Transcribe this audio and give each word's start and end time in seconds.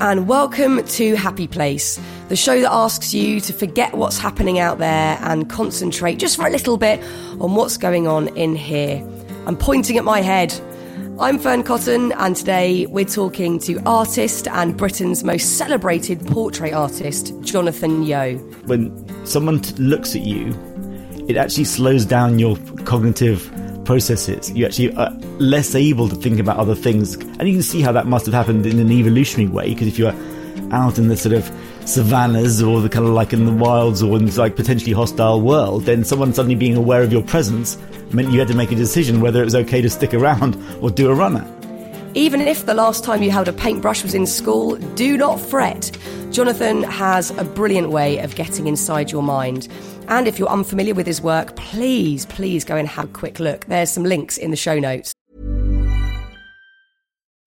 and 0.00 0.28
welcome 0.28 0.84
to 0.84 1.16
Happy 1.16 1.48
Place, 1.48 2.00
the 2.28 2.36
show 2.36 2.60
that 2.60 2.72
asks 2.72 3.12
you 3.12 3.40
to 3.40 3.52
forget 3.52 3.94
what's 3.94 4.16
happening 4.16 4.60
out 4.60 4.78
there 4.78 5.18
and 5.22 5.50
concentrate 5.50 6.18
just 6.20 6.36
for 6.36 6.46
a 6.46 6.50
little 6.50 6.76
bit 6.76 7.02
on 7.40 7.56
what's 7.56 7.76
going 7.76 8.06
on 8.06 8.28
in 8.36 8.54
here. 8.54 9.04
I'm 9.46 9.56
pointing 9.56 9.96
at 9.98 10.04
my 10.04 10.20
head. 10.20 10.54
I'm 11.18 11.38
Fearne 11.38 11.64
Cotton, 11.64 12.12
and 12.12 12.36
today 12.36 12.86
we're 12.86 13.04
talking 13.04 13.58
to 13.60 13.80
artist 13.86 14.46
and 14.46 14.76
Britain's 14.76 15.24
most 15.24 15.58
celebrated 15.58 16.24
portrait 16.28 16.72
artist, 16.72 17.34
Jonathan 17.40 18.04
Yeo. 18.04 18.38
When 18.66 19.26
someone 19.26 19.62
looks 19.78 20.14
at 20.14 20.22
you, 20.22 20.54
it 21.28 21.36
actually 21.36 21.64
slows 21.64 22.04
down 22.04 22.38
your 22.38 22.56
cognitive 22.84 23.50
processes. 23.88 24.50
You 24.50 24.66
actually 24.66 24.94
are 24.96 25.10
less 25.38 25.74
able 25.74 26.10
to 26.10 26.14
think 26.14 26.38
about 26.38 26.58
other 26.58 26.74
things. 26.74 27.14
And 27.14 27.48
you 27.48 27.54
can 27.54 27.62
see 27.62 27.80
how 27.80 27.90
that 27.92 28.06
must 28.06 28.26
have 28.26 28.34
happened 28.34 28.66
in 28.66 28.78
an 28.78 28.92
evolutionary 28.92 29.50
way, 29.50 29.70
because 29.70 29.88
if 29.88 29.98
you're 29.98 30.14
out 30.72 30.98
in 30.98 31.08
the 31.08 31.16
sort 31.16 31.34
of 31.34 31.50
savannas 31.86 32.62
or 32.62 32.82
the 32.82 32.90
kind 32.90 33.06
of 33.06 33.12
like 33.12 33.32
in 33.32 33.46
the 33.46 33.52
wilds 33.52 34.02
or 34.02 34.18
in 34.18 34.26
this 34.26 34.36
like 34.36 34.56
potentially 34.56 34.92
hostile 34.92 35.40
world, 35.40 35.84
then 35.84 36.04
someone 36.04 36.34
suddenly 36.34 36.54
being 36.54 36.76
aware 36.76 37.02
of 37.02 37.10
your 37.10 37.22
presence 37.22 37.78
meant 38.12 38.30
you 38.30 38.38
had 38.38 38.48
to 38.48 38.54
make 38.54 38.70
a 38.70 38.74
decision 38.74 39.22
whether 39.22 39.40
it 39.40 39.46
was 39.46 39.54
okay 39.54 39.80
to 39.80 39.88
stick 39.88 40.12
around 40.12 40.62
or 40.82 40.90
do 40.90 41.08
a 41.08 41.14
runner. 41.14 41.42
Even 42.12 42.42
if 42.42 42.66
the 42.66 42.74
last 42.74 43.04
time 43.04 43.22
you 43.22 43.30
held 43.30 43.48
a 43.48 43.54
paintbrush 43.54 44.02
was 44.02 44.14
in 44.14 44.26
school, 44.26 44.76
do 44.96 45.16
not 45.16 45.40
fret. 45.40 45.96
Jonathan 46.30 46.82
has 46.82 47.30
a 47.38 47.44
brilliant 47.44 47.88
way 47.88 48.18
of 48.18 48.34
getting 48.34 48.66
inside 48.66 49.10
your 49.10 49.22
mind. 49.22 49.66
And 50.08 50.26
if 50.26 50.38
you're 50.38 50.48
unfamiliar 50.48 50.94
with 50.94 51.06
his 51.06 51.20
work, 51.20 51.54
please, 51.56 52.26
please 52.26 52.64
go 52.64 52.76
and 52.76 52.88
have 52.88 53.04
a 53.06 53.18
quick 53.18 53.40
look. 53.40 53.66
There's 53.66 53.90
some 53.90 54.04
links 54.04 54.38
in 54.38 54.50
the 54.50 54.56
show 54.56 54.78
notes. 54.78 55.14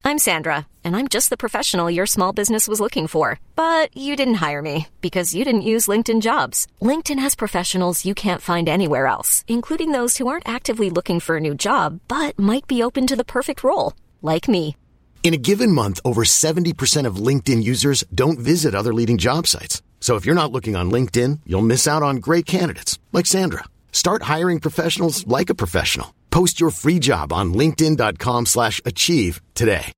I'm 0.04 0.18
Sandra, 0.18 0.68
and 0.84 0.96
I'm 0.96 1.08
just 1.08 1.30
the 1.30 1.38
professional 1.38 1.90
your 1.90 2.08
small 2.08 2.34
business 2.34 2.68
was 2.68 2.80
looking 2.80 3.08
for. 3.08 3.40
But 3.56 3.96
you 3.96 4.16
didn't 4.16 4.42
hire 4.46 4.62
me 4.62 4.88
because 5.00 5.34
you 5.36 5.46
didn't 5.46 5.70
use 5.74 5.88
LinkedIn 5.88 6.22
jobs. 6.22 6.68
LinkedIn 6.82 7.20
has 7.20 7.36
professionals 7.36 8.06
you 8.06 8.14
can't 8.14 8.42
find 8.42 8.68
anywhere 8.68 9.08
else, 9.08 9.46
including 9.48 9.92
those 9.92 10.18
who 10.18 10.28
aren't 10.28 10.50
actively 10.50 10.90
looking 10.90 11.20
for 11.20 11.38
a 11.38 11.40
new 11.40 11.56
job 11.56 12.00
but 12.08 12.38
might 12.38 12.68
be 12.68 12.84
open 12.84 13.08
to 13.08 13.16
the 13.16 13.24
perfect 13.24 13.64
role, 13.64 13.94
like 14.22 14.48
me. 14.48 14.76
In 15.24 15.36
a 15.36 15.44
given 15.50 15.72
month, 15.72 16.00
over 16.04 16.24
70% 16.24 17.06
of 17.06 17.28
LinkedIn 17.28 17.64
users 17.64 18.04
don't 18.14 18.40
visit 18.40 18.74
other 18.74 18.94
leading 18.94 19.20
job 19.20 19.46
sites. 19.46 19.82
So 20.02 20.18
if 20.18 20.26
you're 20.26 20.42
not 20.42 20.52
looking 20.52 20.76
on 20.76 20.92
LinkedIn, 20.92 21.42
you'll 21.46 21.62
miss 21.62 21.88
out 21.88 22.04
on 22.04 22.18
great 22.18 22.46
candidates 22.46 23.00
like 23.14 23.28
Sandra. 23.28 23.64
Start 23.94 24.24
hiring 24.24 24.60
professionals 24.60 25.26
like 25.28 25.50
a 25.50 25.56
professional. 25.56 26.14
Post 26.32 26.60
your 26.60 26.72
free 26.72 27.00
job 27.00 27.32
on 27.32 27.54
linkedin.com/achieve 27.54 28.48
slash 28.48 28.82
achieve 28.84 29.42
today. 29.54 29.94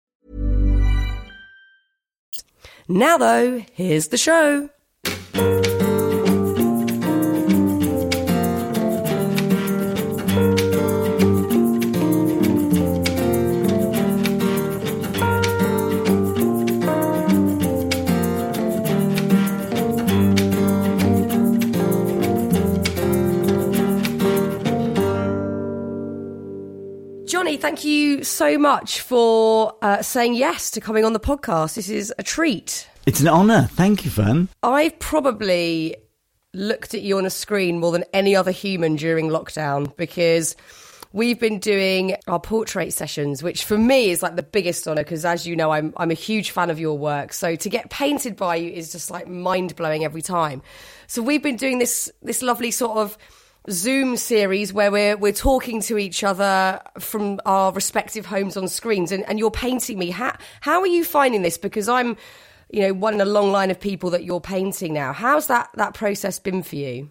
Now, 2.89 3.17
though, 3.17 3.63
here's 3.71 4.09
the 4.09 4.17
show. 4.17 4.69
Thank 27.63 27.85
you 27.85 28.25
so 28.25 28.57
much 28.57 28.99
for 28.99 29.77
uh, 29.81 30.01
saying 30.01 30.33
yes 30.33 30.69
to 30.71 30.81
coming 30.81 31.05
on 31.05 31.13
the 31.13 31.19
podcast. 31.21 31.75
This 31.75 31.87
is 31.87 32.13
a 32.19 32.21
treat. 32.21 32.89
It's 33.05 33.21
an 33.21 33.29
honour. 33.29 33.69
Thank 33.71 34.03
you, 34.03 34.11
Fearne. 34.11 34.49
I've 34.63 34.99
probably 34.99 35.95
looked 36.53 36.93
at 36.93 37.03
you 37.03 37.17
on 37.17 37.25
a 37.25 37.29
screen 37.29 37.79
more 37.79 37.93
than 37.93 38.03
any 38.11 38.35
other 38.35 38.51
human 38.51 38.97
during 38.97 39.29
lockdown 39.29 39.95
because 39.95 40.57
we've 41.13 41.39
been 41.39 41.57
doing 41.57 42.17
our 42.27 42.37
portrait 42.37 42.91
sessions, 42.91 43.41
which 43.41 43.63
for 43.63 43.77
me 43.77 44.09
is 44.09 44.21
like 44.21 44.35
the 44.35 44.43
biggest 44.43 44.85
honour 44.85 45.05
because, 45.05 45.23
as 45.23 45.47
you 45.47 45.55
know, 45.55 45.71
I'm 45.71 45.93
I'm 45.95 46.11
a 46.11 46.15
huge 46.15 46.51
fan 46.51 46.69
of 46.69 46.81
your 46.81 46.97
work. 46.97 47.31
So 47.31 47.55
to 47.55 47.69
get 47.69 47.89
painted 47.89 48.35
by 48.35 48.57
you 48.57 48.71
is 48.71 48.91
just 48.91 49.09
like 49.09 49.29
mind 49.29 49.77
blowing 49.77 50.03
every 50.03 50.21
time. 50.21 50.61
So 51.07 51.21
we've 51.21 51.41
been 51.41 51.55
doing 51.55 51.79
this 51.79 52.11
this 52.21 52.41
lovely 52.41 52.71
sort 52.71 52.97
of 52.97 53.17
Zoom 53.69 54.17
series 54.17 54.73
where 54.73 54.91
we're 54.91 55.15
we're 55.15 55.31
talking 55.31 55.81
to 55.81 55.97
each 55.97 56.23
other 56.23 56.81
from 56.99 57.39
our 57.45 57.71
respective 57.71 58.25
homes 58.25 58.57
on 58.57 58.67
screens, 58.67 59.11
and, 59.11 59.23
and 59.29 59.39
you're 59.39 59.51
painting 59.51 59.97
me. 59.97 60.09
How 60.09 60.35
how 60.61 60.81
are 60.81 60.87
you 60.87 61.03
finding 61.03 61.41
this? 61.41 61.57
Because 61.57 61.87
I'm 61.87 62.17
you 62.73 62.81
know, 62.81 62.93
one 62.93 63.13
in 63.13 63.21
a 63.21 63.25
long 63.25 63.51
line 63.51 63.69
of 63.69 63.79
people 63.79 64.09
that 64.09 64.23
you're 64.23 64.41
painting 64.41 64.93
now. 64.93 65.13
How's 65.13 65.45
that 65.47 65.69
that 65.75 65.93
process 65.93 66.39
been 66.39 66.63
for 66.63 66.75
you? 66.75 67.09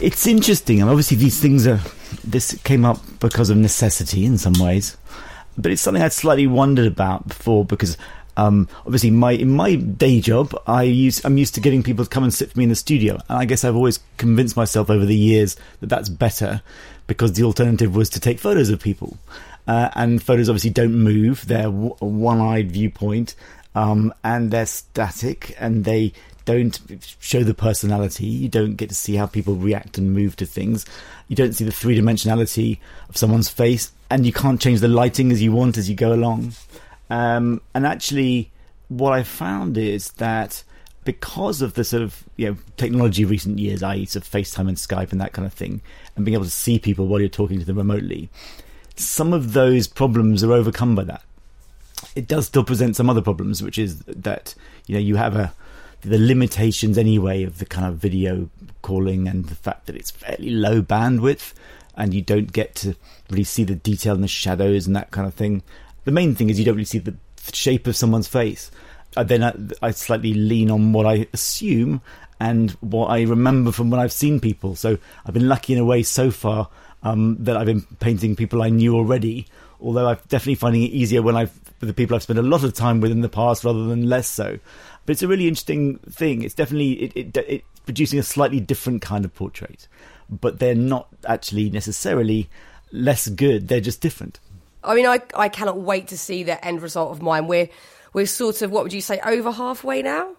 It's 0.00 0.26
interesting, 0.26 0.80
and 0.80 0.88
obviously 0.88 1.16
these 1.16 1.40
things 1.40 1.66
are. 1.66 1.80
This 2.22 2.56
came 2.62 2.84
up 2.84 3.00
because 3.18 3.50
of 3.50 3.56
necessity 3.56 4.24
in 4.24 4.38
some 4.38 4.54
ways, 4.60 4.96
but 5.58 5.72
it's 5.72 5.82
something 5.82 6.02
I'd 6.02 6.12
slightly 6.12 6.46
wondered 6.46 6.86
about 6.86 7.28
before 7.28 7.64
because. 7.64 7.98
Um, 8.36 8.68
obviously, 8.84 9.10
my 9.10 9.32
in 9.32 9.50
my 9.50 9.76
day 9.76 10.20
job, 10.20 10.54
I 10.66 10.84
use 10.84 11.24
I'm 11.24 11.38
used 11.38 11.54
to 11.54 11.60
getting 11.60 11.82
people 11.82 12.04
to 12.04 12.10
come 12.10 12.24
and 12.24 12.34
sit 12.34 12.52
for 12.52 12.58
me 12.58 12.64
in 12.64 12.70
the 12.70 12.76
studio, 12.76 13.14
and 13.28 13.38
I 13.38 13.44
guess 13.44 13.64
I've 13.64 13.76
always 13.76 14.00
convinced 14.16 14.56
myself 14.56 14.90
over 14.90 15.04
the 15.04 15.16
years 15.16 15.56
that 15.80 15.88
that's 15.88 16.08
better 16.08 16.62
because 17.06 17.34
the 17.34 17.44
alternative 17.44 17.94
was 17.94 18.10
to 18.10 18.20
take 18.20 18.38
photos 18.38 18.70
of 18.70 18.80
people, 18.80 19.18
uh, 19.66 19.90
and 19.94 20.22
photos 20.22 20.48
obviously 20.48 20.70
don't 20.70 20.94
move; 20.94 21.46
they're 21.46 21.64
w- 21.64 21.94
one-eyed 22.00 22.72
viewpoint, 22.72 23.34
um, 23.74 24.12
and 24.24 24.50
they're 24.50 24.66
static 24.66 25.54
and 25.58 25.84
they 25.84 26.12
don't 26.44 26.80
show 27.20 27.42
the 27.42 27.54
personality. 27.54 28.26
You 28.26 28.48
don't 28.48 28.74
get 28.74 28.90
to 28.90 28.94
see 28.94 29.14
how 29.14 29.26
people 29.26 29.54
react 29.54 29.96
and 29.96 30.12
move 30.12 30.36
to 30.36 30.46
things. 30.46 30.84
You 31.28 31.36
don't 31.36 31.54
see 31.54 31.64
the 31.64 31.72
three 31.72 31.98
dimensionality 31.98 32.78
of 33.08 33.16
someone's 33.16 33.48
face, 33.48 33.92
and 34.10 34.26
you 34.26 34.32
can't 34.32 34.60
change 34.60 34.80
the 34.80 34.88
lighting 34.88 35.32
as 35.32 35.42
you 35.42 35.52
want 35.52 35.78
as 35.78 35.88
you 35.88 35.96
go 35.96 36.12
along. 36.12 36.52
Um, 37.10 37.60
and 37.74 37.86
actually, 37.86 38.50
what 38.88 39.12
I 39.12 39.22
found 39.22 39.76
is 39.76 40.12
that 40.12 40.62
because 41.04 41.60
of 41.60 41.74
the 41.74 41.84
sort 41.84 42.02
of 42.02 42.24
you 42.36 42.50
know 42.50 42.56
technology 42.76 43.22
of 43.22 43.30
recent 43.30 43.58
years, 43.58 43.82
i.e., 43.82 44.06
sort 44.06 44.24
of 44.24 44.30
FaceTime 44.30 44.68
and 44.68 44.76
Skype 44.76 45.12
and 45.12 45.20
that 45.20 45.32
kind 45.32 45.46
of 45.46 45.52
thing, 45.52 45.80
and 46.16 46.24
being 46.24 46.34
able 46.34 46.44
to 46.44 46.50
see 46.50 46.78
people 46.78 47.06
while 47.06 47.20
you're 47.20 47.28
talking 47.28 47.58
to 47.58 47.64
them 47.64 47.76
remotely, 47.76 48.30
some 48.96 49.32
of 49.32 49.52
those 49.52 49.86
problems 49.86 50.42
are 50.42 50.52
overcome 50.52 50.94
by 50.94 51.04
that 51.04 51.22
it 52.14 52.28
does 52.28 52.46
still 52.46 52.64
present 52.64 52.96
some 52.96 53.10
other 53.10 53.22
problems, 53.22 53.62
which 53.62 53.78
is 53.78 54.00
that 54.06 54.54
you 54.86 54.94
know 54.94 55.00
you 55.00 55.16
have 55.16 55.36
a 55.36 55.52
the 56.02 56.18
limitations 56.18 56.98
anyway 56.98 57.42
of 57.42 57.58
the 57.58 57.64
kind 57.64 57.86
of 57.86 57.96
video 57.96 58.50
calling 58.82 59.26
and 59.26 59.46
the 59.46 59.54
fact 59.54 59.86
that 59.86 59.96
it's 59.96 60.10
fairly 60.10 60.50
low 60.50 60.82
bandwidth 60.82 61.54
and 61.96 62.12
you 62.12 62.20
don't 62.20 62.52
get 62.52 62.74
to 62.74 62.94
really 63.30 63.44
see 63.44 63.64
the 63.64 63.74
detail 63.74 64.14
and 64.14 64.22
the 64.22 64.28
shadows 64.28 64.86
and 64.86 64.94
that 64.94 65.10
kind 65.10 65.26
of 65.26 65.32
thing. 65.32 65.62
The 66.04 66.12
main 66.12 66.34
thing 66.34 66.50
is 66.50 66.58
you 66.58 66.64
don't 66.64 66.74
really 66.74 66.84
see 66.84 66.98
the 66.98 67.14
shape 67.52 67.86
of 67.86 67.96
someone's 67.96 68.28
face. 68.28 68.70
Uh, 69.16 69.22
then 69.22 69.42
I, 69.42 69.54
I 69.86 69.90
slightly 69.92 70.34
lean 70.34 70.70
on 70.70 70.92
what 70.92 71.06
I 71.06 71.26
assume 71.32 72.02
and 72.40 72.70
what 72.80 73.06
I 73.06 73.22
remember 73.22 73.72
from 73.72 73.90
when 73.90 74.00
I've 74.00 74.12
seen 74.12 74.40
people. 74.40 74.74
So 74.74 74.98
I've 75.24 75.34
been 75.34 75.48
lucky 75.48 75.72
in 75.72 75.78
a 75.78 75.84
way 75.84 76.02
so 76.02 76.30
far 76.30 76.68
um, 77.02 77.36
that 77.40 77.56
I've 77.56 77.66
been 77.66 77.82
painting 78.00 78.36
people 78.36 78.62
I 78.62 78.70
knew 78.70 78.94
already. 78.96 79.46
Although 79.80 80.08
I'm 80.08 80.18
definitely 80.28 80.56
finding 80.56 80.82
it 80.82 80.90
easier 80.90 81.22
when 81.22 81.36
I've 81.36 81.52
the 81.80 81.92
people 81.92 82.16
I've 82.16 82.22
spent 82.22 82.38
a 82.38 82.42
lot 82.42 82.64
of 82.64 82.72
time 82.72 83.00
with 83.00 83.10
in 83.10 83.20
the 83.20 83.28
past 83.28 83.64
rather 83.64 83.84
than 83.84 84.08
less 84.08 84.26
so. 84.28 84.58
But 85.04 85.12
it's 85.12 85.22
a 85.22 85.28
really 85.28 85.48
interesting 85.48 85.98
thing. 85.98 86.42
It's 86.42 86.54
definitely 86.54 86.92
it, 86.92 87.16
it, 87.16 87.36
it's 87.48 87.68
producing 87.84 88.18
a 88.18 88.22
slightly 88.22 88.60
different 88.60 89.02
kind 89.02 89.24
of 89.24 89.34
portrait, 89.34 89.86
but 90.30 90.58
they're 90.58 90.74
not 90.74 91.08
actually 91.26 91.68
necessarily 91.70 92.48
less 92.90 93.28
good. 93.28 93.68
They're 93.68 93.80
just 93.80 94.00
different. 94.00 94.40
I 94.84 94.94
mean, 94.94 95.06
I 95.06 95.20
I 95.34 95.48
cannot 95.48 95.78
wait 95.78 96.08
to 96.08 96.18
see 96.18 96.42
the 96.42 96.62
end 96.64 96.82
result 96.82 97.10
of 97.10 97.22
mine. 97.22 97.46
We're 97.46 97.68
we're 98.12 98.26
sort 98.26 98.62
of 98.62 98.70
what 98.70 98.84
would 98.84 98.92
you 98.92 99.00
say 99.00 99.20
over 99.20 99.50
halfway 99.50 100.02
now? 100.02 100.36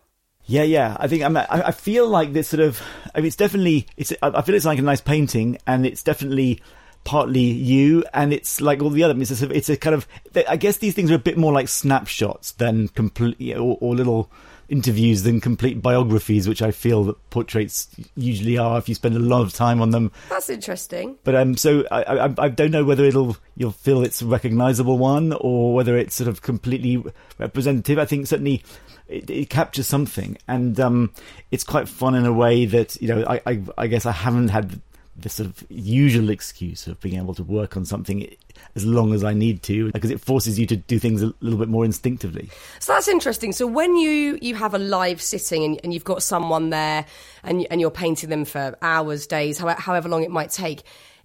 Yeah, 0.47 0.63
yeah. 0.63 0.95
I 0.99 1.07
think 1.07 1.23
I'm, 1.23 1.35
I, 1.37 1.71
feel 1.71 2.07
like 2.07 2.33
this 2.33 2.49
sort 2.49 2.61
of. 2.61 2.81
I 3.15 3.19
mean, 3.19 3.27
it's 3.27 3.35
definitely. 3.35 3.87
It's. 3.97 4.13
I 4.21 4.41
feel 4.43 4.53
it's 4.53 4.65
like 4.65 4.77
a 4.77 4.83
nice 4.83 5.01
painting, 5.01 5.57
and 5.65 5.87
it's 5.87 6.03
definitely 6.03 6.61
partly 7.03 7.41
you, 7.41 8.03
and 8.13 8.31
it's 8.31 8.61
like 8.61 8.81
all 8.83 8.91
the 8.91 9.03
other. 9.03 9.19
It's 9.19 9.41
a, 9.41 9.49
it's 9.49 9.69
a 9.69 9.77
kind 9.77 9.95
of. 9.95 10.07
I 10.47 10.55
guess 10.55 10.77
these 10.77 10.93
things 10.93 11.09
are 11.09 11.15
a 11.15 11.19
bit 11.19 11.37
more 11.37 11.51
like 11.51 11.67
snapshots 11.67 12.51
than 12.53 12.89
complete 12.89 13.55
or, 13.55 13.77
or 13.81 13.95
little 13.95 14.31
interviews 14.69 15.23
than 15.23 15.39
complete 15.39 15.81
biographies, 15.81 16.47
which 16.47 16.61
I 16.61 16.71
feel 16.71 17.03
that 17.05 17.29
portraits 17.29 17.87
usually 18.15 18.57
are 18.57 18.77
if 18.77 18.89
you 18.89 18.95
spend 18.95 19.15
a 19.15 19.19
lot 19.19 19.41
of 19.41 19.53
time 19.53 19.81
on 19.81 19.91
them. 19.91 20.11
That's 20.29 20.49
interesting. 20.49 21.17
But 21.23 21.35
um, 21.35 21.57
so 21.57 21.85
I, 21.91 22.03
I, 22.03 22.33
I 22.37 22.49
don't 22.49 22.71
know 22.71 22.83
whether 22.83 23.05
it'll 23.05 23.37
you'll 23.55 23.71
feel 23.71 24.03
it's 24.03 24.21
a 24.21 24.25
recognizable 24.25 24.97
one 24.97 25.33
or 25.33 25.73
whether 25.73 25.97
it's 25.97 26.15
sort 26.15 26.27
of 26.27 26.41
completely 26.41 27.03
representative. 27.37 27.99
I 27.99 28.05
think 28.05 28.27
certainly 28.27 28.63
it, 29.07 29.29
it 29.29 29.49
captures 29.49 29.87
something, 29.87 30.37
and 30.47 30.79
um, 30.79 31.13
it's 31.51 31.63
quite 31.63 31.87
fun 31.87 32.15
in 32.15 32.25
a 32.25 32.33
way 32.33 32.65
that 32.65 32.99
you 33.01 33.07
know 33.07 33.23
I, 33.27 33.41
I, 33.45 33.61
I 33.77 33.87
guess 33.87 34.05
I 34.05 34.11
haven't 34.11 34.49
had 34.49 34.81
the 35.15 35.29
sort 35.29 35.47
of 35.47 35.63
usual 35.69 36.29
excuse 36.29 36.87
of 36.87 36.99
being 36.99 37.15
able 37.15 37.33
to 37.35 37.43
work 37.43 37.77
on 37.77 37.85
something 37.85 38.27
as 38.75 38.85
long 38.85 39.13
as 39.13 39.23
I 39.23 39.33
need 39.33 39.63
to 39.63 39.91
because 39.91 40.11
it 40.11 40.19
forces 40.19 40.59
you 40.59 40.65
to 40.67 40.75
do 40.75 40.99
things 40.99 41.21
a 41.21 41.33
little 41.39 41.57
bit 41.57 41.69
more 41.69 41.85
instinctively. 41.85 42.49
So 42.79 42.93
that's 42.93 43.07
interesting. 43.07 43.51
So 43.53 43.65
when 43.67 43.95
you 43.95 44.37
you 44.41 44.55
have 44.55 44.73
a 44.73 44.79
live 44.79 45.21
sitting 45.21 45.63
and, 45.63 45.79
and 45.83 45.93
you've 45.93 46.03
got 46.03 46.21
someone 46.21 46.69
there 46.69 47.05
and 47.43 47.65
and 47.71 47.79
you're 47.79 47.91
painting 47.91 48.29
them 48.29 48.45
for 48.45 48.75
hours, 48.81 49.27
days, 49.27 49.57
however, 49.57 49.79
however 49.79 50.09
long 50.09 50.23
it 50.23 50.31
might 50.31 50.49
take, 50.49 50.83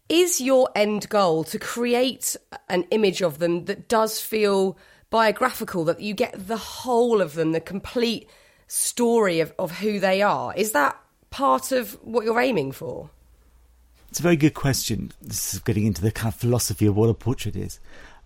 is 0.09 0.41
your 0.41 0.69
end 0.75 1.09
goal 1.09 1.45
to 1.45 1.59
create 1.59 2.37
an 2.69 2.85
image 2.91 3.23
of 3.23 3.39
them 3.39 3.65
that 3.67 3.89
does 3.89 4.21
feel 4.21 4.79
biographical, 5.11 5.85
that 5.85 6.01
you 6.01 6.15
get 6.15 6.35
the 6.47 6.57
whole 6.57 7.21
of 7.21 7.35
them, 7.35 7.53
the 7.53 7.61
complete 7.61 8.29
story 8.69 9.41
of, 9.41 9.53
of 9.59 9.79
who 9.79 9.99
they 9.99 10.23
are? 10.23 10.55
Is 10.55 10.73
that 10.73 10.97
part 11.31 11.73
of 11.73 11.93
what 12.03 12.25
you're 12.25 12.41
aiming 12.41 12.73
for? 12.73 13.11
It's 14.11 14.19
a 14.19 14.25
very 14.25 14.37
good 14.37 14.55
question. 14.55 15.13
This 15.23 15.55
is 15.55 15.61
getting 15.61 15.87
into 15.87 16.03
the 16.03 16.11
kind 16.11 16.35
of 16.35 16.41
philosophy 16.41 16.85
of 16.85 16.97
what 16.97 17.09
a 17.09 17.15
portrait 17.15 17.55
is. 17.55 17.79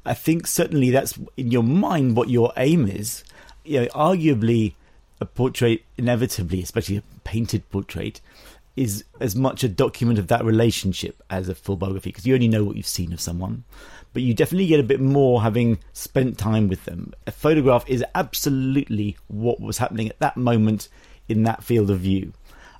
I 0.07 0.15
think 0.15 0.47
certainly 0.47 0.91
that's 0.91 1.19
in 1.37 1.51
your 1.51 1.63
mind 1.63 2.17
what 2.17 2.31
your 2.31 2.55
aim 2.57 2.89
is. 2.89 3.23
You 3.65 3.83
know, 3.83 3.87
arguably, 3.89 4.75
a 5.21 5.27
portrait 5.27 5.85
inevitably, 5.99 6.63
especially 6.63 6.97
a 6.97 7.03
painted 7.25 7.69
portrait, 7.71 8.23
is 8.77 9.05
as 9.21 9.37
much 9.37 9.63
a 9.63 9.69
document 9.69 10.19
of 10.19 10.29
that 10.29 10.43
relationship 10.43 11.23
as 11.29 11.51
a 11.51 11.55
full 11.55 11.77
biography 11.77 12.09
because 12.09 12.27
you 12.27 12.35
only 12.35 12.49
know 12.49 12.65
what 12.65 12.77
you've 12.77 12.87
seen 12.87 13.13
of 13.13 13.21
someone. 13.21 13.65
But 14.15 14.23
you 14.23 14.33
definitely 14.33 14.67
get 14.67 14.81
a 14.81 14.85
bit 14.85 15.01
more 15.01 15.43
having 15.43 15.81
spent 15.93 16.39
time 16.39 16.69
with 16.69 16.87
them. 16.87 17.13
A 17.27 17.31
photograph 17.31 17.85
is 17.87 18.03
absolutely 18.15 19.19
what 19.29 19.61
was 19.61 19.77
happening 19.77 20.09
at 20.09 20.19
that 20.21 20.39
moment 20.39 20.89
in 21.29 21.43
that 21.43 21.63
field 21.63 21.91
of 21.91 22.01
view. 22.01 22.33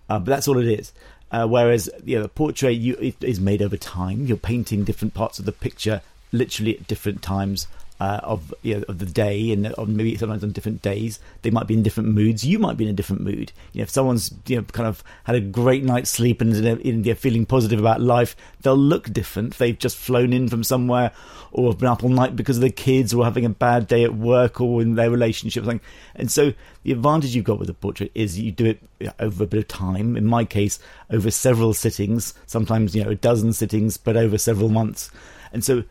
Uh, 0.09 0.19
but 0.19 0.27
that's 0.27 0.49
all 0.49 0.59
it 0.59 0.67
is. 0.67 0.93
Uh, 1.35 1.49
whereas 1.49 1.91
you 2.05 2.17
know, 2.17 2.25
a 2.25 2.29
portrait 2.29 2.75
you, 2.75 3.13
is 3.21 3.41
made 3.41 3.61
over 3.61 3.77
time. 3.77 4.25
You're 4.25 4.37
painting 4.37 4.85
different 4.85 5.15
parts 5.15 5.41
of 5.41 5.47
the 5.47 5.51
picture 5.51 6.01
literally 6.31 6.79
at 6.79 6.87
different 6.87 7.23
times 7.23 7.67
uh, 8.01 8.21
of 8.23 8.53
you 8.63 8.77
know, 8.77 8.85
of 8.89 8.99
the 8.99 9.07
day, 9.07 9.53
and 9.53 9.73
or 9.79 9.87
maybe 9.87 10.17
sometimes 10.17 10.43
on 10.43 10.51
different 10.51 10.83
days. 10.83 11.21
They 11.43 11.51
might 11.51 11.67
be 11.67 11.75
in 11.75 11.83
different 11.83 12.09
moods. 12.09 12.45
You 12.45 12.59
might 12.59 12.77
be 12.77 12.85
in 12.85 12.91
a 12.91 12.95
different 12.95 13.23
mood. 13.23 13.53
You 13.73 13.79
know, 13.79 13.83
if 13.85 13.91
someone's 13.91 14.35
you 14.47 14.57
know 14.57 14.63
kind 14.65 14.89
of 14.89 15.05
had 15.25 15.37
a 15.37 15.41
great 15.41 15.85
night's 15.85 16.11
sleep 16.11 16.41
and 16.41 17.05
they're 17.05 17.15
feeling 17.15 17.47
positive 17.47 17.79
about 17.79 18.01
life, 18.01 18.37
they'll 18.63 18.77
look 18.77 19.13
different. 19.13 19.57
They've 19.59 19.79
just 19.79 19.97
flown 19.97 20.33
in 20.33 20.49
from 20.49 20.65
somewhere, 20.65 21.13
or 21.53 21.71
have 21.71 21.79
been 21.79 21.89
up 21.89 22.03
all 22.03 22.11
night 22.11 22.35
because 22.35 22.57
of 22.57 22.63
the 22.63 22.71
kids, 22.71 23.15
or 23.15 23.25
having 23.25 23.45
a 23.45 23.51
bad 23.51 23.87
day 23.87 24.03
at 24.03 24.15
work, 24.15 24.61
or 24.61 24.83
in 24.83 24.97
their 24.97 25.11
relationship. 25.11 25.67
Or. 25.67 25.81
And 26.17 26.31
so 26.31 26.53
the 26.83 26.93
advantage 26.93 27.35
you've 27.37 27.45
got 27.45 27.61
with 27.61 27.71
a 27.71 27.75
portrait 27.75 28.11
is 28.15 28.39
you 28.39 28.51
do 28.51 28.67
it 28.67 28.83
over 29.21 29.45
a 29.45 29.47
bit 29.47 29.61
of 29.61 29.69
time. 29.69 30.17
In 30.17 30.27
my 30.27 30.45
case, 30.45 30.81
over 31.11 31.31
several 31.31 31.75
sittings, 31.75 32.35
sometimes 32.47 32.97
you 32.97 33.05
know 33.05 33.11
a 33.11 33.15
dozen 33.15 33.53
sittings, 33.53 33.97
but 33.97 34.17
over 34.17 34.37
several 34.37 34.69
months. 34.69 35.13
And 35.53 35.65
so 35.65 35.85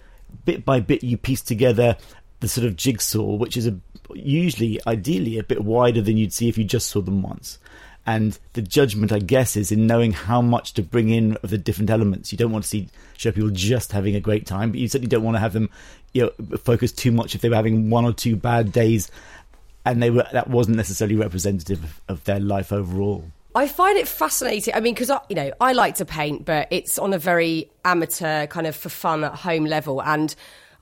bit 0.46 0.66
by 0.66 0.80
bit 0.80 1.04
you 1.04 1.18
piece 1.18 1.42
together 1.42 1.98
the 2.40 2.48
sort 2.48 2.68
of 2.68 2.76
jigsaw, 2.76 3.36
which 3.36 3.56
is 3.56 3.68
a, 3.68 3.80
usually, 4.14 4.80
ideally, 4.86 5.38
a 5.38 5.44
bit 5.44 5.64
wider 5.64 6.02
than 6.02 6.18
you'd 6.18 6.34
see 6.34 6.50
if 6.50 6.58
you 6.58 6.64
just 6.66 6.90
saw 6.90 7.02
them 7.02 7.22
once. 7.22 7.58
And 8.06 8.38
the 8.52 8.62
judgment, 8.62 9.14
I 9.14 9.20
guess, 9.20 9.56
is 9.56 9.72
in 9.72 9.88
knowing 9.88 10.12
how 10.12 10.42
much 10.42 10.74
to 10.74 10.84
bring 10.84 11.10
in 11.10 11.38
of 11.38 11.52
the 11.52 11.58
different 11.58 11.90
elements. 11.90 12.34
You 12.34 12.38
don't 12.38 12.52
want 12.52 12.66
to 12.66 12.70
see 12.70 12.90
show 13.16 13.32
people 13.32 13.50
just 13.50 13.94
having 13.94 14.16
a 14.16 14.20
great 14.20 14.46
time, 14.46 14.72
but 14.72 14.82
you 14.82 14.90
certainly 14.90 15.08
don't 15.08 15.24
want 15.24 15.36
to 15.36 15.40
have 15.40 15.54
them, 15.54 15.70
you 16.12 16.24
know, 16.24 16.58
focus 16.58 16.92
too 16.92 17.14
much 17.14 17.34
if 17.34 17.40
they 17.40 17.48
were 17.48 17.56
having 17.56 17.90
one 17.90 18.04
or 18.04 18.12
two 18.12 18.36
bad 18.36 18.74
days, 18.74 19.10
and 19.86 20.04
they 20.04 20.10
were 20.10 20.28
that 20.34 20.50
wasn't 20.50 20.76
necessarily 20.76 21.16
representative 21.16 21.82
of, 21.82 22.02
of 22.10 22.24
their 22.26 22.42
life 22.42 22.74
overall. 22.74 23.24
I 23.56 23.68
find 23.68 23.98
it 23.98 24.08
fascinating. 24.08 24.74
I 24.74 24.80
mean, 24.80 24.96
because 24.96 25.12
you 25.30 25.36
know, 25.36 25.52
I 25.62 25.74
like 25.74 25.96
to 25.96 26.06
paint, 26.06 26.46
but 26.46 26.68
it's 26.72 26.98
on 26.98 27.14
a 27.14 27.20
very 27.20 27.70
amateur 27.86 28.48
kind 28.48 28.66
of 28.66 28.76
for 28.76 28.90
fun 28.90 29.24
at 29.24 29.36
home 29.36 29.66
level, 29.66 30.02
and 30.02 30.34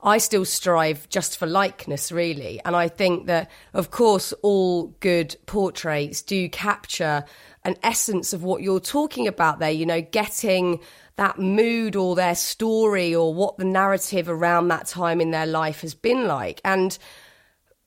I 0.02 0.18
still 0.18 0.44
strive 0.44 1.08
just 1.08 1.36
for 1.36 1.46
likeness, 1.46 2.10
really. 2.10 2.60
And 2.64 2.74
I 2.74 2.88
think 2.88 3.26
that, 3.26 3.50
of 3.74 3.90
course, 3.90 4.32
all 4.42 4.88
good 5.00 5.36
portraits 5.46 6.22
do 6.22 6.48
capture 6.48 7.24
an 7.64 7.76
essence 7.82 8.32
of 8.32 8.42
what 8.42 8.62
you're 8.62 8.80
talking 8.80 9.28
about 9.28 9.58
there. 9.58 9.70
You 9.70 9.86
know, 9.86 10.00
getting 10.00 10.80
that 11.16 11.38
mood 11.38 11.94
or 11.94 12.16
their 12.16 12.34
story 12.34 13.14
or 13.14 13.34
what 13.34 13.58
the 13.58 13.64
narrative 13.64 14.30
around 14.30 14.68
that 14.68 14.86
time 14.86 15.20
in 15.20 15.30
their 15.30 15.46
life 15.46 15.82
has 15.82 15.94
been 15.94 16.26
like, 16.26 16.60
and 16.64 16.96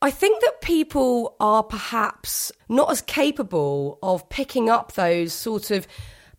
I 0.06 0.12
think 0.12 0.40
that 0.42 0.62
people 0.62 1.36
are 1.40 1.64
perhaps 1.64 2.52
not 2.70 2.92
as 2.92 3.02
capable 3.02 3.98
of 4.04 4.30
picking 4.30 4.70
up 4.70 4.92
those 4.92 5.34
sort 5.34 5.72
of 5.72 5.88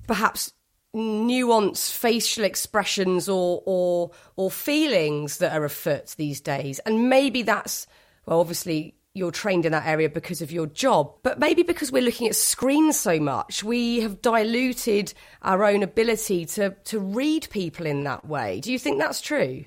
perhaps 0.07 0.53
nuanced 0.95 1.91
facial 1.91 2.45
expressions 2.45 3.29
or 3.29 3.65
or 3.67 4.13
or 4.37 4.53
feelings 4.53 5.39
that 5.39 5.53
are 5.53 5.65
afoot 5.65 6.15
these 6.17 6.41
days. 6.41 6.79
And 6.87 7.09
maybe 7.09 7.43
that's 7.43 7.89
well 8.27 8.39
obviously 8.39 8.95
you're 9.15 9.33
trained 9.33 9.67
in 9.67 9.73
that 9.73 9.89
area 9.89 10.09
because 10.09 10.41
of 10.43 10.53
your 10.53 10.69
job, 10.69 11.13
but 11.25 11.41
maybe 11.41 11.65
because 11.65 11.91
we're 11.91 12.05
looking 12.05 12.29
at 12.29 12.37
screens 12.37 12.97
so 13.01 13.19
much, 13.19 13.65
we 13.65 13.99
have 13.99 14.23
diluted 14.23 15.13
our 15.43 15.65
own 15.65 15.83
ability 15.83 16.47
to 16.55 16.71
to 16.85 17.01
read 17.01 17.49
people 17.51 17.85
in 17.85 18.05
that 18.05 18.29
way. 18.29 18.61
Do 18.61 18.71
you 18.71 18.79
think 18.79 19.01
that's 19.01 19.21
true? 19.21 19.65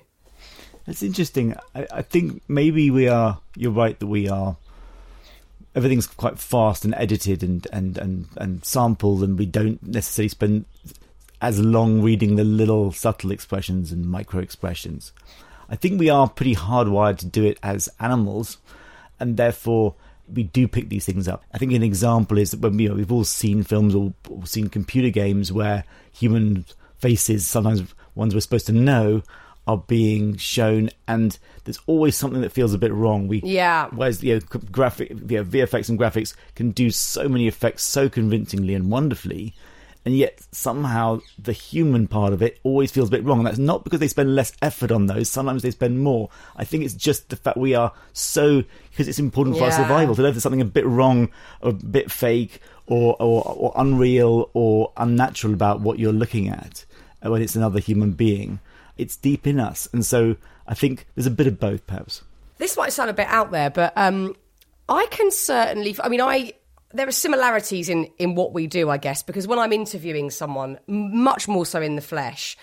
It's 0.90 1.04
interesting. 1.04 1.54
I, 1.74 1.86
I, 1.92 2.02
think 2.02 2.42
maybe 2.48 2.90
we 2.90 3.06
are. 3.06 3.38
You're 3.54 3.70
right 3.70 3.98
that 3.98 4.06
we 4.08 4.28
are. 4.28 4.56
Everything's 5.74 6.08
quite 6.08 6.38
fast 6.38 6.84
and 6.84 6.94
edited 6.96 7.44
and 7.44 7.66
and 7.72 7.96
and 7.96 8.26
and 8.36 8.64
sampled, 8.64 9.22
and 9.22 9.38
we 9.38 9.46
don't 9.46 9.80
necessarily 9.86 10.28
spend 10.28 10.64
as 11.40 11.60
long 11.60 12.02
reading 12.02 12.34
the 12.34 12.44
little 12.44 12.90
subtle 12.90 13.30
expressions 13.30 13.92
and 13.92 14.10
micro 14.10 14.40
expressions. 14.40 15.12
I 15.68 15.76
think 15.76 16.00
we 16.00 16.10
are 16.10 16.28
pretty 16.28 16.56
hardwired 16.56 17.18
to 17.18 17.26
do 17.26 17.44
it 17.44 17.58
as 17.62 17.88
animals, 18.00 18.58
and 19.20 19.36
therefore 19.36 19.94
we 20.32 20.42
do 20.42 20.66
pick 20.66 20.88
these 20.88 21.06
things 21.06 21.28
up. 21.28 21.44
I 21.52 21.58
think 21.58 21.72
an 21.72 21.84
example 21.84 22.36
is 22.36 22.50
that 22.50 22.60
when 22.60 22.76
we, 22.76 22.84
you 22.84 22.88
know, 22.88 22.96
we've 22.96 23.12
all 23.12 23.24
seen 23.24 23.62
films 23.62 23.94
or, 23.94 24.12
or 24.28 24.44
seen 24.44 24.68
computer 24.68 25.10
games 25.10 25.52
where 25.52 25.84
human 26.12 26.64
faces, 26.98 27.46
sometimes 27.46 27.94
ones 28.16 28.34
we're 28.34 28.40
supposed 28.40 28.66
to 28.66 28.72
know, 28.72 29.22
are 29.70 29.78
being 29.78 30.36
shown, 30.36 30.90
and 31.06 31.38
there's 31.64 31.78
always 31.86 32.16
something 32.16 32.40
that 32.40 32.50
feels 32.50 32.74
a 32.74 32.78
bit 32.78 32.92
wrong. 32.92 33.28
We 33.28 33.40
yeah. 33.44 33.88
Whereas 33.92 34.22
you 34.22 34.34
know, 34.34 34.40
graphic, 34.72 35.10
you 35.10 35.16
know, 35.16 35.44
VFX 35.44 35.88
and 35.88 35.98
graphics 35.98 36.34
can 36.56 36.72
do 36.72 36.90
so 36.90 37.28
many 37.28 37.46
effects 37.46 37.84
so 37.84 38.08
convincingly 38.08 38.74
and 38.74 38.90
wonderfully, 38.90 39.54
and 40.04 40.16
yet 40.16 40.42
somehow 40.50 41.20
the 41.38 41.52
human 41.52 42.08
part 42.08 42.32
of 42.32 42.42
it 42.42 42.58
always 42.64 42.90
feels 42.90 43.08
a 43.08 43.12
bit 43.12 43.22
wrong. 43.22 43.38
And 43.38 43.46
that's 43.46 43.58
not 43.58 43.84
because 43.84 44.00
they 44.00 44.08
spend 44.08 44.34
less 44.34 44.52
effort 44.60 44.90
on 44.90 45.06
those. 45.06 45.28
Sometimes 45.28 45.62
they 45.62 45.70
spend 45.70 46.00
more. 46.00 46.30
I 46.56 46.64
think 46.64 46.84
it's 46.84 46.94
just 46.94 47.28
the 47.28 47.36
fact 47.36 47.56
we 47.56 47.74
are 47.74 47.92
so 48.12 48.64
because 48.90 49.06
it's 49.06 49.20
important 49.20 49.56
for 49.56 49.62
yeah. 49.62 49.66
our 49.66 49.72
survival 49.72 50.16
to 50.16 50.22
know 50.22 50.28
if 50.28 50.34
there's 50.34 50.42
something 50.42 50.60
a 50.60 50.64
bit 50.64 50.86
wrong, 50.86 51.30
or 51.60 51.70
a 51.70 51.74
bit 51.74 52.10
fake, 52.10 52.60
or, 52.88 53.14
or 53.20 53.44
or 53.44 53.72
unreal, 53.76 54.50
or 54.54 54.92
unnatural 54.96 55.54
about 55.54 55.80
what 55.80 56.00
you're 56.00 56.12
looking 56.12 56.48
at 56.48 56.84
when 57.22 57.42
it's 57.42 57.54
another 57.54 57.78
human 57.78 58.12
being 58.12 58.58
it's 59.00 59.16
deep 59.16 59.46
in 59.46 59.58
us. 59.58 59.88
And 59.92 60.04
so 60.04 60.36
I 60.66 60.74
think 60.74 61.06
there's 61.14 61.26
a 61.26 61.30
bit 61.30 61.46
of 61.46 61.58
both, 61.58 61.86
perhaps. 61.86 62.22
This 62.58 62.76
might 62.76 62.92
sound 62.92 63.10
a 63.10 63.14
bit 63.14 63.26
out 63.28 63.50
there, 63.50 63.70
but 63.70 63.92
um, 63.96 64.36
I 64.88 65.06
can 65.10 65.30
certainly. 65.30 65.96
I 66.02 66.08
mean, 66.08 66.20
I 66.20 66.52
there 66.92 67.08
are 67.08 67.12
similarities 67.12 67.88
in 67.88 68.10
in 68.18 68.34
what 68.34 68.52
we 68.52 68.66
do, 68.66 68.90
I 68.90 68.98
guess, 68.98 69.22
because 69.22 69.46
when 69.46 69.58
I'm 69.58 69.72
interviewing 69.72 70.30
someone, 70.30 70.78
much 70.86 71.48
more 71.48 71.64
so 71.64 71.80
in 71.80 71.96
the 71.96 72.02
flesh, 72.02 72.56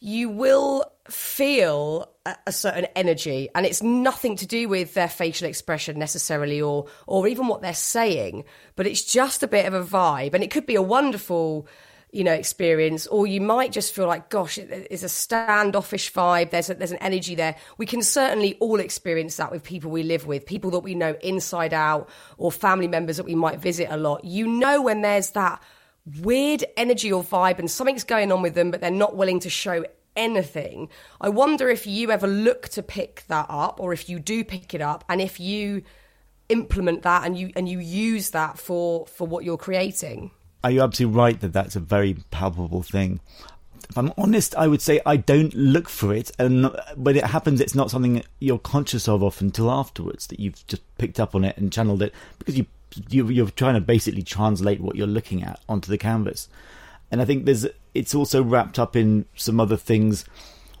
you 0.00 0.28
will 0.28 0.90
feel 1.08 2.10
a, 2.26 2.36
a, 2.48 2.52
certain 2.52 2.86
energy, 2.96 3.48
and 3.54 3.64
it's 3.64 3.82
nothing 3.82 4.36
to 4.36 4.46
do 4.46 4.68
with 4.68 4.94
their 4.94 5.08
facial 5.08 5.46
expression 5.48 5.98
necessarily, 5.98 6.60
or 6.60 6.86
or 7.06 7.28
even 7.28 7.46
what 7.46 7.62
they're 7.62 7.74
saying, 7.74 8.44
but 8.74 8.86
it's 8.86 9.04
just 9.04 9.42
a 9.42 9.48
bit 9.48 9.66
of 9.66 9.74
a 9.74 9.84
vibe, 9.84 10.34
and 10.34 10.42
it 10.42 10.50
could 10.50 10.66
be 10.66 10.74
a 10.74 10.82
wonderful 10.82 11.68
you 12.12 12.24
know, 12.24 12.32
experience, 12.32 13.06
or 13.08 13.26
you 13.26 13.40
might 13.40 13.72
just 13.72 13.94
feel 13.94 14.06
like, 14.06 14.30
gosh, 14.30 14.58
it's 14.58 15.02
a 15.02 15.08
standoffish 15.08 16.12
vibe. 16.12 16.50
There's 16.50 16.70
a, 16.70 16.74
there's 16.74 16.92
an 16.92 16.98
energy 16.98 17.34
there. 17.34 17.56
We 17.78 17.86
can 17.86 18.00
certainly 18.00 18.56
all 18.60 18.80
experience 18.80 19.36
that 19.36 19.50
with 19.50 19.64
people 19.64 19.90
we 19.90 20.02
live 20.02 20.26
with, 20.26 20.46
people 20.46 20.70
that 20.70 20.80
we 20.80 20.94
know 20.94 21.16
inside 21.22 21.74
out, 21.74 22.08
or 22.38 22.52
family 22.52 22.88
members 22.88 23.16
that 23.16 23.26
we 23.26 23.34
might 23.34 23.58
visit 23.58 23.88
a 23.90 23.96
lot. 23.96 24.24
You 24.24 24.46
know 24.46 24.80
when 24.80 25.02
there's 25.02 25.30
that 25.30 25.62
weird 26.22 26.64
energy 26.76 27.12
or 27.12 27.22
vibe, 27.22 27.58
and 27.58 27.70
something's 27.70 28.04
going 28.04 28.30
on 28.30 28.40
with 28.40 28.54
them, 28.54 28.70
but 28.70 28.80
they're 28.80 28.90
not 28.90 29.16
willing 29.16 29.40
to 29.40 29.50
show 29.50 29.84
anything. 30.14 30.88
I 31.20 31.28
wonder 31.28 31.68
if 31.68 31.86
you 31.86 32.10
ever 32.10 32.26
look 32.26 32.68
to 32.70 32.82
pick 32.82 33.24
that 33.28 33.46
up, 33.48 33.80
or 33.80 33.92
if 33.92 34.08
you 34.08 34.20
do 34.20 34.44
pick 34.44 34.72
it 34.74 34.80
up, 34.80 35.04
and 35.08 35.20
if 35.20 35.40
you 35.40 35.82
implement 36.48 37.02
that 37.02 37.26
and 37.26 37.36
you 37.36 37.50
and 37.56 37.68
you 37.68 37.80
use 37.80 38.30
that 38.30 38.56
for 38.56 39.04
for 39.06 39.26
what 39.26 39.44
you're 39.44 39.56
creating 39.56 40.30
are 40.66 40.70
you 40.72 40.82
absolutely 40.82 41.16
right 41.16 41.40
that 41.42 41.52
that's 41.52 41.76
a 41.76 41.80
very 41.80 42.16
palpable 42.32 42.82
thing? 42.82 43.20
If 43.88 43.96
I'm 43.96 44.12
honest, 44.18 44.52
I 44.56 44.66
would 44.66 44.82
say 44.82 45.00
I 45.06 45.16
don't 45.16 45.54
look 45.54 45.88
for 45.88 46.12
it, 46.12 46.32
and 46.40 46.76
when 46.96 47.14
it 47.14 47.22
happens, 47.22 47.60
it's 47.60 47.76
not 47.76 47.88
something 47.88 48.24
you're 48.40 48.58
conscious 48.58 49.06
of 49.06 49.22
often 49.22 49.46
until 49.46 49.70
afterwards 49.70 50.26
that 50.26 50.40
you've 50.40 50.66
just 50.66 50.82
picked 50.98 51.20
up 51.20 51.36
on 51.36 51.44
it 51.44 51.56
and 51.56 51.72
channeled 51.72 52.02
it 52.02 52.12
because 52.40 52.58
you, 52.58 52.66
you 53.08 53.46
are 53.46 53.50
trying 53.50 53.74
to 53.74 53.80
basically 53.80 54.24
translate 54.24 54.80
what 54.80 54.96
you're 54.96 55.06
looking 55.06 55.44
at 55.44 55.60
onto 55.68 55.88
the 55.88 55.98
canvas. 55.98 56.48
And 57.12 57.22
I 57.22 57.24
think 57.24 57.44
there's 57.44 57.64
it's 57.94 58.16
also 58.16 58.42
wrapped 58.42 58.80
up 58.80 58.96
in 58.96 59.24
some 59.36 59.60
other 59.60 59.76
things 59.76 60.24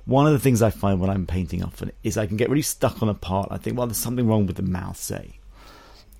one 0.04 0.26
of 0.26 0.32
the 0.32 0.40
things 0.40 0.62
I 0.62 0.70
find 0.70 1.00
when 1.00 1.10
I'm 1.10 1.26
painting 1.26 1.62
often 1.62 1.92
is 2.02 2.16
I 2.16 2.26
can 2.26 2.36
get 2.36 2.48
really 2.48 2.62
stuck 2.62 3.02
on 3.02 3.08
a 3.08 3.14
part. 3.14 3.48
I 3.52 3.58
think, 3.58 3.78
well, 3.78 3.86
there's 3.86 3.98
something 3.98 4.26
wrong 4.26 4.46
with 4.46 4.56
the 4.56 4.62
mouth, 4.62 4.96
say. 4.96 5.38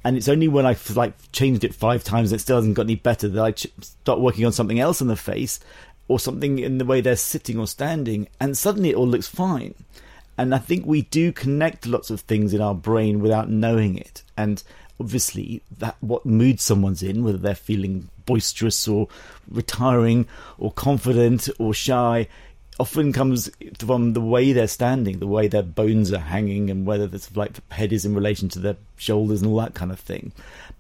And 0.07 0.17
it's 0.17 0.29
only 0.29 0.47
when 0.47 0.67
I've 0.67 0.97
like 0.97 1.15
changed 1.33 1.65
it 1.65 1.75
five 1.75 2.05
times 2.05 2.31
and 2.31 2.39
it 2.39 2.43
still 2.43 2.59
hasn't 2.59 2.77
got 2.77 2.87
any 2.87 2.95
better 2.95 3.27
that 3.27 3.43
I 3.45 3.51
ch- 3.51 3.67
start 3.81 4.21
working 4.21 4.47
on 4.47 4.53
something 4.53 4.79
else 4.79 5.01
in 5.01 5.09
the 5.09 5.17
face 5.17 5.59
or 6.07 6.21
something 6.21 6.61
in 6.61 6.79
the 6.79 6.85
way 6.85 7.01
they're 7.01 7.17
sitting 7.17 7.59
or 7.59 7.67
standing, 7.67 8.29
and 8.39 8.57
suddenly 8.57 8.91
it 8.91 8.95
all 8.95 9.09
looks 9.09 9.27
fine. 9.27 9.75
And 10.39 10.55
I 10.55 10.59
think 10.59 10.87
we 10.87 11.03
do 11.03 11.33
connect 11.33 11.89
lots 11.89 12.11
of 12.11 12.21
things 12.21 12.55
in 12.55 12.61
our 12.61 12.73
brain 12.73 13.19
without 13.19 13.51
knowing 13.51 13.99
it. 13.99 14.23
And 14.37 14.63
obviously, 15.01 15.61
that 15.77 15.97
what 16.01 16.25
mood 16.25 16.61
someone's 16.61 17.03
in, 17.03 17.25
whether 17.25 17.39
they're 17.39 17.57
feeling 17.57 18.09
boisterous 18.27 18.87
or 18.87 19.09
retiring 19.51 20.29
or 20.57 20.71
confident 20.71 21.49
or 21.59 21.75
shy, 21.75 22.29
often 22.79 23.13
comes 23.13 23.51
from 23.79 24.13
the 24.13 24.21
way 24.21 24.53
they're 24.53 24.69
standing, 24.69 25.19
the 25.19 25.27
way 25.27 25.49
their 25.49 25.63
bones 25.63 26.13
are 26.13 26.19
hanging, 26.19 26.71
and 26.71 26.87
whether 26.87 27.07
the 27.07 27.27
like 27.35 27.59
head 27.73 27.93
is 27.93 28.05
in 28.05 28.15
relation 28.15 28.49
to 28.51 28.59
their 28.59 28.77
shoulders 28.97 29.43
and 29.43 29.51
all 29.51 29.59
that 29.59 29.75
kind 29.75 29.91
of 29.91 29.99
thing. 29.99 30.33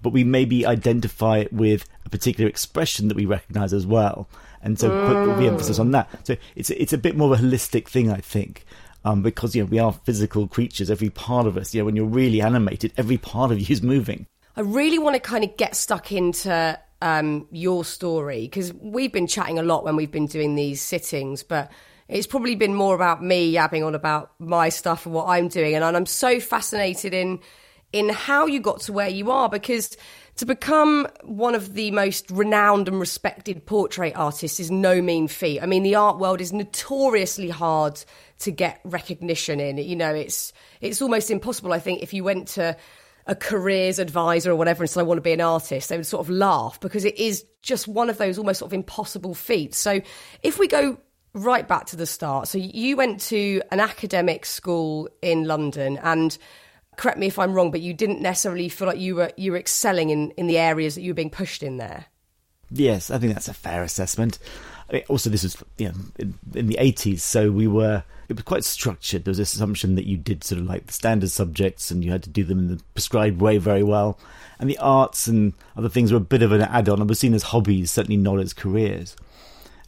But 0.02 0.12
we 0.12 0.24
maybe 0.24 0.66
identify 0.66 1.38
it 1.38 1.52
with 1.52 1.86
a 2.04 2.10
particular 2.10 2.48
expression 2.48 3.08
that 3.08 3.16
we 3.16 3.26
recognise 3.26 3.72
as 3.72 3.86
well, 3.86 4.28
and 4.62 4.78
so 4.78 4.88
put 4.88 5.36
the 5.38 5.46
emphasis 5.46 5.78
on 5.78 5.90
that. 5.92 6.08
So 6.26 6.36
it's 6.54 6.70
it's 6.70 6.92
a 6.92 6.98
bit 6.98 7.16
more 7.16 7.32
of 7.32 7.40
a 7.40 7.42
holistic 7.42 7.88
thing, 7.88 8.10
I 8.10 8.18
think. 8.18 8.64
Um, 9.04 9.22
because 9.22 9.54
you 9.54 9.62
know 9.62 9.70
we 9.70 9.78
are 9.78 9.92
physical 9.92 10.48
creatures, 10.48 10.90
every 10.90 11.10
part 11.10 11.46
of 11.46 11.56
us. 11.56 11.74
You 11.74 11.80
know, 11.80 11.86
when 11.86 11.96
you're 11.96 12.06
really 12.06 12.40
animated, 12.40 12.92
every 12.96 13.18
part 13.18 13.52
of 13.52 13.60
you 13.60 13.72
is 13.72 13.82
moving. 13.82 14.26
I 14.56 14.62
really 14.62 14.98
want 14.98 15.14
to 15.14 15.20
kind 15.20 15.44
of 15.44 15.56
get 15.56 15.76
stuck 15.76 16.10
into 16.10 16.78
um, 17.02 17.46
your 17.50 17.84
story 17.84 18.42
because 18.42 18.72
we've 18.74 19.12
been 19.12 19.26
chatting 19.26 19.58
a 19.58 19.62
lot 19.62 19.84
when 19.84 19.96
we've 19.96 20.10
been 20.10 20.26
doing 20.26 20.54
these 20.54 20.80
sittings, 20.80 21.42
but 21.42 21.70
it's 22.08 22.26
probably 22.26 22.54
been 22.54 22.74
more 22.74 22.94
about 22.94 23.22
me 23.22 23.52
yabbing 23.52 23.84
on 23.84 23.94
about 23.94 24.32
my 24.38 24.68
stuff 24.68 25.06
and 25.06 25.14
what 25.14 25.26
I'm 25.26 25.48
doing, 25.48 25.74
and 25.74 25.84
I'm 25.84 26.06
so 26.06 26.40
fascinated 26.40 27.14
in 27.14 27.40
in 27.92 28.08
how 28.08 28.46
you 28.46 28.60
got 28.60 28.80
to 28.80 28.92
where 28.92 29.08
you 29.08 29.30
are 29.30 29.48
because 29.48 29.96
to 30.36 30.44
become 30.44 31.08
one 31.22 31.54
of 31.54 31.74
the 31.74 31.90
most 31.92 32.30
renowned 32.30 32.88
and 32.88 33.00
respected 33.00 33.64
portrait 33.64 34.12
artists 34.16 34.60
is 34.60 34.70
no 34.70 35.00
mean 35.00 35.28
feat. 35.28 35.60
I 35.60 35.66
mean, 35.66 35.82
the 35.82 35.94
art 35.94 36.18
world 36.18 36.40
is 36.40 36.52
notoriously 36.52 37.48
hard 37.48 38.02
to 38.40 38.50
get 38.50 38.80
recognition 38.84 39.60
in. 39.60 39.78
You 39.78 39.96
know, 39.96 40.14
it's 40.14 40.52
it's 40.80 41.00
almost 41.00 41.30
impossible. 41.30 41.72
I 41.72 41.78
think 41.78 42.02
if 42.02 42.12
you 42.12 42.22
went 42.22 42.48
to 42.48 42.76
a 43.26 43.34
careers 43.34 43.98
advisor 43.98 44.52
or 44.52 44.56
whatever 44.56 44.82
and 44.82 44.90
said 44.90 45.00
I 45.00 45.04
want 45.04 45.18
to 45.18 45.22
be 45.22 45.32
an 45.32 45.40
artist, 45.40 45.88
they 45.88 45.96
would 45.96 46.06
sort 46.06 46.24
of 46.24 46.30
laugh 46.30 46.78
because 46.80 47.04
it 47.04 47.18
is 47.18 47.44
just 47.62 47.88
one 47.88 48.08
of 48.08 48.18
those 48.18 48.38
almost 48.38 48.60
sort 48.60 48.70
of 48.70 48.74
impossible 48.74 49.34
feats. 49.34 49.78
So 49.78 50.00
if 50.42 50.58
we 50.58 50.68
go 50.68 50.98
right 51.32 51.66
back 51.66 51.86
to 51.86 51.96
the 51.96 52.06
start, 52.06 52.48
so 52.48 52.58
you 52.58 52.96
went 52.96 53.20
to 53.22 53.62
an 53.72 53.80
academic 53.80 54.46
school 54.46 55.08
in 55.22 55.44
London 55.44 55.98
and 56.02 56.38
correct 56.96 57.18
me 57.18 57.26
if 57.26 57.38
I'm 57.38 57.52
wrong, 57.52 57.70
but 57.70 57.80
you 57.80 57.92
didn't 57.92 58.20
necessarily 58.20 58.68
feel 58.68 58.86
like 58.86 58.98
you 58.98 59.16
were 59.16 59.32
you 59.36 59.52
were 59.52 59.58
excelling 59.58 60.10
in, 60.10 60.30
in 60.32 60.46
the 60.46 60.58
areas 60.58 60.94
that 60.94 61.02
you 61.02 61.10
were 61.10 61.14
being 61.14 61.30
pushed 61.30 61.62
in 61.62 61.76
there. 61.78 62.06
Yes, 62.70 63.10
I 63.10 63.18
think 63.18 63.34
that's 63.34 63.48
a 63.48 63.54
fair 63.54 63.82
assessment. 63.82 64.38
Also, 65.08 65.30
this 65.30 65.42
was 65.42 65.56
you 65.78 65.88
know, 65.88 65.94
in, 66.18 66.34
in, 66.54 66.66
the 66.68 66.76
80s, 66.80 67.18
so 67.20 67.50
we 67.50 67.66
were, 67.66 68.04
it 68.28 68.36
was 68.36 68.44
quite 68.44 68.64
structured. 68.64 69.24
There 69.24 69.30
was 69.30 69.38
this 69.38 69.54
assumption 69.54 69.96
that 69.96 70.06
you 70.06 70.16
did 70.16 70.44
sort 70.44 70.60
of 70.60 70.66
like 70.66 70.86
the 70.86 70.92
standard 70.92 71.30
subjects 71.30 71.90
and 71.90 72.04
you 72.04 72.12
had 72.12 72.22
to 72.22 72.30
do 72.30 72.44
them 72.44 72.60
in 72.60 72.68
the 72.68 72.82
prescribed 72.94 73.40
way 73.40 73.58
very 73.58 73.82
well. 73.82 74.18
And 74.60 74.70
the 74.70 74.78
arts 74.78 75.26
and 75.26 75.54
other 75.76 75.88
things 75.88 76.12
were 76.12 76.18
a 76.18 76.20
bit 76.20 76.42
of 76.42 76.52
an 76.52 76.62
add 76.62 76.88
on 76.88 77.00
and 77.00 77.08
were 77.08 77.16
seen 77.16 77.34
as 77.34 77.42
hobbies, 77.42 77.90
certainly 77.90 78.16
not 78.16 78.38
as 78.38 78.52
careers. 78.52 79.16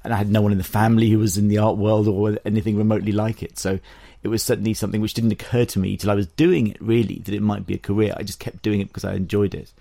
And 0.02 0.12
I 0.12 0.16
had 0.16 0.30
no 0.30 0.42
one 0.42 0.52
in 0.52 0.58
the 0.58 0.64
family 0.64 1.08
who 1.10 1.18
was 1.18 1.38
in 1.38 1.48
the 1.48 1.58
art 1.58 1.76
world 1.76 2.08
or 2.08 2.38
anything 2.44 2.76
remotely 2.76 3.12
like 3.12 3.42
it. 3.42 3.58
So 3.58 3.78
it 4.22 4.28
was 4.28 4.42
certainly 4.42 4.74
something 4.74 5.00
which 5.00 5.14
didn't 5.14 5.32
occur 5.32 5.64
to 5.64 5.78
me 5.78 5.96
till 5.96 6.10
I 6.10 6.14
was 6.14 6.26
doing 6.26 6.68
it 6.68 6.80
really 6.80 7.20
that 7.20 7.34
it 7.34 7.42
might 7.42 7.66
be 7.66 7.74
a 7.74 7.78
career. 7.78 8.14
I 8.16 8.24
just 8.24 8.40
kept 8.40 8.62
doing 8.62 8.80
it 8.80 8.88
because 8.88 9.04
I 9.04 9.14
enjoyed 9.14 9.54
it. 9.54 9.72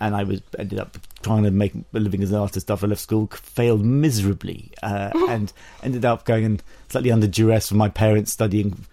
And 0.00 0.14
I 0.14 0.24
was 0.24 0.42
ended 0.58 0.78
up 0.78 0.98
trying 1.22 1.44
to 1.44 1.50
make 1.50 1.74
a 1.74 1.98
living 1.98 2.22
as 2.22 2.30
an 2.30 2.38
artist 2.38 2.70
after 2.70 2.86
I 2.86 2.90
left 2.90 3.00
school, 3.00 3.28
failed 3.28 3.84
miserably, 3.84 4.72
uh, 4.82 5.10
and 5.28 5.52
ended 5.82 6.04
up 6.04 6.24
going 6.24 6.44
and 6.44 6.62
slightly 6.88 7.10
under 7.10 7.26
duress 7.26 7.68
from 7.68 7.78
my 7.78 7.88
parents 7.88 8.32
studying 8.32 8.84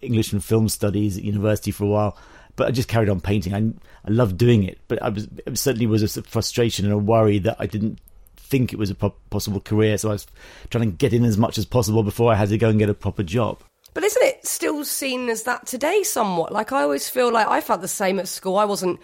English 0.00 0.32
and 0.32 0.42
film 0.42 0.68
studies 0.68 1.16
at 1.16 1.24
university 1.24 1.70
for 1.70 1.84
a 1.84 1.88
while. 1.88 2.16
But 2.56 2.68
I 2.68 2.70
just 2.72 2.88
carried 2.88 3.08
on 3.08 3.20
painting. 3.20 3.54
I 3.54 3.72
I 4.06 4.10
loved 4.10 4.38
doing 4.38 4.64
it, 4.64 4.78
but 4.88 5.02
I 5.02 5.08
was 5.08 5.28
it 5.46 5.58
certainly 5.58 5.86
was 5.86 6.16
a 6.16 6.22
frustration 6.22 6.84
and 6.84 6.94
a 6.94 6.98
worry 6.98 7.38
that 7.38 7.56
I 7.58 7.66
didn't 7.66 8.00
think 8.36 8.72
it 8.72 8.78
was 8.78 8.90
a 8.90 8.94
possible 8.94 9.60
career. 9.60 9.96
So 9.96 10.08
I 10.10 10.12
was 10.12 10.26
trying 10.70 10.90
to 10.90 10.96
get 10.96 11.12
in 11.12 11.24
as 11.24 11.38
much 11.38 11.56
as 11.56 11.64
possible 11.64 12.02
before 12.02 12.32
I 12.32 12.34
had 12.34 12.48
to 12.48 12.58
go 12.58 12.68
and 12.68 12.78
get 12.78 12.90
a 12.90 12.94
proper 12.94 13.22
job. 13.22 13.62
But 13.94 14.04
isn't 14.04 14.22
it 14.22 14.46
still 14.46 14.84
seen 14.84 15.28
as 15.28 15.44
that 15.44 15.66
today 15.66 16.02
somewhat? 16.02 16.52
Like 16.52 16.72
I 16.72 16.82
always 16.82 17.08
feel 17.08 17.32
like 17.32 17.46
I 17.46 17.60
felt 17.60 17.80
the 17.80 17.88
same 17.88 18.18
at 18.18 18.28
school. 18.28 18.56
I 18.56 18.64
wasn't 18.64 19.00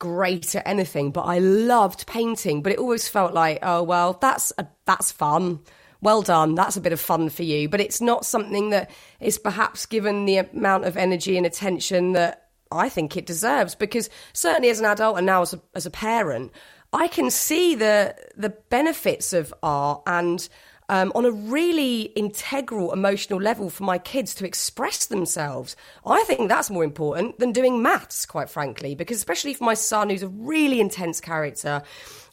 great 0.00 0.56
at 0.56 0.66
anything, 0.66 1.12
but 1.12 1.22
I 1.22 1.38
loved 1.38 2.08
painting, 2.08 2.62
but 2.62 2.72
it 2.72 2.80
always 2.80 3.06
felt 3.06 3.32
like, 3.32 3.60
oh 3.62 3.84
well, 3.84 4.18
that's 4.20 4.52
a, 4.58 4.66
that's 4.86 5.12
fun. 5.12 5.60
Well 6.02 6.22
done. 6.22 6.54
That's 6.54 6.76
a 6.76 6.80
bit 6.80 6.94
of 6.94 7.00
fun 7.00 7.28
for 7.28 7.44
you, 7.44 7.68
but 7.68 7.80
it's 7.80 8.00
not 8.00 8.24
something 8.24 8.70
that 8.70 8.90
is 9.20 9.38
perhaps 9.38 9.86
given 9.86 10.24
the 10.24 10.38
amount 10.38 10.86
of 10.86 10.96
energy 10.96 11.36
and 11.36 11.46
attention 11.46 12.12
that 12.12 12.48
I 12.72 12.88
think 12.88 13.16
it 13.16 13.26
deserves 13.26 13.74
because 13.74 14.08
certainly 14.32 14.70
as 14.70 14.80
an 14.80 14.86
adult 14.86 15.18
and 15.18 15.26
now 15.26 15.42
as 15.42 15.52
a, 15.52 15.60
as 15.74 15.86
a 15.86 15.90
parent, 15.90 16.52
I 16.92 17.06
can 17.06 17.30
see 17.30 17.74
the 17.74 18.16
the 18.36 18.48
benefits 18.48 19.32
of 19.32 19.54
art 19.62 20.02
and 20.06 20.48
um, 20.90 21.12
on 21.14 21.24
a 21.24 21.30
really 21.30 22.02
integral 22.16 22.92
emotional 22.92 23.40
level 23.40 23.70
for 23.70 23.84
my 23.84 23.96
kids 23.96 24.34
to 24.34 24.44
express 24.44 25.06
themselves. 25.06 25.76
I 26.04 26.24
think 26.24 26.48
that's 26.48 26.68
more 26.68 26.82
important 26.82 27.38
than 27.38 27.52
doing 27.52 27.80
maths, 27.80 28.26
quite 28.26 28.50
frankly, 28.50 28.96
because 28.96 29.16
especially 29.16 29.54
for 29.54 29.62
my 29.62 29.74
son, 29.74 30.10
who's 30.10 30.24
a 30.24 30.28
really 30.28 30.80
intense 30.80 31.20
character, 31.20 31.82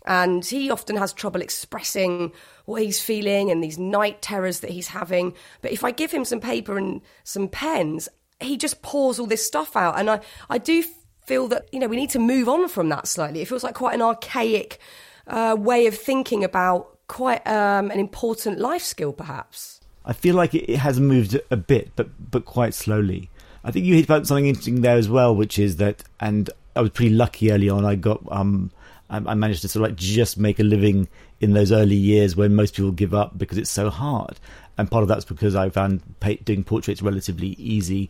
and 0.08 0.44
he 0.44 0.72
often 0.72 0.96
has 0.96 1.14
trouble 1.14 1.42
expressing 1.42 2.32
what 2.66 2.82
he's 2.82 3.00
feeling 3.00 3.52
and 3.52 3.64
these 3.64 3.78
night 3.78 4.24
terrors 4.24 4.62
that 4.62 4.72
he's 4.72 4.88
having. 4.88 5.36
But 5.62 5.72
if 5.72 5.84
I 5.84 5.92
give 5.92 6.12
him 6.12 6.26
some 6.26 6.40
paper 6.40 6.80
and 6.80 7.02
some 7.24 7.50
pens, 7.50 8.10
he 8.40 8.58
just 8.58 8.82
pours 8.82 9.20
all 9.20 9.28
this 9.28 9.46
stuff 9.46 9.76
out. 9.76 10.00
And 10.00 10.10
I, 10.10 10.22
I 10.50 10.58
do 10.58 10.84
feel 11.28 11.48
that, 11.50 11.68
you 11.72 11.80
know, 11.80 11.88
we 11.88 11.96
need 11.96 12.10
to 12.12 12.20
move 12.20 12.50
on 12.50 12.70
from 12.70 12.90
that 12.90 13.08
slightly. 13.08 13.42
It 13.42 13.48
feels 13.48 13.64
like 13.64 13.76
quite 13.76 13.94
an 13.94 14.02
archaic 14.02 14.80
uh, 15.28 15.56
way 15.60 15.86
of 15.86 15.96
thinking 15.96 16.44
about 16.44 16.97
quite 17.08 17.46
um, 17.48 17.92
an 17.92 18.00
important 18.00 18.60
life 18.60 18.84
skill, 18.84 19.14
perhaps. 19.14 19.82
I 20.06 20.14
feel 20.14 20.36
like 20.36 20.56
it 20.56 20.78
has 20.78 21.00
moved 21.00 21.40
a 21.52 21.58
bit, 21.58 21.92
but 21.96 22.10
but 22.32 22.46
quite 22.46 22.74
slowly. 22.74 23.30
I 23.64 23.72
think 23.72 23.86
you 23.86 23.96
hit 23.96 24.06
about 24.06 24.26
something 24.28 24.48
interesting 24.48 24.82
there 24.82 24.96
as 24.96 25.10
well, 25.10 25.36
which 25.36 25.60
is 25.60 25.76
that, 25.78 26.04
and 26.22 26.50
I 26.76 26.82
was 26.82 26.92
pretty 26.92 27.14
lucky 27.14 27.52
early 27.52 27.70
on. 27.70 27.84
I 27.84 27.96
got, 27.96 28.22
um, 28.32 28.72
I, 29.10 29.18
I 29.18 29.34
managed 29.34 29.62
to 29.64 29.68
sort 29.68 29.84
of 29.84 29.92
like 29.92 29.98
just 29.98 30.38
make 30.38 30.60
a 30.60 30.64
living 30.64 31.10
in 31.42 31.52
those 31.54 31.74
early 31.74 31.96
years 31.96 32.36
when 32.36 32.56
most 32.56 32.76
people 32.76 32.92
give 32.92 33.14
up 33.14 33.38
because 33.38 33.58
it's 33.58 33.70
so 33.70 33.90
hard. 33.90 34.40
And 34.78 34.90
part 34.90 35.02
of 35.02 35.10
that's 35.10 35.26
because 35.26 35.56
I 35.56 35.70
found 35.70 36.02
doing 36.46 36.64
portraits 36.64 37.02
relatively 37.02 37.50
easy. 37.60 38.10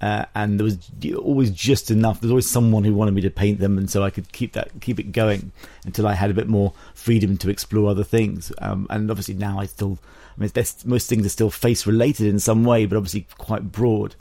Uh, 0.00 0.24
and 0.34 0.60
there 0.60 0.64
was 0.64 0.78
always 1.16 1.50
just 1.50 1.90
enough. 1.90 2.20
There's 2.20 2.30
always 2.30 2.48
someone 2.48 2.84
who 2.84 2.94
wanted 2.94 3.14
me 3.14 3.22
to 3.22 3.30
paint 3.30 3.58
them, 3.58 3.78
and 3.78 3.90
so 3.90 4.02
I 4.02 4.10
could 4.10 4.32
keep 4.32 4.52
that 4.52 4.70
keep 4.80 5.00
it 5.00 5.12
going 5.12 5.50
until 5.84 6.06
I 6.06 6.14
had 6.14 6.30
a 6.30 6.34
bit 6.34 6.48
more 6.48 6.72
freedom 6.94 7.36
to 7.38 7.50
explore 7.50 7.90
other 7.90 8.04
things. 8.04 8.52
Um, 8.58 8.86
and 8.90 9.10
obviously 9.10 9.34
now 9.34 9.58
I 9.58 9.66
still, 9.66 9.98
I 10.36 10.42
mean, 10.42 10.50
most 10.84 11.08
things 11.08 11.26
are 11.26 11.30
still 11.30 11.50
face 11.50 11.86
related 11.86 12.26
in 12.28 12.38
some 12.38 12.64
way, 12.64 12.86
but 12.86 12.96
obviously 12.96 13.26
quite 13.38 13.72
broad. 13.72 14.14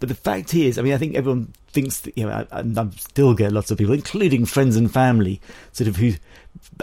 But 0.00 0.08
the 0.08 0.14
fact 0.14 0.54
is, 0.54 0.78
I 0.78 0.82
mean, 0.82 0.92
I 0.92 0.98
think 0.98 1.16
everyone 1.16 1.52
thinks 1.68 2.00
that, 2.00 2.16
you 2.16 2.26
know, 2.26 2.46
and 2.50 2.78
I, 2.78 2.82
I 2.82 2.90
still 2.90 3.34
get 3.34 3.52
lots 3.52 3.70
of 3.70 3.78
people, 3.78 3.94
including 3.94 4.46
friends 4.46 4.76
and 4.76 4.92
family, 4.92 5.40
sort 5.72 5.88
of 5.88 5.96
who 5.96 6.14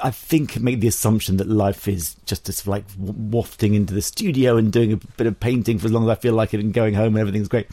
I 0.04 0.12
think 0.12 0.60
make 0.60 0.80
the 0.80 0.88
assumption 0.88 1.38
that 1.38 1.48
life 1.48 1.88
is 1.88 2.16
just 2.26 2.48
of 2.50 2.68
like 2.68 2.86
wafting 2.98 3.74
into 3.74 3.94
the 3.94 4.02
studio 4.02 4.58
and 4.58 4.72
doing 4.72 4.94
a 4.94 4.98
bit 4.98 5.28
of 5.28 5.40
painting 5.40 5.80
for 5.80 5.88
as 5.88 5.92
long 5.92 6.04
as 6.04 6.10
I 6.10 6.16
feel 6.16 6.34
like 6.34 6.54
it 6.54 6.60
and 6.60 6.74
going 6.74 6.94
home 6.94 7.16
and 7.16 7.18
everything's 7.18 7.48
great. 7.48 7.68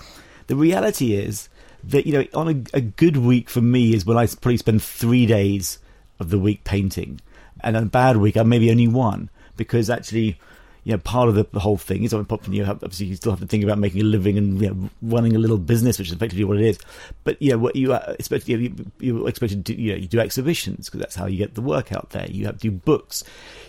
The 0.47 0.57
reality 0.57 1.15
is 1.15 1.49
that, 1.85 2.07
you 2.07 2.13
know, 2.13 2.27
on 2.35 2.49
a, 2.49 2.77
a 2.77 2.81
good 2.81 3.17
week 3.17 3.51
for 3.51 3.61
me 3.61 3.95
is 3.95 4.07
when 4.07 4.17
I 4.17 4.27
probably 4.27 4.57
spend 4.57 4.83
three 4.83 5.27
days 5.27 5.79
of 6.21 6.31
the 6.31 6.39
week 6.39 6.65
painting. 6.65 7.21
And 7.61 7.77
on 7.77 7.85
a 7.85 7.87
bad 7.87 8.17
week, 8.17 8.37
I 8.37 8.43
maybe 8.43 8.71
only 8.71 8.89
one 8.89 9.31
because 9.57 9.91
actually 9.91 10.39
you 10.85 10.93
know, 10.93 10.99
part 10.99 11.29
of 11.29 11.37
the, 11.37 11.47
the 11.53 11.61
whole 11.61 11.77
thing 11.77 12.03
is 12.03 12.13
you 12.13 12.65
have, 12.65 12.83
obviously 12.83 13.07
you 13.07 13.15
still 13.15 13.31
have 13.31 13.41
to 13.41 13.47
think 13.47 13.63
about 13.63 13.79
making 13.79 14.01
a 14.01 14.05
living 14.05 14.37
and 14.37 14.61
you 14.61 14.69
know, 14.69 14.91
running 15.03 15.37
a 15.37 15.39
little 15.39 15.59
business, 15.59 15.99
which 15.99 16.09
is 16.09 16.15
effectively 16.15 16.45
what 16.45 16.57
it 16.57 16.65
is. 16.65 16.79
But 17.23 17.41
you 17.41 17.53
know, 17.53 17.59
what 17.59 17.77
you 17.77 17.93
uh, 17.93 18.17
expect, 18.19 18.49
you, 18.49 18.57
know, 18.57 18.63
you, 18.63 18.91
you 18.99 19.27
expect 19.29 19.65
to 19.65 19.81
you 19.81 19.93
know, 19.93 19.99
you 19.99 20.09
do 20.09 20.19
exhibitions 20.19 20.87
because 20.87 21.01
that's 21.01 21.15
how 21.15 21.27
you 21.27 21.39
get 21.39 21.55
the 21.55 21.61
work 21.61 21.93
out 21.93 22.11
there. 22.11 22.27
You 22.29 22.47
have 22.47 22.59
to 22.59 22.71
do 22.71 22.73
books. 22.73 23.23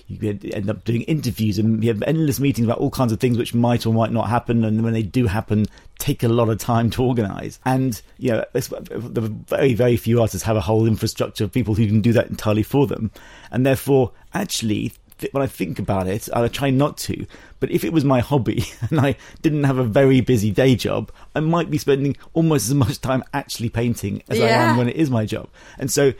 You 0.07 0.39
end 0.53 0.69
up 0.69 0.83
doing 0.83 1.03
interviews 1.03 1.59
and 1.59 1.83
you 1.83 1.93
have 1.93 2.01
endless 2.03 2.39
meetings 2.39 2.65
about 2.65 2.79
all 2.79 2.89
kinds 2.89 3.11
of 3.11 3.19
things 3.19 3.37
which 3.37 3.53
might 3.53 3.85
or 3.85 3.93
might 3.93 4.11
not 4.11 4.27
happen. 4.27 4.65
And 4.65 4.83
when 4.83 4.93
they 4.93 5.03
do 5.03 5.27
happen, 5.27 5.67
take 5.99 6.23
a 6.23 6.27
lot 6.27 6.49
of 6.49 6.57
time 6.57 6.89
to 6.91 7.03
organize. 7.03 7.59
And, 7.63 8.01
you 8.17 8.31
know, 8.31 8.45
the 8.53 9.33
very, 9.47 9.73
very 9.75 9.97
few 9.97 10.19
artists 10.19 10.45
have 10.45 10.57
a 10.57 10.61
whole 10.61 10.87
infrastructure 10.87 11.43
of 11.43 11.51
people 11.51 11.75
who 11.75 11.85
can 11.85 12.01
do 12.01 12.11
that 12.13 12.27
entirely 12.27 12.63
for 12.63 12.87
them. 12.87 13.11
And 13.51 13.65
therefore, 13.65 14.11
actually, 14.33 14.93
th- 15.23 15.33
when 15.33 15.43
I 15.43 15.47
think 15.47 15.79
about 15.79 16.07
it, 16.07 16.29
I 16.33 16.47
try 16.47 16.69
not 16.69 16.97
to. 16.99 17.25
But 17.59 17.71
if 17.71 17.83
it 17.83 17.93
was 17.93 18.05
my 18.05 18.19
hobby 18.19 18.65
and 18.89 18.99
I 18.99 19.15
didn't 19.41 19.63
have 19.63 19.77
a 19.77 19.83
very 19.83 20.21
busy 20.21 20.51
day 20.51 20.75
job, 20.75 21.11
I 21.35 21.39
might 21.39 21.71
be 21.71 21.77
spending 21.77 22.15
almost 22.33 22.67
as 22.69 22.75
much 22.75 23.01
time 23.01 23.23
actually 23.33 23.69
painting 23.69 24.23
as 24.29 24.39
I 24.39 24.47
am 24.47 24.77
when 24.77 24.89
it 24.89 24.95
is 24.95 25.09
my 25.09 25.25
job. 25.25 25.49
And 25.77 25.91
so. 25.91 26.13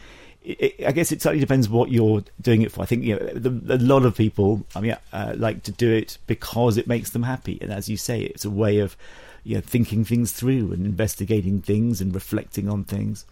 It, 0.45 0.85
I 0.85 0.91
guess 0.91 1.13
it 1.13 1.21
totally 1.21 1.39
depends 1.39 1.69
what 1.69 1.89
you're 1.89 2.21
doing 2.41 2.63
it 2.63 2.71
for. 2.73 2.81
I 2.81 2.85
think 2.85 3.05
you 3.05 3.15
know 3.15 3.27
the, 3.27 3.75
a 3.75 3.77
lot 3.77 4.03
of 4.03 4.13
people, 4.17 4.65
I 4.75 4.81
mean, 4.81 4.97
uh, 5.13 5.35
like 5.37 5.63
to 5.63 5.71
do 5.71 5.89
it 5.89 6.17
because 6.27 6.75
it 6.75 6.85
makes 6.85 7.11
them 7.11 7.23
happy, 7.23 7.57
and 7.61 7.71
as 7.71 7.87
you 7.87 7.95
say, 7.95 8.23
it's 8.23 8.43
a 8.43 8.49
way 8.49 8.79
of 8.79 8.97
you 9.45 9.55
know 9.55 9.61
thinking 9.61 10.03
things 10.03 10.33
through 10.33 10.73
and 10.73 10.85
investigating 10.85 11.61
things 11.61 12.01
and 12.01 12.13
reflecting 12.13 12.67
on 12.67 12.83
things 12.83 13.25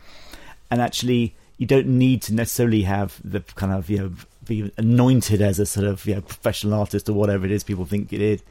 and 0.71 0.81
actually 0.81 1.35
you 1.57 1.67
don't 1.67 1.85
need 1.85 2.23
to 2.23 2.33
necessarily 2.33 2.81
have 2.81 3.19
the 3.23 3.41
kind 3.55 3.71
of 3.71 3.89
you 3.89 3.97
know 3.99 4.11
be 4.45 4.71
anointed 4.77 5.41
as 5.41 5.59
a 5.59 5.65
sort 5.65 5.85
of 5.85 6.05
you 6.05 6.15
know 6.15 6.21
professional 6.21 6.73
artist 6.79 7.07
or 7.07 7.13
whatever 7.13 7.45
it 7.45 7.51
is 7.51 7.63
people 7.63 7.85
think 7.85 8.11
it 8.11 8.21
is 8.21 8.41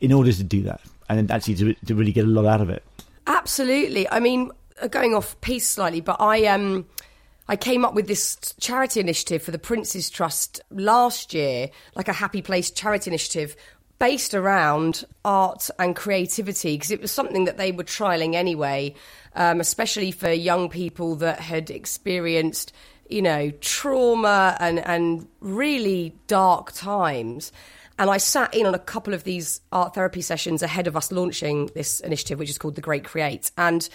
in 0.00 0.12
order 0.12 0.32
to 0.32 0.42
do 0.42 0.62
that 0.62 0.80
and 1.08 1.30
actually 1.30 1.54
to, 1.54 1.74
to 1.86 1.94
really 1.94 2.12
get 2.12 2.24
a 2.24 2.28
lot 2.28 2.44
out 2.44 2.60
of 2.60 2.68
it 2.70 2.82
Absolutely. 3.28 4.08
I 4.08 4.20
mean, 4.20 4.50
uh, 4.80 4.88
going 4.88 5.14
off 5.14 5.38
piece 5.42 5.68
slightly, 5.68 6.00
but 6.00 6.16
I 6.18 6.46
um 6.46 6.86
I 7.46 7.56
came 7.56 7.84
up 7.84 7.94
with 7.94 8.08
this 8.08 8.36
charity 8.58 9.00
initiative 9.00 9.42
for 9.42 9.50
the 9.50 9.58
Prince's 9.58 10.10
Trust 10.10 10.60
last 10.70 11.34
year, 11.34 11.68
like 11.94 12.08
a 12.08 12.12
happy 12.14 12.42
place 12.42 12.70
charity 12.70 13.10
initiative 13.10 13.54
based 13.98 14.32
around 14.32 15.04
art 15.24 15.68
and 15.78 15.94
creativity 15.94 16.76
because 16.76 16.90
it 16.90 17.02
was 17.02 17.10
something 17.10 17.44
that 17.44 17.58
they 17.58 17.70
were 17.70 17.84
trialing 17.84 18.34
anyway, 18.34 18.94
um, 19.34 19.60
especially 19.60 20.10
for 20.10 20.30
young 20.30 20.70
people 20.70 21.16
that 21.16 21.40
had 21.40 21.70
experienced, 21.70 22.72
you 23.08 23.22
know, 23.22 23.50
trauma 23.60 24.56
and 24.60 24.78
and 24.80 25.26
really 25.40 26.14
dark 26.26 26.72
times. 26.72 27.52
And 27.98 28.10
I 28.10 28.18
sat 28.18 28.54
in 28.54 28.64
on 28.64 28.74
a 28.74 28.78
couple 28.78 29.12
of 29.12 29.24
these 29.24 29.60
art 29.72 29.94
therapy 29.94 30.20
sessions 30.20 30.62
ahead 30.62 30.86
of 30.86 30.96
us 30.96 31.10
launching 31.10 31.66
this 31.74 31.98
initiative, 32.00 32.38
which 32.38 32.50
is 32.50 32.56
called 32.56 32.76
The 32.76 32.80
Great 32.80 33.04
Create. 33.04 33.50
And 33.58 33.88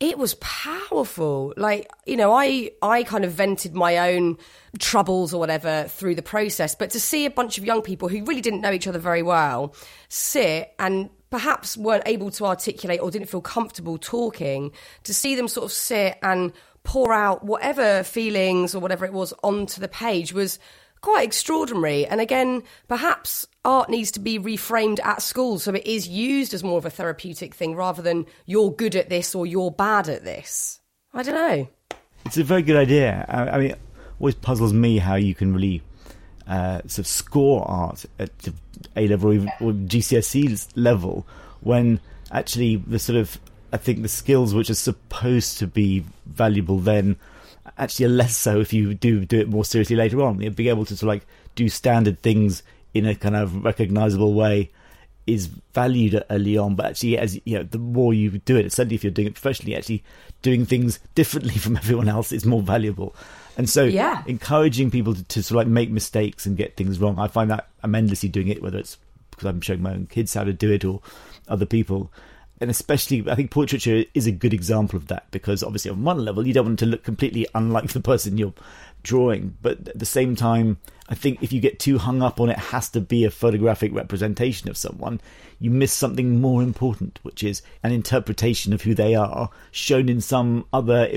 it 0.00 0.18
was 0.18 0.34
powerful. 0.34 1.54
Like, 1.56 1.90
you 2.06 2.16
know, 2.16 2.32
I 2.32 2.70
I 2.82 3.02
kind 3.04 3.24
of 3.24 3.32
vented 3.32 3.74
my 3.74 4.12
own 4.12 4.36
troubles 4.78 5.32
or 5.32 5.40
whatever 5.40 5.84
through 5.88 6.14
the 6.14 6.22
process, 6.22 6.74
but 6.74 6.90
to 6.90 7.00
see 7.00 7.24
a 7.24 7.30
bunch 7.30 7.58
of 7.58 7.64
young 7.64 7.82
people 7.82 8.08
who 8.08 8.24
really 8.24 8.42
didn't 8.42 8.60
know 8.60 8.72
each 8.72 8.86
other 8.86 8.98
very 8.98 9.22
well 9.22 9.74
sit 10.08 10.72
and 10.78 11.10
perhaps 11.30 11.76
weren't 11.76 12.04
able 12.06 12.30
to 12.30 12.46
articulate 12.46 13.00
or 13.00 13.10
didn't 13.10 13.28
feel 13.28 13.40
comfortable 13.40 13.98
talking, 13.98 14.72
to 15.04 15.12
see 15.12 15.34
them 15.34 15.48
sort 15.48 15.64
of 15.64 15.72
sit 15.72 16.18
and 16.22 16.52
pour 16.88 17.12
out 17.12 17.44
whatever 17.44 18.02
feelings 18.02 18.74
or 18.74 18.78
whatever 18.78 19.04
it 19.04 19.12
was 19.12 19.34
onto 19.44 19.78
the 19.78 19.88
page 19.88 20.32
was 20.32 20.58
quite 21.02 21.22
extraordinary. 21.22 22.06
And 22.06 22.18
again, 22.18 22.62
perhaps 22.88 23.46
art 23.62 23.90
needs 23.90 24.10
to 24.12 24.20
be 24.20 24.38
reframed 24.38 24.98
at 25.04 25.20
school 25.20 25.58
so 25.58 25.74
it 25.74 25.86
is 25.86 26.08
used 26.08 26.54
as 26.54 26.64
more 26.64 26.78
of 26.78 26.86
a 26.86 26.90
therapeutic 26.90 27.54
thing 27.54 27.74
rather 27.74 28.00
than 28.00 28.24
you're 28.46 28.72
good 28.72 28.96
at 28.96 29.10
this 29.10 29.34
or 29.34 29.46
you're 29.46 29.70
bad 29.70 30.08
at 30.08 30.24
this. 30.24 30.80
I 31.12 31.22
don't 31.22 31.34
know. 31.34 31.68
it's 32.24 32.38
a 32.38 32.44
very 32.44 32.62
good 32.62 32.76
idea 32.76 33.26
I, 33.28 33.48
I 33.48 33.58
mean 33.58 33.70
it 33.72 33.80
always 34.18 34.34
puzzles 34.34 34.72
me 34.72 34.96
how 34.96 35.16
you 35.16 35.34
can 35.34 35.52
really 35.52 35.82
uh, 36.46 36.80
sort 36.86 37.00
of 37.00 37.06
score 37.06 37.68
art 37.68 38.06
at 38.18 38.30
A 38.96 39.08
level 39.08 39.30
or, 39.30 39.34
even, 39.34 39.48
or 39.60 39.72
GCSE 39.72 40.72
level 40.74 41.26
when 41.60 42.00
actually 42.32 42.76
the 42.76 42.98
sort 42.98 43.18
of 43.18 43.38
I 43.72 43.76
think 43.76 44.02
the 44.02 44.08
skills 44.08 44.54
which 44.54 44.70
are 44.70 44.74
supposed 44.74 45.58
to 45.58 45.66
be 45.66 46.04
valuable 46.26 46.78
then 46.78 47.16
actually 47.76 48.06
are 48.06 48.10
less 48.10 48.36
so 48.36 48.60
if 48.60 48.72
you 48.72 48.94
do 48.94 49.24
do 49.24 49.38
it 49.38 49.48
more 49.48 49.64
seriously 49.64 49.96
later 49.96 50.22
on. 50.22 50.40
You 50.40 50.48
know, 50.50 50.54
being 50.54 50.68
able 50.70 50.84
to 50.86 50.94
of 50.94 51.02
like 51.02 51.26
do 51.54 51.68
standard 51.68 52.20
things 52.22 52.62
in 52.94 53.06
a 53.06 53.14
kind 53.14 53.36
of 53.36 53.64
recognizable 53.64 54.32
way 54.34 54.70
is 55.26 55.46
valued 55.74 56.24
early 56.30 56.56
on, 56.56 56.74
but 56.74 56.86
actually, 56.86 57.18
as 57.18 57.38
you 57.44 57.58
know, 57.58 57.62
the 57.62 57.78
more 57.78 58.14
you 58.14 58.30
do 58.30 58.56
it, 58.56 58.72
certainly 58.72 58.94
if 58.94 59.04
you're 59.04 59.10
doing 59.10 59.28
it 59.28 59.34
professionally, 59.34 59.76
actually 59.76 60.02
doing 60.40 60.64
things 60.64 60.98
differently 61.14 61.54
from 61.58 61.76
everyone 61.76 62.08
else 62.08 62.32
is 62.32 62.46
more 62.46 62.62
valuable. 62.62 63.14
And 63.58 63.68
so, 63.68 63.84
Yeah. 63.84 64.22
encouraging 64.26 64.90
people 64.90 65.14
to, 65.14 65.22
to 65.24 65.42
sort 65.42 65.50
of 65.50 65.56
like 65.56 65.66
make 65.66 65.90
mistakes 65.90 66.46
and 66.46 66.56
get 66.56 66.76
things 66.76 66.98
wrong, 66.98 67.18
I 67.18 67.28
find 67.28 67.50
that 67.50 67.68
I'm 67.82 67.94
endlessly 67.94 68.30
doing 68.30 68.48
it, 68.48 68.62
whether 68.62 68.78
it's 68.78 68.96
because 69.30 69.44
I'm 69.46 69.60
showing 69.60 69.82
my 69.82 69.92
own 69.92 70.06
kids 70.06 70.32
how 70.32 70.44
to 70.44 70.52
do 70.54 70.72
it 70.72 70.84
or 70.84 71.00
other 71.46 71.66
people. 71.66 72.10
And 72.60 72.70
especially, 72.70 73.24
I 73.30 73.34
think 73.34 73.50
portraiture 73.50 74.04
is 74.14 74.26
a 74.26 74.32
good 74.32 74.52
example 74.52 74.96
of 74.96 75.06
that 75.08 75.30
because 75.30 75.62
obviously, 75.62 75.90
on 75.90 76.02
one 76.02 76.24
level, 76.24 76.46
you 76.46 76.52
don't 76.52 76.66
want 76.66 76.78
to 76.80 76.86
look 76.86 77.04
completely 77.04 77.46
unlike 77.54 77.88
the 77.92 78.00
person 78.00 78.38
you're 78.38 78.54
drawing, 79.02 79.56
but 79.62 79.88
at 79.88 79.98
the 79.98 80.06
same 80.06 80.34
time, 80.34 80.78
I 81.08 81.14
think 81.14 81.42
if 81.42 81.52
you 81.52 81.60
get 81.60 81.78
too 81.78 81.98
hung 81.98 82.20
up 82.22 82.40
on 82.40 82.50
it 82.50 82.58
has 82.58 82.90
to 82.90 83.00
be 83.00 83.24
a 83.24 83.30
photographic 83.30 83.94
representation 83.94 84.68
of 84.68 84.76
someone, 84.76 85.20
you 85.58 85.70
miss 85.70 85.92
something 85.92 86.40
more 86.40 86.62
important, 86.62 87.18
which 87.22 87.42
is 87.42 87.62
an 87.82 87.92
interpretation 87.92 88.72
of 88.72 88.82
who 88.82 88.94
they 88.94 89.14
are, 89.14 89.50
shown 89.70 90.08
in 90.08 90.20
some 90.20 90.66
other, 90.72 91.08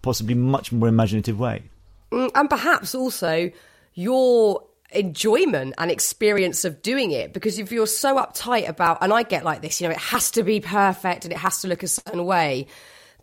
possibly 0.00 0.34
much 0.34 0.72
more 0.72 0.88
imaginative 0.88 1.38
way. 1.38 1.64
Mm, 2.12 2.30
And 2.34 2.48
perhaps 2.48 2.94
also 2.94 3.50
your 3.94 4.64
enjoyment 4.94 5.74
and 5.78 5.90
experience 5.90 6.64
of 6.64 6.82
doing 6.82 7.10
it. 7.10 7.32
Because 7.32 7.58
if 7.58 7.72
you're 7.72 7.86
so 7.86 8.16
uptight 8.16 8.68
about 8.68 8.98
and 9.00 9.12
I 9.12 9.22
get 9.22 9.44
like 9.44 9.62
this 9.62 9.80
you 9.80 9.88
know 9.88 9.92
it 9.92 9.98
has 9.98 10.30
to 10.32 10.42
be 10.42 10.60
perfect 10.60 11.24
and 11.24 11.32
it 11.32 11.38
has 11.38 11.60
to 11.62 11.68
look 11.68 11.82
a 11.82 11.88
certain 11.88 12.24
way 12.24 12.66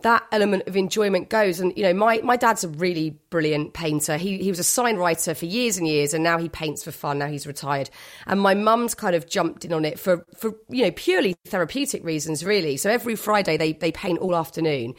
that 0.03 0.25
element 0.31 0.63
of 0.67 0.75
enjoyment 0.75 1.29
goes. 1.29 1.59
And 1.59 1.73
you 1.75 1.83
know 1.83 1.93
my 1.93 2.19
my 2.23 2.35
dad's 2.35 2.63
a 2.63 2.69
really 2.69 3.11
brilliant 3.29 3.73
painter. 3.73 4.17
He 4.17 4.37
he 4.37 4.49
was 4.49 4.59
a 4.59 4.63
sign 4.63 4.97
writer 4.97 5.33
for 5.33 5.45
years 5.45 5.77
and 5.77 5.87
years 5.87 6.13
and 6.13 6.23
now 6.23 6.37
he 6.37 6.49
paints 6.49 6.83
for 6.83 6.91
fun. 6.91 7.19
Now 7.19 7.27
he's 7.27 7.47
retired. 7.47 7.89
And 8.27 8.39
my 8.39 8.53
mum's 8.53 8.95
kind 8.95 9.15
of 9.15 9.27
jumped 9.27 9.65
in 9.65 9.73
on 9.73 9.85
it 9.85 9.99
for 9.99 10.25
for 10.37 10.55
you 10.69 10.83
know 10.83 10.91
purely 10.91 11.35
therapeutic 11.45 12.03
reasons 12.03 12.43
really. 12.43 12.77
So 12.77 12.89
every 12.89 13.15
friday 13.15 13.57
they 13.57 13.73
they 13.73 13.91
paint 13.91 14.19
all 14.19 14.35
afternoon. 14.35 14.95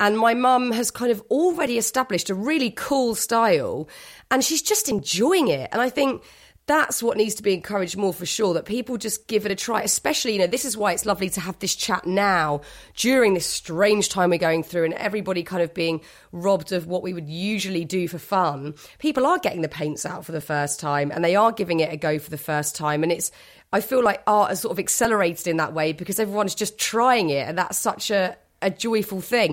And 0.00 0.18
my 0.18 0.34
mum 0.34 0.72
has 0.72 0.90
kind 0.90 1.12
of 1.12 1.20
already 1.30 1.78
established 1.78 2.28
a 2.28 2.34
really 2.34 2.72
cool 2.72 3.14
style 3.14 3.88
and 4.32 4.42
she's 4.42 4.62
just 4.62 4.88
enjoying 4.88 5.48
it. 5.48 5.68
And 5.72 5.80
I 5.80 5.90
think 5.90 6.24
that's 6.66 7.02
what 7.02 7.18
needs 7.18 7.34
to 7.34 7.42
be 7.42 7.52
encouraged 7.52 7.98
more 7.98 8.14
for 8.14 8.24
sure 8.24 8.54
that 8.54 8.64
people 8.64 8.96
just 8.96 9.26
give 9.28 9.44
it 9.44 9.52
a 9.52 9.54
try, 9.54 9.82
especially, 9.82 10.32
you 10.32 10.38
know, 10.38 10.46
this 10.46 10.64
is 10.64 10.74
why 10.74 10.92
it's 10.92 11.04
lovely 11.04 11.28
to 11.28 11.40
have 11.40 11.58
this 11.58 11.76
chat 11.76 12.06
now 12.06 12.62
during 12.96 13.34
this 13.34 13.44
strange 13.44 14.08
time 14.08 14.30
we're 14.30 14.38
going 14.38 14.62
through 14.62 14.84
and 14.84 14.94
everybody 14.94 15.42
kind 15.42 15.62
of 15.62 15.74
being 15.74 16.00
robbed 16.30 16.72
of 16.72 16.86
what 16.86 17.02
we 17.02 17.12
would 17.12 17.28
usually 17.28 17.84
do 17.84 18.08
for 18.08 18.18
fun. 18.18 18.74
People 18.98 19.26
are 19.26 19.38
getting 19.38 19.60
the 19.60 19.68
paints 19.68 20.06
out 20.06 20.24
for 20.24 20.32
the 20.32 20.40
first 20.40 20.80
time 20.80 21.10
and 21.10 21.22
they 21.22 21.36
are 21.36 21.52
giving 21.52 21.80
it 21.80 21.92
a 21.92 21.96
go 21.98 22.18
for 22.18 22.30
the 22.30 22.38
first 22.38 22.74
time. 22.74 23.02
And 23.02 23.12
it's, 23.12 23.30
I 23.70 23.82
feel 23.82 24.02
like 24.02 24.22
art 24.26 24.48
has 24.48 24.60
sort 24.60 24.72
of 24.72 24.78
accelerated 24.78 25.46
in 25.46 25.58
that 25.58 25.74
way 25.74 25.92
because 25.92 26.18
everyone's 26.18 26.54
just 26.54 26.78
trying 26.78 27.28
it 27.28 27.46
and 27.46 27.58
that's 27.58 27.76
such 27.76 28.10
a, 28.10 28.36
a 28.62 28.70
joyful 28.70 29.20
thing. 29.20 29.52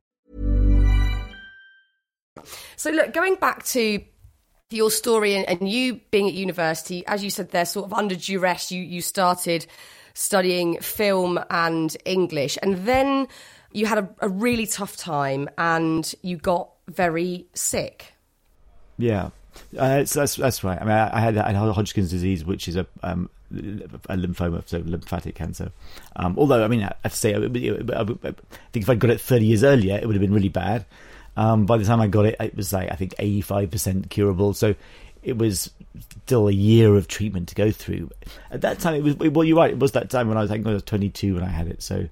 So, 2.81 2.89
look, 2.89 3.13
going 3.13 3.35
back 3.35 3.63
to 3.65 4.03
your 4.71 4.89
story 4.89 5.35
and, 5.35 5.47
and 5.47 5.69
you 5.69 6.01
being 6.09 6.27
at 6.27 6.33
university, 6.33 7.05
as 7.05 7.23
you 7.23 7.29
said, 7.29 7.51
there, 7.51 7.63
sort 7.63 7.85
of 7.85 7.93
under 7.93 8.15
duress, 8.15 8.71
you, 8.71 8.81
you 8.81 9.01
started 9.01 9.67
studying 10.15 10.79
film 10.79 11.39
and 11.51 11.95
English, 12.05 12.57
and 12.63 12.77
then 12.87 13.27
you 13.71 13.85
had 13.85 13.99
a, 13.99 14.09
a 14.21 14.29
really 14.29 14.65
tough 14.65 14.97
time 14.97 15.47
and 15.59 16.15
you 16.23 16.37
got 16.37 16.71
very 16.87 17.45
sick. 17.53 18.13
Yeah, 18.97 19.29
uh, 19.77 20.03
that's 20.03 20.37
that's 20.37 20.63
right. 20.63 20.81
I 20.81 20.83
mean, 20.83 20.93
I, 20.93 21.17
I, 21.17 21.19
had, 21.19 21.37
I 21.37 21.51
had 21.51 21.75
Hodgkin's 21.75 22.09
disease, 22.09 22.43
which 22.43 22.67
is 22.67 22.77
a 22.77 22.87
um, 23.03 23.29
a 23.51 24.15
lymphoma, 24.17 24.67
so 24.67 24.81
lymphatic 24.83 25.35
cancer. 25.35 25.71
Um, 26.15 26.33
although, 26.35 26.63
I 26.63 26.67
mean, 26.67 26.81
I 26.81 26.95
have 27.03 27.11
to 27.11 27.17
say, 27.19 27.35
I, 27.35 27.41
I 27.41 28.05
think 28.71 28.83
if 28.83 28.89
I'd 28.89 28.97
got 28.97 29.11
it 29.11 29.21
30 29.21 29.45
years 29.45 29.63
earlier, 29.63 29.99
it 30.01 30.07
would 30.07 30.15
have 30.15 30.21
been 30.21 30.33
really 30.33 30.49
bad. 30.49 30.87
Um, 31.37 31.65
by 31.65 31.77
the 31.77 31.85
time 31.85 32.01
I 32.01 32.07
got 32.07 32.25
it, 32.25 32.35
it 32.39 32.55
was 32.55 32.73
like 32.73 32.91
I 32.91 32.95
think 32.95 33.15
85% 33.15 34.09
curable. 34.09 34.53
So 34.53 34.75
it 35.23 35.37
was 35.37 35.71
still 36.25 36.47
a 36.47 36.53
year 36.53 36.95
of 36.95 37.07
treatment 37.07 37.49
to 37.49 37.55
go 37.55 37.71
through. 37.71 38.09
At 38.49 38.61
that 38.61 38.79
time, 38.79 38.95
it 38.95 39.03
was 39.03 39.15
well, 39.15 39.43
you're 39.43 39.57
right. 39.57 39.71
It 39.71 39.79
was 39.79 39.93
that 39.93 40.09
time 40.09 40.27
when 40.27 40.37
I 40.37 40.41
was 40.41 40.51
I 40.51 40.55
I 40.55 40.59
was 40.59 40.83
22 40.83 41.35
when 41.35 41.43
I 41.43 41.49
had 41.49 41.67
it. 41.67 41.81
So 41.81 42.07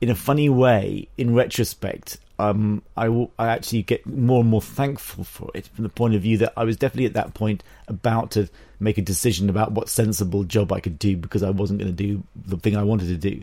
in 0.00 0.08
a 0.08 0.14
funny 0.14 0.48
way, 0.48 1.08
in 1.16 1.34
retrospect, 1.34 2.18
um, 2.38 2.82
I, 2.96 3.06
I 3.38 3.48
actually 3.48 3.82
get 3.82 4.04
more 4.04 4.40
and 4.40 4.50
more 4.50 4.60
thankful 4.60 5.22
for 5.22 5.50
it 5.54 5.68
from 5.68 5.84
the 5.84 5.88
point 5.88 6.14
of 6.14 6.22
view 6.22 6.38
that 6.38 6.52
I 6.56 6.64
was 6.64 6.76
definitely 6.76 7.06
at 7.06 7.14
that 7.14 7.34
point 7.34 7.62
about 7.86 8.32
to 8.32 8.48
make 8.80 8.98
a 8.98 9.02
decision 9.02 9.48
about 9.48 9.70
what 9.70 9.88
sensible 9.88 10.42
job 10.42 10.72
I 10.72 10.80
could 10.80 10.98
do 10.98 11.16
because 11.16 11.44
I 11.44 11.50
wasn't 11.50 11.78
going 11.78 11.94
to 11.94 11.96
do 11.96 12.24
the 12.34 12.56
thing 12.56 12.76
I 12.76 12.82
wanted 12.82 13.08
to 13.08 13.16
do. 13.16 13.42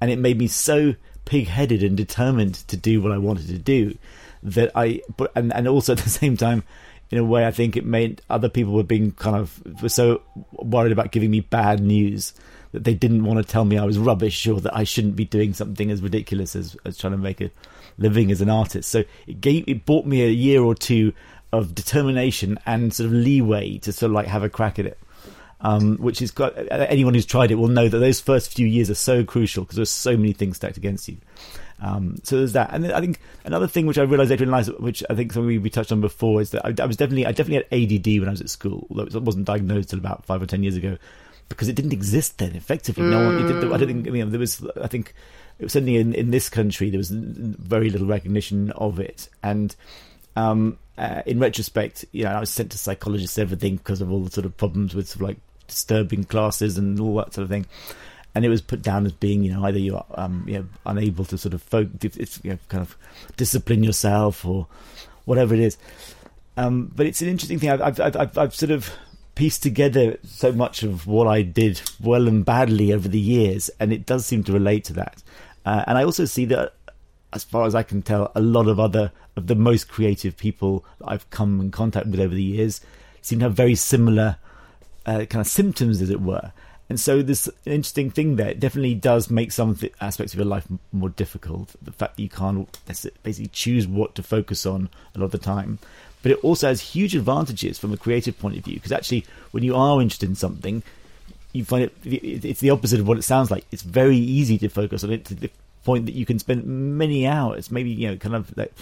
And 0.00 0.10
it 0.10 0.18
made 0.18 0.38
me 0.38 0.48
so 0.48 0.96
pig 1.24 1.46
headed 1.46 1.84
and 1.84 1.96
determined 1.96 2.54
to 2.66 2.76
do 2.76 3.00
what 3.00 3.12
I 3.12 3.18
wanted 3.18 3.46
to 3.46 3.58
do 3.58 3.96
that 4.42 4.70
I, 4.74 5.02
but, 5.16 5.32
and, 5.34 5.52
and 5.52 5.68
also 5.68 5.92
at 5.92 5.98
the 5.98 6.10
same 6.10 6.36
time, 6.36 6.64
in 7.10 7.18
a 7.18 7.24
way, 7.24 7.46
I 7.46 7.50
think 7.50 7.76
it 7.76 7.84
made 7.84 8.22
other 8.30 8.48
people 8.48 8.72
were 8.72 8.82
being 8.82 9.12
kind 9.12 9.36
of 9.36 9.82
were 9.82 9.90
so 9.90 10.22
worried 10.52 10.92
about 10.92 11.12
giving 11.12 11.30
me 11.30 11.40
bad 11.40 11.80
news 11.80 12.32
that 12.72 12.84
they 12.84 12.94
didn't 12.94 13.24
want 13.24 13.38
to 13.38 13.44
tell 13.44 13.66
me 13.66 13.76
I 13.76 13.84
was 13.84 13.98
rubbish 13.98 14.46
or 14.46 14.60
that 14.62 14.74
I 14.74 14.84
shouldn't 14.84 15.14
be 15.14 15.26
doing 15.26 15.52
something 15.52 15.90
as 15.90 16.00
ridiculous 16.00 16.56
as, 16.56 16.74
as 16.86 16.96
trying 16.96 17.12
to 17.12 17.18
make 17.18 17.42
a 17.42 17.50
living 17.98 18.30
as 18.32 18.40
an 18.40 18.48
artist. 18.48 18.90
So 18.90 19.04
it 19.26 19.40
gave 19.40 19.68
it 19.68 19.84
bought 19.84 20.06
me 20.06 20.22
a 20.24 20.28
year 20.28 20.62
or 20.62 20.74
two 20.74 21.12
of 21.52 21.74
determination 21.74 22.58
and 22.64 22.94
sort 22.94 23.08
of 23.08 23.12
leeway 23.12 23.76
to 23.78 23.92
sort 23.92 24.08
of 24.08 24.14
like 24.14 24.26
have 24.26 24.42
a 24.42 24.48
crack 24.48 24.78
at 24.78 24.86
it. 24.86 24.98
Um, 25.60 25.96
which 25.98 26.20
is 26.20 26.32
got 26.32 26.54
anyone 26.72 27.14
who's 27.14 27.24
tried 27.24 27.52
it 27.52 27.54
will 27.54 27.68
know 27.68 27.88
that 27.88 27.98
those 27.98 28.20
first 28.20 28.52
few 28.52 28.66
years 28.66 28.90
are 28.90 28.96
so 28.96 29.22
crucial 29.22 29.62
because 29.62 29.76
there's 29.76 29.90
so 29.90 30.16
many 30.16 30.32
things 30.32 30.56
stacked 30.56 30.76
against 30.76 31.06
you. 31.06 31.18
Um, 31.82 32.16
so 32.22 32.36
there's 32.38 32.52
that, 32.52 32.70
and 32.72 32.92
I 32.92 33.00
think 33.00 33.18
another 33.44 33.66
thing 33.66 33.86
which 33.86 33.98
I 33.98 34.02
realised 34.02 34.30
later 34.30 34.44
in 34.44 34.52
life, 34.52 34.68
which 34.78 35.02
I 35.10 35.16
think 35.16 35.32
something 35.32 35.60
we 35.60 35.68
touched 35.68 35.90
on 35.90 36.00
before, 36.00 36.40
is 36.40 36.50
that 36.50 36.64
I, 36.64 36.72
I, 36.80 36.86
was 36.86 36.96
definitely 36.96 37.26
I 37.26 37.32
definitely 37.32 37.66
had 37.68 37.92
ADD 37.92 38.20
when 38.20 38.28
I 38.28 38.30
was 38.30 38.40
at 38.40 38.50
school, 38.50 38.86
although 38.88 39.02
it 39.02 39.22
wasn't 39.22 39.46
diagnosed 39.46 39.92
until 39.92 39.98
about 39.98 40.24
five 40.24 40.40
or 40.40 40.46
ten 40.46 40.62
years 40.62 40.76
ago 40.76 40.96
because 41.48 41.68
it 41.68 41.74
didn't 41.74 41.92
exist 41.92 42.38
then. 42.38 42.54
Effectively, 42.54 43.02
no 43.02 43.26
one. 43.26 43.46
Did, 43.46 43.64
I 43.72 43.76
don't 43.76 44.04
think. 44.04 44.30
There 44.30 44.38
was. 44.38 44.64
I 44.80 44.86
think 44.86 45.12
it 45.58 45.64
was 45.64 45.72
certainly 45.72 45.96
in, 45.96 46.14
in 46.14 46.30
this 46.30 46.48
country 46.48 46.88
there 46.88 46.98
was 46.98 47.10
very 47.10 47.90
little 47.90 48.06
recognition 48.06 48.70
of 48.72 49.00
it, 49.00 49.28
and 49.42 49.74
um, 50.36 50.78
uh, 50.96 51.22
in 51.26 51.40
retrospect, 51.40 52.04
you 52.12 52.24
know, 52.24 52.30
I 52.30 52.40
was 52.40 52.50
sent 52.50 52.70
to 52.72 52.78
psychologists 52.78 53.38
everything 53.38 53.76
because 53.76 54.00
of 54.00 54.10
all 54.12 54.22
the 54.22 54.30
sort 54.30 54.46
of 54.46 54.56
problems 54.56 54.94
with 54.94 55.08
sort 55.08 55.16
of 55.16 55.28
like 55.28 55.36
disturbing 55.66 56.24
classes 56.24 56.78
and 56.78 56.98
all 57.00 57.16
that 57.16 57.34
sort 57.34 57.44
of 57.44 57.50
thing. 57.50 57.66
And 58.34 58.44
it 58.44 58.48
was 58.48 58.62
put 58.62 58.80
down 58.80 59.04
as 59.04 59.12
being, 59.12 59.44
you 59.44 59.52
know, 59.52 59.64
either 59.64 59.78
you're 59.78 60.04
um, 60.14 60.44
you 60.46 60.54
know, 60.54 60.66
unable 60.86 61.24
to 61.26 61.36
sort 61.36 61.52
of 61.54 61.62
focus, 61.62 62.40
you 62.42 62.52
know, 62.52 62.58
kind 62.68 62.80
of 62.80 62.96
discipline 63.36 63.84
yourself 63.84 64.44
or 64.44 64.66
whatever 65.26 65.54
it 65.54 65.60
is. 65.60 65.76
Um, 66.56 66.90
but 66.94 67.06
it's 67.06 67.20
an 67.22 67.28
interesting 67.28 67.58
thing. 67.58 67.70
I've, 67.70 68.00
I've, 68.00 68.16
I've, 68.16 68.38
I've 68.38 68.54
sort 68.54 68.70
of 68.70 68.90
pieced 69.34 69.62
together 69.62 70.18
so 70.24 70.52
much 70.52 70.82
of 70.82 71.06
what 71.06 71.26
I 71.26 71.42
did 71.42 71.80
well 72.00 72.28
and 72.28 72.44
badly 72.44 72.92
over 72.92 73.08
the 73.08 73.18
years, 73.18 73.70
and 73.80 73.92
it 73.92 74.06
does 74.06 74.26
seem 74.26 74.44
to 74.44 74.52
relate 74.52 74.84
to 74.84 74.92
that. 74.94 75.22
Uh, 75.64 75.84
and 75.86 75.96
I 75.96 76.04
also 76.04 76.24
see 76.24 76.44
that, 76.46 76.74
as 77.32 77.44
far 77.44 77.66
as 77.66 77.74
I 77.74 77.82
can 77.82 78.02
tell, 78.02 78.30
a 78.34 78.40
lot 78.40 78.66
of 78.66 78.78
other 78.78 79.12
of 79.36 79.46
the 79.46 79.54
most 79.54 79.88
creative 79.88 80.36
people 80.36 80.84
that 80.98 81.08
I've 81.08 81.28
come 81.30 81.60
in 81.60 81.70
contact 81.70 82.06
with 82.08 82.20
over 82.20 82.34
the 82.34 82.42
years 82.42 82.82
seem 83.22 83.38
to 83.38 83.46
have 83.46 83.54
very 83.54 83.74
similar 83.74 84.36
uh, 85.06 85.24
kind 85.24 85.40
of 85.40 85.46
symptoms, 85.46 86.02
as 86.02 86.10
it 86.10 86.20
were. 86.20 86.52
And 86.92 87.00
so 87.00 87.22
this 87.22 87.48
interesting 87.64 88.10
thing 88.10 88.36
there 88.36 88.52
definitely 88.52 88.94
does 88.94 89.30
make 89.30 89.50
some 89.50 89.78
aspects 90.02 90.34
of 90.34 90.38
your 90.38 90.44
life 90.44 90.66
more 90.92 91.08
difficult. 91.08 91.74
The 91.80 91.90
fact 91.90 92.16
that 92.16 92.22
you 92.22 92.28
can't 92.28 92.68
basically 92.84 93.46
choose 93.46 93.88
what 93.88 94.14
to 94.16 94.22
focus 94.22 94.66
on 94.66 94.90
a 95.14 95.18
lot 95.18 95.24
of 95.24 95.30
the 95.30 95.38
time. 95.38 95.78
But 96.20 96.32
it 96.32 96.44
also 96.44 96.68
has 96.68 96.82
huge 96.82 97.16
advantages 97.16 97.78
from 97.78 97.94
a 97.94 97.96
creative 97.96 98.38
point 98.38 98.58
of 98.58 98.64
view 98.64 98.74
because 98.74 98.92
actually 98.92 99.24
when 99.52 99.64
you 99.64 99.74
are 99.74 100.02
interested 100.02 100.28
in 100.28 100.34
something 100.34 100.82
you 101.54 101.64
find 101.64 101.84
it 101.84 101.96
it's 102.04 102.60
the 102.60 102.68
opposite 102.68 103.00
of 103.00 103.08
what 103.08 103.16
it 103.16 103.22
sounds 103.22 103.50
like. 103.50 103.64
It's 103.72 103.80
very 103.80 104.18
easy 104.18 104.58
to 104.58 104.68
focus 104.68 105.02
on 105.02 105.12
it 105.12 105.24
to 105.24 105.34
the 105.34 105.50
point 105.86 106.04
that 106.04 106.14
you 106.14 106.26
can 106.26 106.38
spend 106.38 106.66
many 106.66 107.26
hours 107.26 107.70
maybe 107.70 107.88
you 107.88 108.08
know 108.08 108.16
kind 108.18 108.34
of 108.34 108.54
like 108.54 108.74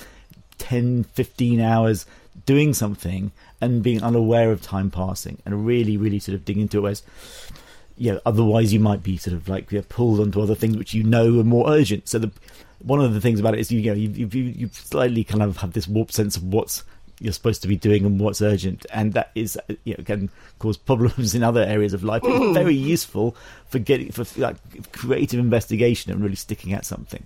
10 0.58 1.04
15 1.04 1.60
hours 1.60 2.06
doing 2.44 2.74
something 2.74 3.30
and 3.60 3.84
being 3.84 4.02
unaware 4.02 4.50
of 4.50 4.60
time 4.60 4.90
passing 4.90 5.38
and 5.46 5.64
really 5.64 5.96
really 5.96 6.18
sort 6.18 6.34
of 6.34 6.44
dig 6.44 6.58
into 6.58 6.78
it. 6.78 6.80
Whereas 6.80 7.04
you 7.96 8.12
know, 8.12 8.20
otherwise 8.24 8.72
you 8.72 8.80
might 8.80 9.02
be 9.02 9.16
sort 9.16 9.34
of 9.34 9.48
like 9.48 9.70
you 9.72 9.78
know, 9.78 9.84
pulled 9.88 10.20
onto 10.20 10.40
other 10.40 10.54
things 10.54 10.76
which 10.76 10.94
you 10.94 11.02
know 11.02 11.40
are 11.40 11.44
more 11.44 11.70
urgent. 11.70 12.08
So 12.08 12.18
the 12.18 12.30
one 12.82 13.00
of 13.00 13.12
the 13.12 13.20
things 13.20 13.38
about 13.38 13.54
it 13.54 13.60
is 13.60 13.70
you, 13.70 13.80
you 13.80 13.90
know 13.90 13.96
you, 13.96 14.08
you, 14.08 14.42
you 14.42 14.70
slightly 14.72 15.22
kind 15.22 15.42
of 15.42 15.58
have 15.58 15.72
this 15.72 15.86
warped 15.86 16.14
sense 16.14 16.36
of 16.36 16.44
what's 16.44 16.82
you're 17.20 17.34
supposed 17.34 17.60
to 17.62 17.68
be 17.68 17.76
doing 17.76 18.06
and 18.06 18.18
what's 18.18 18.40
urgent, 18.40 18.86
and 18.92 19.12
that 19.12 19.30
is 19.34 19.56
uh, 19.68 19.74
you 19.84 19.94
know, 19.96 20.04
can 20.04 20.30
cause 20.58 20.76
problems 20.90 21.34
in 21.34 21.42
other 21.42 21.62
areas 21.62 21.92
of 21.92 22.02
life. 22.02 22.22
But 22.22 22.32
it's 22.32 22.56
very 22.56 22.74
useful 22.94 23.36
for 23.66 23.78
getting 23.78 24.10
for 24.10 24.24
like 24.40 24.56
creative 24.92 25.38
investigation 25.38 26.10
and 26.10 26.22
really 26.22 26.36
sticking 26.36 26.72
at 26.72 26.84
something. 26.84 27.24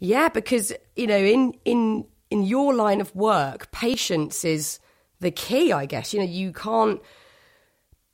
Yeah, 0.00 0.28
because 0.28 0.72
you 0.96 1.06
know, 1.06 1.16
in 1.16 1.54
in 1.64 2.04
in 2.30 2.42
your 2.42 2.74
line 2.74 3.00
of 3.00 3.14
work, 3.14 3.70
patience 3.70 4.44
is 4.44 4.80
the 5.20 5.30
key. 5.30 5.72
I 5.72 5.86
guess 5.86 6.12
you 6.12 6.18
know 6.20 6.26
you 6.26 6.52
can't 6.52 7.00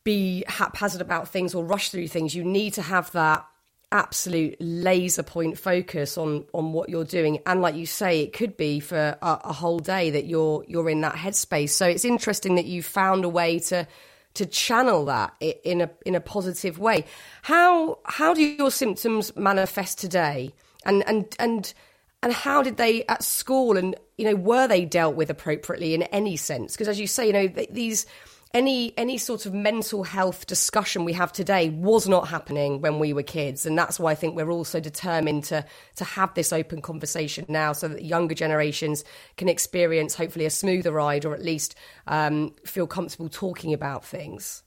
be 0.04 0.44
haphazard 0.48 1.00
about 1.00 1.28
things 1.28 1.54
or 1.54 1.64
rush 1.64 1.90
through 1.90 2.08
things. 2.08 2.34
You 2.34 2.44
need 2.44 2.74
to 2.74 2.82
have 2.82 3.10
that 3.12 3.46
absolute 3.92 4.56
laser 4.60 5.22
point 5.22 5.58
focus 5.58 6.16
on 6.16 6.44
on 6.54 6.72
what 6.72 6.88
you're 6.88 7.04
doing. 7.04 7.40
And 7.46 7.60
like 7.60 7.74
you 7.74 7.86
say 7.86 8.20
it 8.20 8.32
could 8.32 8.56
be 8.56 8.80
for 8.80 9.18
a, 9.20 9.40
a, 9.44 9.52
whole 9.52 9.80
day 9.80 10.10
that 10.10 10.26
you're 10.26 10.64
you're 10.68 10.88
in 10.88 11.00
that 11.00 11.14
headspace. 11.14 11.70
So 11.70 11.86
it's 11.86 12.04
interesting 12.04 12.54
that 12.54 12.66
you 12.66 12.82
found 12.82 13.24
a 13.24 13.28
way 13.28 13.58
to 13.60 13.86
to 14.34 14.46
channel 14.46 15.06
that 15.06 15.34
in 15.40 15.80
a 15.80 15.90
in 16.06 16.14
a 16.14 16.20
positive 16.20 16.78
way. 16.78 17.04
How 17.42 17.98
how 18.04 18.32
do 18.32 18.42
your 18.42 18.70
symptoms 18.70 19.34
manifest 19.36 19.98
today? 19.98 20.54
And 20.84 21.06
and 21.08 21.34
and 21.38 21.74
and 22.22 22.32
how 22.32 22.62
did 22.62 22.76
they 22.76 23.04
at 23.06 23.24
school 23.24 23.76
and 23.76 23.96
you 24.16 24.24
know 24.26 24.36
were 24.36 24.68
they 24.68 24.84
dealt 24.84 25.16
with 25.16 25.30
appropriately 25.30 25.94
in 25.94 26.04
any 26.04 26.36
sense? 26.36 26.72
Because 26.72 26.88
as 26.88 27.00
you 27.00 27.08
say 27.08 27.26
you 27.26 27.32
know 27.32 27.48
these 27.70 28.06
any 28.52 28.92
any 28.98 29.16
sort 29.16 29.46
of 29.46 29.54
mental 29.54 30.02
health 30.02 30.46
discussion 30.46 31.04
we 31.04 31.12
have 31.12 31.32
today 31.32 31.70
was 31.70 32.08
not 32.08 32.28
happening 32.28 32.80
when 32.80 32.98
we 32.98 33.12
were 33.12 33.22
kids. 33.22 33.64
And 33.64 33.78
that's 33.78 34.00
why 34.00 34.12
I 34.12 34.14
think 34.14 34.36
we're 34.36 34.50
all 34.50 34.64
so 34.64 34.80
determined 34.80 35.44
to 35.44 35.64
to 35.96 36.04
have 36.04 36.34
this 36.34 36.52
open 36.52 36.82
conversation 36.82 37.46
now 37.48 37.72
so 37.72 37.88
that 37.88 38.04
younger 38.04 38.34
generations 38.34 39.04
can 39.36 39.48
experience 39.48 40.14
hopefully 40.14 40.46
a 40.46 40.50
smoother 40.50 40.92
ride 40.92 41.24
or 41.24 41.34
at 41.34 41.42
least 41.42 41.76
um, 42.06 42.54
feel 42.64 42.86
comfortable 42.86 43.28
talking 43.28 43.72
about 43.72 44.04
things. 44.04 44.62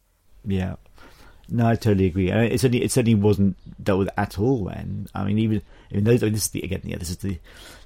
Yeah 0.46 0.76
no, 1.54 1.68
I 1.68 1.76
totally 1.76 2.08
agree. 2.08 2.32
it 2.32 2.60
certainly 2.60 2.84
it 2.84 2.92
certainly 2.92 3.14
wasn't 3.14 3.56
dealt 3.82 4.00
with 4.00 4.10
at 4.18 4.40
all 4.40 4.66
then. 4.66 5.08
I 5.14 5.24
mean, 5.24 5.38
even 5.38 5.62
in 5.92 6.04
those, 6.04 6.24
I 6.24 6.26
mean, 6.26 6.34
this 6.34 6.46
is 6.46 6.50
the 6.50 6.64
again, 6.64 6.82
yeah, 6.84 6.98
this 6.98 7.12
is 7.12 7.18
the 7.18 7.38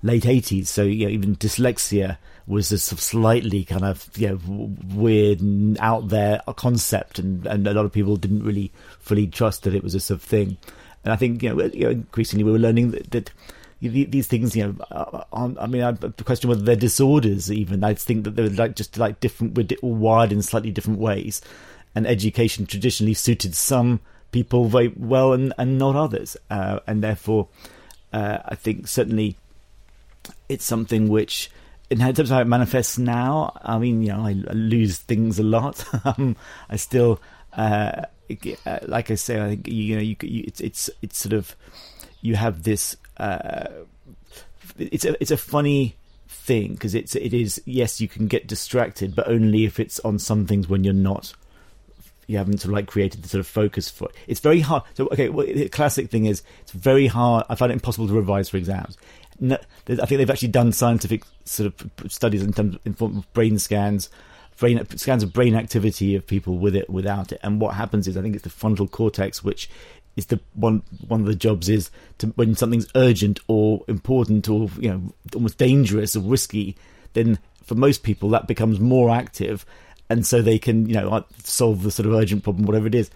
late 0.02 0.26
eighties. 0.26 0.70
So 0.70 0.84
know, 1.06 1.12
even 1.12 1.36
dyslexia 1.36 2.18
was 2.48 2.72
a 2.72 2.78
sort 2.78 2.98
of 2.98 3.04
slightly 3.04 3.66
kind 3.66 3.84
of 3.84 4.10
you 4.16 4.30
know 4.30 4.40
weird 4.96 5.42
and 5.42 5.78
out 5.80 6.08
there 6.08 6.42
concept, 6.54 7.20
and 7.20 7.46
and 7.46 7.68
a 7.68 7.74
lot 7.74 7.84
of 7.84 7.92
people 7.92 8.16
didn't 8.16 8.44
really 8.44 8.72
fully 9.00 9.28
trust 9.28 9.64
that 9.64 9.76
it 9.76 9.84
was 9.84 9.96
a 9.96 10.00
sort 10.00 10.22
of 10.22 10.24
thing. 10.24 10.56
And 11.04 11.12
I 11.12 11.18
think 11.18 11.44
you 11.44 11.54
know, 11.54 11.66
you 11.66 11.84
know 11.84 11.92
increasingly 11.92 12.46
we 12.46 12.54
were 12.54 12.60
learning 12.60 12.92
that. 12.92 13.12
that 13.12 13.32
these 13.80 14.26
things, 14.26 14.56
you 14.56 14.66
know, 14.66 14.76
uh, 14.90 15.24
I 15.60 15.68
mean, 15.68 15.84
I 15.84 15.92
the 15.92 16.24
question 16.24 16.50
whether 16.50 16.64
they're 16.64 16.76
disorders. 16.76 17.52
Even 17.52 17.84
I 17.84 17.94
think 17.94 18.24
that 18.24 18.36
they're 18.36 18.50
like 18.50 18.76
just 18.76 18.98
like 18.98 19.20
different, 19.20 19.54
we're 19.54 19.68
wired 19.84 20.32
in 20.32 20.42
slightly 20.42 20.72
different 20.72 20.98
ways 20.98 21.44
and 21.98 22.06
education 22.06 22.68
traditionally 22.68 23.16
suited 23.16 23.56
some 23.56 24.00
people 24.32 24.66
very 24.66 24.94
well 24.96 25.34
and, 25.34 25.52
and 25.58 25.80
not 25.80 25.96
others. 25.96 26.38
Uh, 26.48 26.80
and 26.86 27.04
therefore, 27.04 27.48
uh, 28.14 28.38
I 28.46 28.54
think 28.54 28.88
certainly 28.88 29.36
it's 30.48 30.64
something 30.64 31.08
which, 31.08 31.50
in 31.90 31.98
terms 31.98 32.20
of 32.20 32.30
how 32.30 32.42
it 32.42 32.46
manifests 32.46 33.00
now, 33.00 33.52
I 33.64 33.80
mean, 33.80 34.04
you 34.04 34.10
know, 34.10 34.20
I, 34.20 34.36
I 34.48 34.54
lose 34.54 35.00
things 35.00 35.40
a 35.40 35.44
lot. 35.44 35.84
um, 36.06 36.36
I 36.70 36.76
still, 36.76 37.20
uh, 37.54 38.04
uh, 38.68 38.80
like 38.84 39.10
I 39.10 39.16
say, 39.16 39.42
I 39.42 39.50
think 39.50 39.68
you 39.68 39.96
know, 39.96 40.02
you, 40.04 40.16
you, 40.22 40.44
it's 40.46 40.62
it's 40.62 40.90
it's 41.02 41.18
sort 41.18 41.34
of 41.34 41.56
you 42.22 42.36
have 42.36 42.62
this. 42.62 42.96
Uh, 43.18 43.70
it's 44.78 45.04
a 45.04 45.20
it's 45.20 45.32
a 45.32 45.38
funny 45.38 45.96
thing 46.28 46.74
because 46.74 46.94
it's 46.94 47.16
it 47.16 47.34
is 47.34 47.60
yes 47.66 48.00
you 48.00 48.08
can 48.08 48.28
get 48.28 48.48
distracted 48.48 49.16
but 49.16 49.28
only 49.28 49.66
if 49.66 49.80
it's 49.80 50.00
on 50.02 50.20
some 50.20 50.46
things 50.46 50.68
when 50.68 50.84
you're 50.84 50.94
not 50.94 51.34
you 52.28 52.38
haven't 52.38 52.60
sort 52.60 52.70
of 52.70 52.74
like 52.74 52.88
created 52.88 53.24
the 53.24 53.30
sort 53.30 53.40
of 53.40 53.48
focus 53.48 53.90
for 53.90 54.10
it. 54.10 54.16
It's 54.28 54.42
very 54.42 54.60
hard. 54.60 54.84
So, 54.94 55.08
okay, 55.08 55.30
well, 55.30 55.48
the 55.48 55.70
classic 55.70 56.10
thing 56.10 56.26
is 56.26 56.44
it's 56.62 56.74
very 56.74 57.08
hard. 57.08 57.46
I 57.50 57.56
find 57.56 57.72
it 57.72 57.76
impossible 57.76 58.08
to 58.08 58.14
revise 58.14 58.50
for 58.50 58.58
exams. 58.58 58.98
No, 59.40 59.58
I 59.88 59.96
think 59.96 60.10
they've 60.10 60.30
actually 60.30 60.50
done 60.50 60.72
scientific 60.72 61.24
sort 61.46 61.74
of 61.82 62.12
studies 62.12 62.44
in 62.44 62.54
terms 62.54 62.78
of, 62.86 63.34
brain 63.34 63.60
scans, 63.60 64.10
brain 64.60 64.86
scans 64.98 65.24
of 65.24 65.32
brain 65.32 65.56
activity 65.56 66.16
of 66.16 66.28
people 66.28 66.58
with 66.58 66.76
it, 66.76 66.90
without 66.90 67.32
it. 67.32 67.40
And 67.44 67.62
what 67.62 67.76
happens 67.76 68.08
is, 68.08 68.18
I 68.18 68.22
think 68.22 68.36
it's 68.36 68.44
the 68.44 68.50
frontal 68.50 68.88
cortex, 68.88 69.44
which 69.44 69.70
is 70.18 70.26
the 70.26 70.40
one 70.56 70.82
one 71.08 71.22
of 71.22 71.28
the 71.28 71.36
jobs 71.36 71.70
is 71.70 71.92
to 72.18 72.28
when 72.30 72.56
something's 72.56 72.88
urgent 72.96 73.40
or 73.48 73.86
important 73.88 74.50
or 74.50 74.68
you 74.80 74.90
know 74.90 75.02
almost 75.34 75.58
dangerous 75.58 76.16
or 76.16 76.22
risky, 76.22 76.76
then 77.14 77.40
for 77.64 77.76
most 77.76 78.04
people 78.04 78.30
that 78.30 78.48
becomes 78.48 78.80
more 78.80 79.12
active 79.12 79.66
and 80.10 80.26
so 80.26 80.42
they 80.42 80.60
can 80.60 80.88
you 80.88 80.96
know 80.96 81.24
solve 81.44 81.84
the 81.84 81.92
sort 81.92 82.08
of 82.08 82.14
urgent 82.14 82.44
problem, 82.44 82.66
whatever 82.66 82.88
it 82.88 82.96
is. 82.96 83.10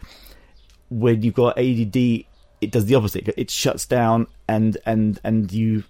When 0.89 1.21
you've 1.21 1.35
got 1.35 1.57
ADD, 1.57 1.95
it 1.95 2.71
does 2.71 2.85
the 2.85 2.95
opposite. 2.95 3.27
It 3.37 3.49
shuts 3.49 3.85
down, 3.85 4.27
and 4.47 4.77
and 4.85 5.19
and 5.23 5.51
you 5.51 5.83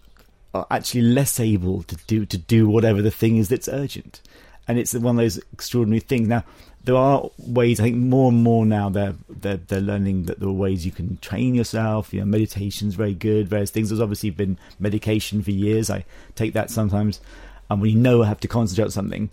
are 0.53 0.67
actually 0.69 1.01
less 1.01 1.39
able 1.39 1.83
to 1.83 1.95
do 2.07 2.25
to 2.25 2.37
do 2.37 2.67
whatever 2.67 3.01
the 3.01 3.11
thing 3.11 3.37
is 3.37 3.49
that's 3.49 3.67
urgent, 3.67 4.21
and 4.67 4.77
it's 4.77 4.93
one 4.93 5.17
of 5.17 5.21
those 5.21 5.39
extraordinary 5.53 5.99
things. 5.99 6.27
Now, 6.27 6.43
there 6.83 6.95
are 6.95 7.29
ways. 7.37 7.79
I 7.79 7.83
think 7.83 7.97
more 7.97 8.31
and 8.31 8.43
more 8.43 8.65
now 8.65 8.89
they're 8.89 9.15
they're, 9.29 9.57
they're 9.57 9.81
learning 9.81 10.23
that 10.23 10.39
there 10.39 10.49
are 10.49 10.53
ways 10.53 10.85
you 10.85 10.91
can 10.91 11.17
train 11.17 11.55
yourself. 11.55 12.13
You 12.13 12.21
know, 12.21 12.25
meditation's 12.25 12.95
very 12.95 13.13
good. 13.13 13.47
Various 13.47 13.71
things. 13.71 13.89
There's 13.89 14.01
obviously 14.01 14.29
been 14.29 14.57
medication 14.79 15.41
for 15.41 15.51
years. 15.51 15.89
I 15.89 16.05
take 16.35 16.53
that 16.53 16.69
sometimes, 16.69 17.21
and 17.69 17.81
we 17.81 17.95
know 17.95 18.23
I 18.23 18.27
have 18.27 18.39
to 18.41 18.47
concentrate 18.47 18.85
on 18.85 18.91
something, 18.91 19.29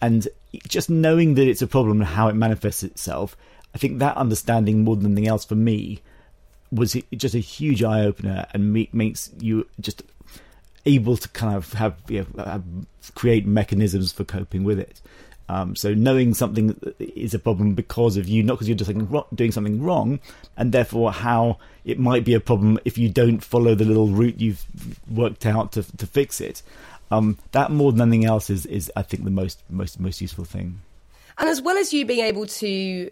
and 0.00 0.28
just 0.68 0.90
knowing 0.90 1.34
that 1.34 1.48
it's 1.48 1.62
a 1.62 1.66
problem 1.66 2.00
and 2.00 2.08
how 2.08 2.28
it 2.28 2.34
manifests 2.34 2.82
itself. 2.82 3.36
I 3.74 3.78
think 3.78 3.98
that 3.98 4.16
understanding 4.16 4.84
more 4.84 4.96
than 4.96 5.06
anything 5.06 5.28
else 5.28 5.44
for 5.44 5.56
me 5.56 6.00
was 6.70 6.96
just 7.14 7.34
a 7.34 7.40
huge 7.40 7.82
eye 7.82 8.02
opener 8.02 8.46
and 8.52 8.72
makes 8.92 9.30
you 9.38 9.66
just 9.80 10.02
able 10.86 11.16
to 11.16 11.28
kind 11.30 11.56
of 11.56 11.72
have, 11.74 11.96
you 12.08 12.26
know, 12.34 12.62
create 13.14 13.46
mechanisms 13.46 14.12
for 14.12 14.24
coping 14.24 14.64
with 14.64 14.78
it. 14.78 15.00
Um, 15.48 15.76
so 15.76 15.92
knowing 15.92 16.32
something 16.32 16.78
is 16.98 17.34
a 17.34 17.38
problem 17.38 17.74
because 17.74 18.16
of 18.16 18.26
you, 18.26 18.42
not 18.42 18.54
because 18.54 18.68
you're 18.68 18.78
just 18.78 18.90
doing 19.34 19.52
something 19.52 19.82
wrong, 19.82 20.20
and 20.56 20.72
therefore 20.72 21.12
how 21.12 21.58
it 21.84 21.98
might 21.98 22.24
be 22.24 22.32
a 22.32 22.40
problem 22.40 22.78
if 22.84 22.96
you 22.96 23.10
don't 23.10 23.44
follow 23.44 23.74
the 23.74 23.84
little 23.84 24.08
route 24.08 24.40
you've 24.40 24.64
worked 25.10 25.44
out 25.44 25.72
to 25.72 25.82
to 25.98 26.06
fix 26.06 26.40
it. 26.40 26.62
Um, 27.10 27.38
that 27.52 27.70
more 27.70 27.92
than 27.92 28.08
anything 28.08 28.24
else 28.24 28.50
is 28.50 28.66
is 28.66 28.90
I 28.96 29.02
think 29.02 29.24
the 29.24 29.30
most 29.30 29.62
most 29.68 30.00
most 30.00 30.20
useful 30.20 30.44
thing. 30.44 30.80
And 31.38 31.48
as 31.48 31.60
well 31.60 31.76
as 31.76 31.92
you 31.92 32.06
being 32.06 32.24
able 32.24 32.46
to 32.46 33.10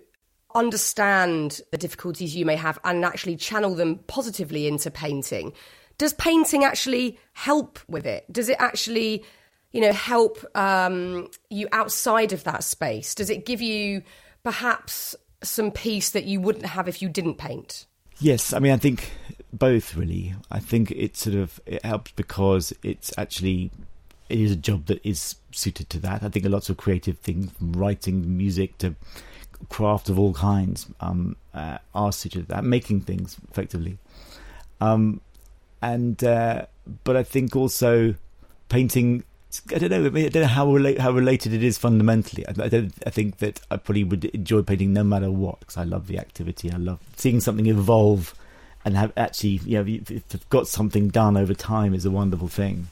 understand 0.55 1.61
the 1.71 1.79
difficulties 1.79 2.37
you 2.37 2.45
may 2.45 2.57
have 2.57 2.79
and 2.85 3.05
actually 3.05 3.37
channel 3.37 3.75
them 3.75 3.99
positively 4.07 4.67
into 4.67 4.91
painting, 4.91 5.53
does 5.99 6.13
painting 6.15 6.65
actually 6.65 7.19
help 7.33 7.79
with 7.89 8.07
it? 8.07 8.31
Does 8.31 8.49
it 8.49 8.57
actually, 8.59 9.25
you 9.73 9.81
know, 9.81 9.93
help 9.93 10.45
um, 10.57 11.29
you 11.51 11.69
outside 11.73 12.33
of 12.33 12.45
that 12.45 12.65
space? 12.65 13.15
Does 13.15 13.31
it 13.31 13.47
give 13.47 13.61
you 13.61 14.03
perhaps 14.43 15.15
some 15.43 15.71
peace 15.71 16.11
that 16.11 16.25
you 16.25 16.41
wouldn't 16.41 16.67
have 16.67 16.89
if 16.89 17.03
you 17.03 17.09
didn't 17.09 17.39
paint? 17.39 17.87
Yes, 18.23 18.53
I 18.53 18.61
mean, 18.61 18.71
I 18.71 18.77
think 18.77 19.11
both 19.53 19.97
really. 19.97 20.37
I 20.49 20.61
think 20.61 20.93
it 20.93 21.17
sort 21.17 21.35
of 21.35 21.61
it 21.67 21.85
helps 21.85 22.13
because 22.13 22.73
it's 22.85 23.13
actually 23.19 23.73
it 24.29 24.39
is 24.39 24.53
a 24.53 24.57
job 24.57 24.87
that 24.87 25.05
is 25.05 25.35
suited 25.51 25.91
to 25.91 25.99
that. 25.99 26.23
I 26.23 26.29
think 26.29 26.47
lots 26.47 26.71
of 26.71 26.77
creative 26.77 27.19
things, 27.19 27.51
from 27.51 27.73
writing 27.73 28.37
music 28.37 28.79
to 28.79 28.95
craft 29.69 30.09
of 30.09 30.21
all 30.21 30.35
kinds, 30.35 30.87
um, 31.01 31.35
uh, 31.53 31.79
are 31.97 32.13
suited 32.13 32.43
to 32.43 32.55
that, 32.55 32.63
making 32.65 33.01
things 33.01 33.37
effectively. 33.51 33.99
Um, 34.81 35.21
and 35.83 36.23
uh, 36.23 36.67
but 37.03 37.17
I 37.17 37.25
think 37.25 37.57
also 37.57 38.15
painting. 38.69 39.25
I 39.75 39.79
don't 39.79 39.91
know. 39.91 40.07
I, 40.07 40.11
mean, 40.11 40.27
I 40.27 40.29
don't 40.29 40.43
know 40.43 40.49
how 40.49 40.73
relate, 40.73 40.99
how 40.99 41.11
related 41.11 41.53
it 41.53 41.63
is 41.63 41.79
fundamentally. 41.79 42.47
I, 42.47 42.51
I, 42.65 42.69
don't. 42.69 42.93
I 43.07 43.11
think 43.11 43.39
that 43.39 43.61
I 43.71 43.77
probably 43.77 44.05
would 44.05 44.25
enjoy 44.27 44.63
painting 44.63 44.93
no 44.93 45.05
matter 45.05 45.31
what 45.31 45.61
because 45.61 45.77
I 45.77 45.85
love 45.85 46.07
the 46.07 46.19
activity. 46.19 46.73
I 46.73 46.77
love 46.77 47.01
seeing 47.17 47.41
something 47.41 47.67
evolve 47.67 48.35
and 48.85 48.97
have 48.97 49.13
actually 49.17 49.61
you 49.65 49.77
know 49.77 49.85
if 49.87 50.11
you've 50.11 50.51
got 50.51 50.67
something 50.67 51.09
done 51.09 51.37
over 51.37 51.55
time 51.55 51.95
is 51.95 52.05
a 52.05 52.11
wonderful 52.11 52.49
thing 52.49 52.89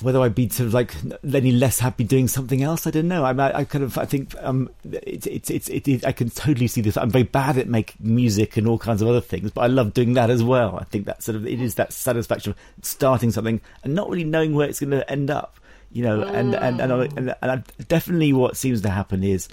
whether 0.00 0.20
I'd 0.20 0.34
be 0.34 0.48
sort 0.48 0.66
of 0.66 0.74
like 0.74 0.94
any 1.32 1.52
less 1.52 1.78
happy 1.78 2.04
doing 2.04 2.28
something 2.28 2.62
else, 2.62 2.86
I 2.86 2.90
don't 2.90 3.08
know. 3.08 3.24
I, 3.24 3.58
I 3.58 3.64
kind 3.64 3.84
of, 3.84 3.96
I 3.96 4.04
think, 4.04 4.34
um, 4.40 4.68
it's, 4.84 5.26
it's, 5.26 5.68
it, 5.68 5.88
it, 5.88 6.04
I 6.04 6.12
can 6.12 6.30
totally 6.30 6.66
see 6.66 6.80
this. 6.80 6.96
I'm 6.96 7.10
very 7.10 7.24
bad 7.24 7.58
at 7.58 7.68
making 7.68 7.96
music 8.00 8.56
and 8.56 8.66
all 8.66 8.78
kinds 8.78 9.02
of 9.02 9.08
other 9.08 9.20
things, 9.20 9.50
but 9.50 9.62
I 9.62 9.66
love 9.66 9.94
doing 9.94 10.14
that 10.14 10.30
as 10.30 10.42
well. 10.42 10.76
I 10.78 10.84
think 10.84 11.06
that 11.06 11.22
sort 11.22 11.36
of, 11.36 11.46
it 11.46 11.60
is 11.60 11.76
that 11.76 11.92
satisfaction 11.92 12.52
of 12.52 12.84
starting 12.84 13.30
something 13.30 13.60
and 13.82 13.94
not 13.94 14.10
really 14.10 14.24
knowing 14.24 14.54
where 14.54 14.68
it's 14.68 14.80
going 14.80 14.90
to 14.90 15.10
end 15.10 15.30
up, 15.30 15.58
you 15.94 16.02
know, 16.02 16.22
and, 16.22 16.54
and, 16.54 16.80
and, 16.80 16.92
and, 16.92 17.16
and, 17.16 17.34
and 17.40 17.64
definitely 17.88 18.32
what 18.32 18.56
seems 18.56 18.82
to 18.82 18.90
happen 18.90 19.22
is, 19.22 19.48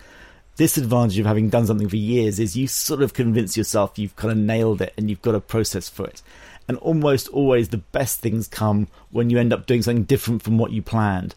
disadvantage 0.58 1.18
of 1.18 1.26
having 1.26 1.50
done 1.50 1.66
something 1.66 1.88
for 1.88 1.96
years 1.96 2.40
is 2.40 2.58
you 2.58 2.68
sort 2.68 3.02
of 3.02 3.14
convince 3.14 3.56
yourself 3.56 3.98
you've 3.98 4.16
kind 4.16 4.32
of 4.32 4.38
nailed 4.38 4.82
it 4.82 4.94
and 4.98 5.10
you've 5.10 5.22
got 5.22 5.36
a 5.36 5.40
process 5.40 5.88
for 5.88 6.06
it. 6.06 6.22
And 6.68 6.78
almost 6.78 7.28
always 7.30 7.70
the 7.70 7.78
best 7.78 8.20
things 8.20 8.48
come 8.48 8.88
when 9.12 9.30
you 9.30 9.40
end 9.40 9.54
up 9.54 9.66
doing 9.66 9.82
something 9.82 10.04
different 10.04 10.42
from 10.42 10.58
what 10.58 10.72
you 10.72 10.82
planned. 10.82 11.36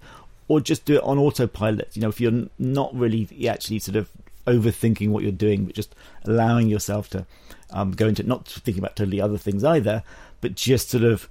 Or 0.48 0.60
just 0.60 0.84
do 0.84 0.96
it 0.96 1.02
on 1.02 1.18
autopilot 1.18 1.90
you 1.94 2.02
know 2.02 2.08
if 2.08 2.20
you're 2.20 2.48
not 2.58 2.94
really 2.94 3.48
actually 3.48 3.78
sort 3.78 3.96
of 3.96 4.10
overthinking 4.46 5.08
what 5.08 5.22
you're 5.22 5.32
doing 5.32 5.64
but 5.64 5.74
just 5.74 5.94
allowing 6.24 6.68
yourself 6.68 7.08
to 7.10 7.24
um, 7.70 7.92
go 7.92 8.08
into 8.08 8.22
not 8.22 8.46
thinking 8.46 8.82
about 8.82 8.96
totally 8.96 9.20
other 9.20 9.38
things 9.38 9.64
either 9.64 10.02
but 10.42 10.54
just 10.54 10.90
sort 10.90 11.04
of 11.04 11.28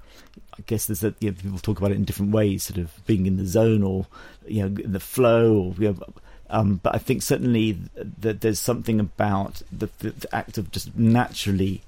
I 0.64 0.66
guess 0.66 0.86
there's 0.86 1.02
that 1.02 1.22
you 1.22 1.32
know, 1.32 1.38
people 1.38 1.60
talk 1.60 1.78
about 1.78 1.92
it 1.92 1.96
in 1.96 2.06
different 2.06 2.32
ways, 2.32 2.64
sort 2.64 2.80
of 2.80 3.06
being 3.06 3.26
in 3.26 3.36
the 3.36 3.46
zone 3.46 3.84
or 3.84 4.08
you 4.48 4.64
know 4.64 4.70
the 4.70 5.00
flow, 5.00 5.56
or 5.56 5.76
you 5.78 5.90
know, 5.94 6.14
um, 6.50 6.80
but 6.82 6.96
I 6.96 7.00
think 7.00 7.22
certainly 7.22 7.78
that 8.20 8.42
there's 8.42 8.60
something 8.60 9.00
about 9.00 9.62
the, 9.72 9.90
the, 10.00 10.12
the, 10.12 10.36
act 10.36 10.58
of 10.58 10.72
just 10.72 10.96
naturally 10.96 11.82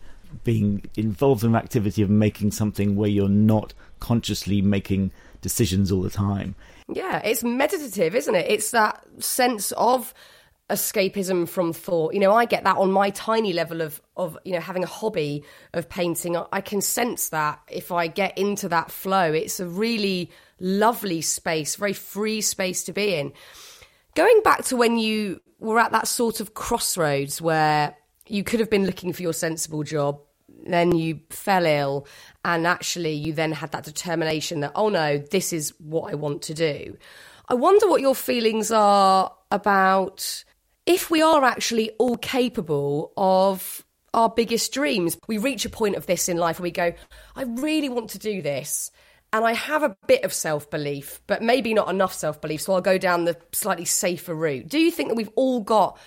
being 0.44 0.84
involved 0.98 1.44
in 1.44 1.52
an 1.52 1.56
activity 1.56 2.02
of 2.02 2.10
making 2.10 2.52
something 2.52 2.96
where 2.96 3.10
you're 3.10 3.30
not 3.30 3.74
consciously 4.00 4.62
making 4.62 5.12
decisions 5.42 5.92
all 5.92 6.02
the 6.02 6.10
time. 6.10 6.56
Yeah, 6.92 7.20
it's 7.20 7.44
meditative, 7.44 8.14
isn't 8.14 8.36
it? 8.36 8.50
It's 8.50 8.72
that 8.72 9.06
sense 9.20 9.72
of 9.74 10.14
escapism 10.70 11.48
from 11.48 11.74
thought. 11.74 12.14
You 12.14 12.20
know, 12.20 12.34
I 12.34 12.46
get 12.46 12.64
that 12.64 12.78
on 12.78 12.92
my 12.92 13.10
tiny 13.12 13.54
level 13.54 13.82
of 13.82 14.02
of 14.16 14.38
you 14.44 14.54
know 14.54 14.60
having 14.60 14.84
a 14.84 14.88
hobby 14.88 15.44
of 15.74 15.90
painting. 15.90 16.38
I 16.52 16.62
can 16.62 16.82
sense 16.82 17.30
that 17.30 17.60
if 17.70 17.92
I 17.92 18.08
get 18.08 18.38
into 18.38 18.70
that 18.70 18.92
flow, 18.92 19.32
it's 19.32 19.60
a 19.60 19.68
really 19.68 20.32
lovely 20.60 21.22
space, 21.22 21.76
very 21.76 21.94
free 21.94 22.42
space 22.42 22.84
to 22.86 22.94
be 22.94 23.16
in. 23.16 23.34
Going 24.16 24.42
back 24.44 24.66
to 24.66 24.78
when 24.78 24.98
you 24.98 25.42
were 25.60 25.80
at 25.80 25.92
that 25.92 26.08
sort 26.08 26.40
of 26.40 26.54
crossroads 26.54 27.42
where 27.42 27.96
you 28.28 28.44
could 28.44 28.60
have 28.60 28.70
been 28.70 28.86
looking 28.86 29.14
for 29.14 29.22
your 29.22 29.34
sensible 29.34 29.84
job 29.84 30.20
then 30.68 30.96
you 30.96 31.20
fell 31.30 31.66
ill 31.66 32.08
and 32.44 32.66
actually 32.66 33.14
you 33.14 33.34
then 33.34 33.52
had 33.52 33.72
that 33.72 33.84
determination 33.84 34.62
that 34.62 34.72
oh 34.76 34.90
no 34.90 35.18
this 35.18 35.54
is 35.54 35.74
what 35.80 36.12
i 36.12 36.16
want 36.16 36.42
to 36.42 36.54
do 36.54 36.98
i 37.50 37.54
wonder 37.54 37.88
what 37.88 38.02
your 38.02 38.16
feelings 38.16 38.72
are 38.72 39.32
about 39.52 40.44
if 40.86 41.10
we 41.10 41.22
are 41.22 41.44
actually 41.44 41.92
all 41.98 42.18
capable 42.18 43.12
of 43.18 43.84
our 44.14 44.30
biggest 44.30 44.72
dreams 44.72 45.18
we 45.28 45.38
reach 45.38 45.66
a 45.66 45.70
point 45.70 45.96
of 45.96 46.06
this 46.06 46.30
in 46.30 46.38
life 46.38 46.60
where 46.60 46.64
we 46.64 46.72
go 46.72 46.94
i 47.36 47.44
really 47.44 47.90
want 47.90 48.10
to 48.10 48.20
do 48.20 48.42
this 48.42 48.92
and 49.36 49.44
I 49.44 49.52
have 49.52 49.84
a 49.84 49.98
bit 50.08 50.24
of 50.24 50.32
self 50.32 50.70
belief, 50.70 51.20
but 51.28 51.42
maybe 51.42 51.74
not 51.74 51.90
enough 51.90 52.14
self 52.14 52.40
belief, 52.40 52.62
so 52.62 52.74
I'll 52.74 52.82
go 52.82 52.98
down 52.98 53.26
the 53.26 53.36
slightly 53.52 53.84
safer 53.84 54.34
route. 54.34 54.70
Do 54.70 54.80
you 54.80 54.92
think 54.92 55.10
that 55.10 55.16
we've 55.16 55.32
all 55.36 55.60
got, 55.60 55.98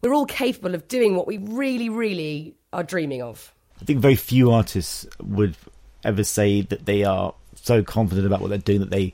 we're 0.00 0.14
all 0.14 0.24
capable 0.24 0.74
of 0.74 0.88
doing 0.88 1.14
what 1.14 1.26
we 1.26 1.36
really, 1.36 1.90
really 1.90 2.54
are 2.72 2.82
dreaming 2.82 3.20
of? 3.20 3.52
I 3.82 3.84
think 3.84 4.00
very 4.00 4.16
few 4.16 4.52
artists 4.52 5.06
would 5.20 5.54
ever 6.02 6.24
say 6.24 6.62
that 6.62 6.86
they 6.86 7.04
are 7.04 7.34
so 7.56 7.82
confident 7.82 8.26
about 8.26 8.40
what 8.40 8.48
they're 8.48 8.58
doing 8.58 8.80
that 8.80 8.90
they 8.90 9.12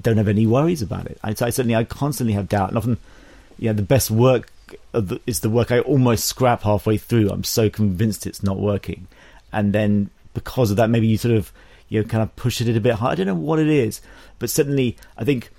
don't 0.00 0.16
have 0.16 0.28
any 0.28 0.46
worries 0.46 0.80
about 0.80 1.06
it. 1.06 1.18
I, 1.24 1.30
I 1.30 1.50
certainly, 1.50 1.74
I 1.74 1.82
constantly 1.82 2.34
have 2.34 2.48
doubt, 2.48 2.68
and 2.68 2.78
often, 2.78 2.98
yeah, 3.58 3.72
the 3.72 3.82
best 3.82 4.12
work 4.12 4.48
is 5.26 5.40
the 5.40 5.50
work 5.50 5.70
I 5.70 5.80
almost 5.80 6.24
scrap 6.24 6.62
halfway 6.62 6.96
through. 6.96 7.30
I'm 7.30 7.44
so 7.44 7.70
convinced 7.70 8.26
it's 8.26 8.42
not 8.42 8.58
working, 8.58 9.06
and 9.52 9.72
then 9.72 10.10
because 10.34 10.70
of 10.70 10.76
that, 10.76 10.90
maybe 10.90 11.06
you 11.06 11.16
sort 11.16 11.34
of, 11.34 11.52
you 11.88 12.00
know, 12.00 12.08
kind 12.08 12.22
of 12.22 12.34
push 12.36 12.60
it 12.60 12.76
a 12.76 12.80
bit 12.80 12.94
hard. 12.94 13.12
I 13.12 13.14
don't 13.16 13.26
know 13.26 13.34
what 13.34 13.58
it 13.58 13.68
is, 13.68 14.00
but 14.38 14.50
certainly, 14.50 14.96
I 15.16 15.24
think 15.24 15.50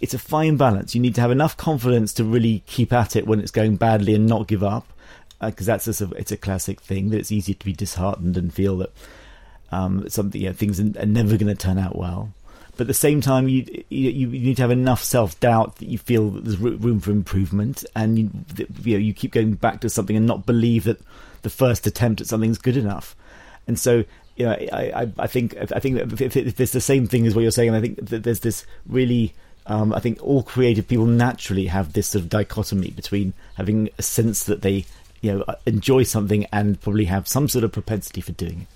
it's 0.00 0.14
a 0.14 0.18
fine 0.18 0.56
balance. 0.56 0.94
You 0.94 1.00
need 1.00 1.14
to 1.16 1.20
have 1.20 1.30
enough 1.30 1.56
confidence 1.56 2.12
to 2.14 2.24
really 2.24 2.62
keep 2.66 2.92
at 2.92 3.16
it 3.16 3.26
when 3.26 3.40
it's 3.40 3.50
going 3.50 3.76
badly 3.76 4.14
and 4.14 4.26
not 4.26 4.46
give 4.46 4.62
up, 4.62 4.86
because 5.40 5.68
uh, 5.68 5.72
that's 5.72 6.00
a, 6.00 6.10
it's 6.12 6.32
a 6.32 6.36
classic 6.36 6.80
thing 6.80 7.10
that 7.10 7.18
it's 7.18 7.32
easy 7.32 7.54
to 7.54 7.64
be 7.64 7.72
disheartened 7.72 8.36
and 8.36 8.52
feel 8.54 8.76
that 8.78 8.92
um, 9.70 10.08
something 10.08 10.40
you 10.40 10.48
know, 10.48 10.52
things 10.52 10.80
are 10.80 11.06
never 11.06 11.36
going 11.36 11.48
to 11.48 11.54
turn 11.54 11.78
out 11.78 11.96
well. 11.96 12.32
But 12.78 12.84
at 12.84 12.88
the 12.88 12.94
same 12.94 13.20
time, 13.20 13.48
you, 13.48 13.66
you, 13.88 14.10
you 14.10 14.28
need 14.28 14.56
to 14.56 14.62
have 14.62 14.70
enough 14.70 15.02
self 15.02 15.38
doubt 15.40 15.76
that 15.76 15.88
you 15.88 15.98
feel 15.98 16.30
that 16.30 16.44
there's 16.44 16.58
room 16.58 17.00
for 17.00 17.10
improvement, 17.10 17.84
and 17.96 18.16
you, 18.16 18.30
you 18.84 18.94
know 18.94 19.00
you 19.00 19.12
keep 19.12 19.32
going 19.32 19.54
back 19.54 19.80
to 19.80 19.90
something 19.90 20.16
and 20.16 20.26
not 20.26 20.46
believe 20.46 20.84
that 20.84 21.00
the 21.42 21.50
first 21.50 21.88
attempt 21.88 22.20
at 22.20 22.28
something 22.28 22.50
is 22.50 22.58
good 22.58 22.76
enough. 22.76 23.16
And 23.66 23.76
so, 23.76 24.04
you 24.36 24.46
know, 24.46 24.52
I, 24.52 24.92
I, 24.94 25.12
I 25.18 25.26
think 25.26 25.56
I 25.74 25.80
think 25.80 26.20
if, 26.20 26.36
if 26.36 26.60
it's 26.60 26.72
the 26.72 26.80
same 26.80 27.08
thing 27.08 27.26
as 27.26 27.34
what 27.34 27.42
you're 27.42 27.50
saying, 27.50 27.74
I 27.74 27.80
think 27.80 27.98
that 28.10 28.22
there's 28.22 28.40
this 28.40 28.64
really 28.86 29.34
um, 29.66 29.92
I 29.92 29.98
think 29.98 30.22
all 30.22 30.44
creative 30.44 30.86
people 30.86 31.06
naturally 31.06 31.66
have 31.66 31.94
this 31.94 32.06
sort 32.06 32.22
of 32.22 32.30
dichotomy 32.30 32.90
between 32.90 33.32
having 33.56 33.90
a 33.98 34.02
sense 34.02 34.44
that 34.44 34.62
they 34.62 34.86
you 35.20 35.32
know 35.32 35.44
enjoy 35.66 36.04
something 36.04 36.46
and 36.52 36.80
probably 36.80 37.06
have 37.06 37.26
some 37.26 37.48
sort 37.48 37.64
of 37.64 37.72
propensity 37.72 38.20
for 38.20 38.30
doing 38.30 38.60
it, 38.60 38.68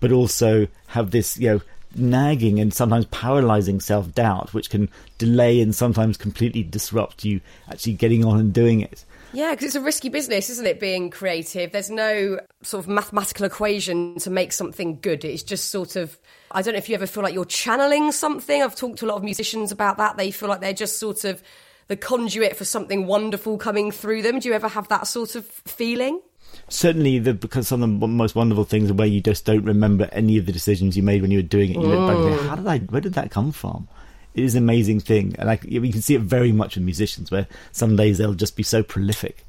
but 0.00 0.12
also 0.12 0.66
have 0.86 1.10
this 1.10 1.36
you 1.36 1.50
know 1.50 1.60
nagging 1.96 2.60
and 2.60 2.72
sometimes 2.72 3.06
paralyzing 3.06 3.80
self 3.80 4.12
doubt, 4.12 4.54
which 4.54 4.70
can 4.70 4.88
delay 5.18 5.60
and 5.60 5.74
sometimes 5.74 6.16
completely 6.16 6.62
disrupt 6.62 7.24
you 7.24 7.40
actually 7.70 7.94
getting 7.94 8.24
on 8.24 8.38
and 8.38 8.52
doing 8.52 8.80
it. 8.80 9.04
Yeah, 9.32 9.50
because 9.50 9.66
it's 9.66 9.74
a 9.74 9.80
risky 9.80 10.08
business, 10.08 10.48
isn't 10.48 10.66
it? 10.66 10.78
Being 10.78 11.10
creative, 11.10 11.72
there's 11.72 11.90
no 11.90 12.38
sort 12.62 12.84
of 12.84 12.88
mathematical 12.88 13.44
equation 13.44 14.16
to 14.20 14.30
make 14.30 14.52
something 14.52 15.00
good. 15.00 15.24
It's 15.24 15.42
just 15.42 15.70
sort 15.70 15.96
of. 15.96 16.16
I 16.52 16.62
don't 16.62 16.74
know 16.74 16.78
if 16.78 16.88
you 16.88 16.94
ever 16.94 17.06
feel 17.06 17.24
like 17.24 17.34
you're 17.34 17.44
channeling 17.44 18.12
something. 18.12 18.62
I've 18.62 18.76
talked 18.76 19.00
to 19.00 19.06
a 19.06 19.08
lot 19.08 19.16
of 19.16 19.24
musicians 19.24 19.72
about 19.72 19.96
that. 19.96 20.16
They 20.16 20.30
feel 20.30 20.48
like 20.48 20.60
they're 20.60 20.72
just 20.72 21.00
sort 21.00 21.24
of 21.24 21.42
the 21.88 21.96
conduit 21.96 22.56
for 22.56 22.64
something 22.64 23.06
wonderful 23.06 23.58
coming 23.58 23.90
through 23.90 24.22
them. 24.22 24.38
Do 24.38 24.48
you 24.48 24.54
ever 24.54 24.68
have 24.68 24.88
that 24.88 25.08
sort 25.08 25.34
of 25.34 25.44
feeling? 25.46 26.20
Certainly, 26.68 27.20
the, 27.20 27.34
because 27.34 27.68
some 27.68 27.82
of 27.82 28.00
the 28.00 28.06
most 28.06 28.34
wonderful 28.34 28.64
things 28.64 28.90
are 28.90 28.94
where 28.94 29.06
you 29.06 29.20
just 29.20 29.44
don't 29.44 29.64
remember 29.64 30.08
any 30.12 30.38
of 30.38 30.46
the 30.46 30.52
decisions 30.52 30.96
you 30.96 31.02
made 31.02 31.22
when 31.22 31.30
you 31.30 31.38
were 31.38 31.42
doing 31.42 31.70
it. 31.70 31.74
You 31.74 31.82
look 31.82 32.08
back 32.08 32.16
and 32.16 32.34
think, 32.34 32.48
how 32.48 32.56
did 32.56 32.66
I? 32.66 32.78
Where 32.78 33.00
did 33.00 33.14
that 33.14 33.30
come 33.30 33.52
from? 33.52 33.88
It 34.34 34.42
is 34.42 34.54
an 34.54 34.64
amazing 34.64 35.00
thing, 35.00 35.36
and 35.38 35.48
I, 35.48 35.60
you 35.62 35.80
can 35.92 36.02
see 36.02 36.16
it 36.16 36.22
very 36.22 36.50
much 36.50 36.74
with 36.74 36.84
musicians, 36.84 37.30
where 37.30 37.46
some 37.70 37.96
days 37.96 38.18
they'll 38.18 38.34
just 38.34 38.56
be 38.56 38.64
so 38.64 38.82
prolific. 38.82 39.46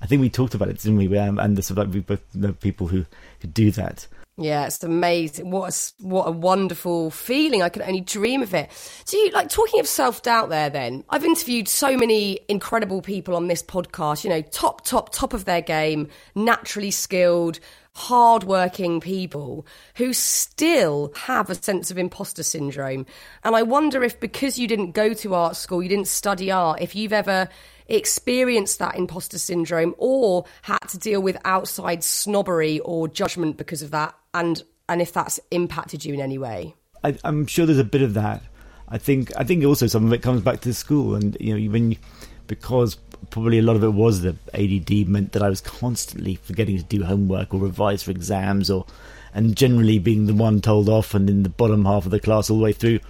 I 0.00 0.06
think 0.06 0.20
we 0.20 0.28
talked 0.28 0.54
about 0.54 0.68
it, 0.68 0.78
didn't 0.78 0.98
we? 0.98 1.16
Um, 1.16 1.38
and 1.38 1.56
the 1.56 1.62
sort 1.62 1.78
of 1.78 1.86
like 1.86 1.94
we 1.94 2.00
both 2.00 2.34
know 2.34 2.52
people 2.52 2.88
who, 2.88 3.06
who 3.40 3.48
do 3.48 3.70
that. 3.70 4.06
Yeah, 4.36 4.66
it's 4.66 4.82
amazing. 4.82 5.52
What 5.52 5.72
a, 5.72 6.04
what 6.04 6.26
a 6.26 6.32
wonderful 6.32 7.12
feeling. 7.12 7.62
I 7.62 7.68
can 7.68 7.82
only 7.82 8.00
dream 8.00 8.42
of 8.42 8.52
it. 8.52 8.68
So, 9.04 9.16
you, 9.16 9.30
like, 9.30 9.48
talking 9.48 9.78
of 9.78 9.86
self 9.86 10.22
doubt 10.22 10.48
there, 10.48 10.70
then, 10.70 11.04
I've 11.08 11.24
interviewed 11.24 11.68
so 11.68 11.96
many 11.96 12.40
incredible 12.48 13.00
people 13.00 13.36
on 13.36 13.46
this 13.46 13.62
podcast, 13.62 14.24
you 14.24 14.30
know, 14.30 14.42
top, 14.42 14.84
top, 14.84 15.12
top 15.12 15.34
of 15.34 15.44
their 15.44 15.60
game, 15.60 16.08
naturally 16.34 16.90
skilled, 16.90 17.60
hardworking 17.94 19.00
people 19.00 19.64
who 19.94 20.12
still 20.12 21.12
have 21.14 21.48
a 21.48 21.54
sense 21.54 21.92
of 21.92 21.98
imposter 21.98 22.42
syndrome. 22.42 23.06
And 23.44 23.54
I 23.54 23.62
wonder 23.62 24.02
if 24.02 24.18
because 24.18 24.58
you 24.58 24.66
didn't 24.66 24.92
go 24.92 25.14
to 25.14 25.34
art 25.34 25.54
school, 25.54 25.80
you 25.80 25.88
didn't 25.88 26.08
study 26.08 26.50
art, 26.50 26.80
if 26.80 26.96
you've 26.96 27.12
ever 27.12 27.48
experienced 27.86 28.80
that 28.80 28.96
imposter 28.96 29.38
syndrome 29.38 29.94
or 29.98 30.44
had 30.62 30.78
to 30.88 30.98
deal 30.98 31.20
with 31.20 31.36
outside 31.44 32.02
snobbery 32.02 32.80
or 32.80 33.06
judgment 33.06 33.58
because 33.58 33.82
of 33.82 33.92
that 33.92 34.14
and 34.34 34.62
and 34.88 35.00
if 35.00 35.12
that's 35.12 35.40
impacted 35.50 36.04
you 36.04 36.12
in 36.12 36.20
any 36.20 36.36
way 36.36 36.74
I, 37.04 37.18
I'm 37.22 37.46
sure 37.46 37.66
there's 37.66 37.78
a 37.78 37.84
bit 37.84 38.02
of 38.02 38.14
that. 38.14 38.42
I 38.88 38.98
think 38.98 39.30
I 39.36 39.44
think 39.44 39.64
also 39.64 39.86
some 39.86 40.06
of 40.06 40.12
it 40.12 40.22
comes 40.22 40.40
back 40.40 40.60
to 40.62 40.68
the 40.68 40.74
school, 40.74 41.14
and 41.14 41.36
you 41.38 41.56
know, 41.56 41.70
when 41.70 41.92
you, 41.92 41.98
because 42.46 42.96
probably 43.30 43.58
a 43.58 43.62
lot 43.62 43.76
of 43.76 43.84
it 43.84 43.90
was 43.90 44.22
the 44.22 44.36
ADD 44.52 45.08
meant 45.08 45.32
that 45.32 45.42
I 45.42 45.48
was 45.48 45.60
constantly 45.60 46.36
forgetting 46.36 46.76
to 46.78 46.82
do 46.82 47.04
homework 47.04 47.52
or 47.52 47.60
revise 47.60 48.02
for 48.02 48.10
exams, 48.10 48.70
or 48.70 48.86
and 49.34 49.54
generally 49.54 49.98
being 49.98 50.26
the 50.26 50.34
one 50.34 50.60
told 50.60 50.88
off 50.88 51.14
and 51.14 51.28
in 51.28 51.42
the 51.42 51.48
bottom 51.48 51.84
half 51.84 52.06
of 52.06 52.10
the 52.10 52.20
class 52.20 52.48
all 52.48 52.58
the 52.58 52.64
way 52.64 52.72
through. 52.72 53.00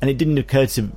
And 0.00 0.10
it 0.10 0.18
didn't 0.18 0.38
occur 0.38 0.66
to 0.66 0.90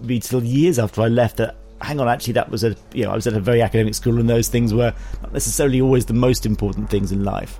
me 0.00 0.20
till 0.20 0.44
years 0.44 0.78
after 0.78 1.02
I 1.02 1.08
left 1.08 1.38
that 1.38 1.56
hang 1.82 1.98
on, 1.98 2.08
actually 2.08 2.34
that 2.34 2.50
was 2.50 2.62
a 2.62 2.76
you 2.92 3.04
know 3.04 3.10
I 3.10 3.14
was 3.14 3.26
at 3.26 3.32
a 3.32 3.40
very 3.40 3.62
academic 3.62 3.94
school, 3.94 4.18
and 4.18 4.28
those 4.28 4.48
things 4.48 4.74
were 4.74 4.92
not 5.22 5.32
necessarily 5.32 5.80
always 5.80 6.06
the 6.06 6.14
most 6.14 6.44
important 6.44 6.90
things 6.90 7.10
in 7.10 7.24
life. 7.24 7.58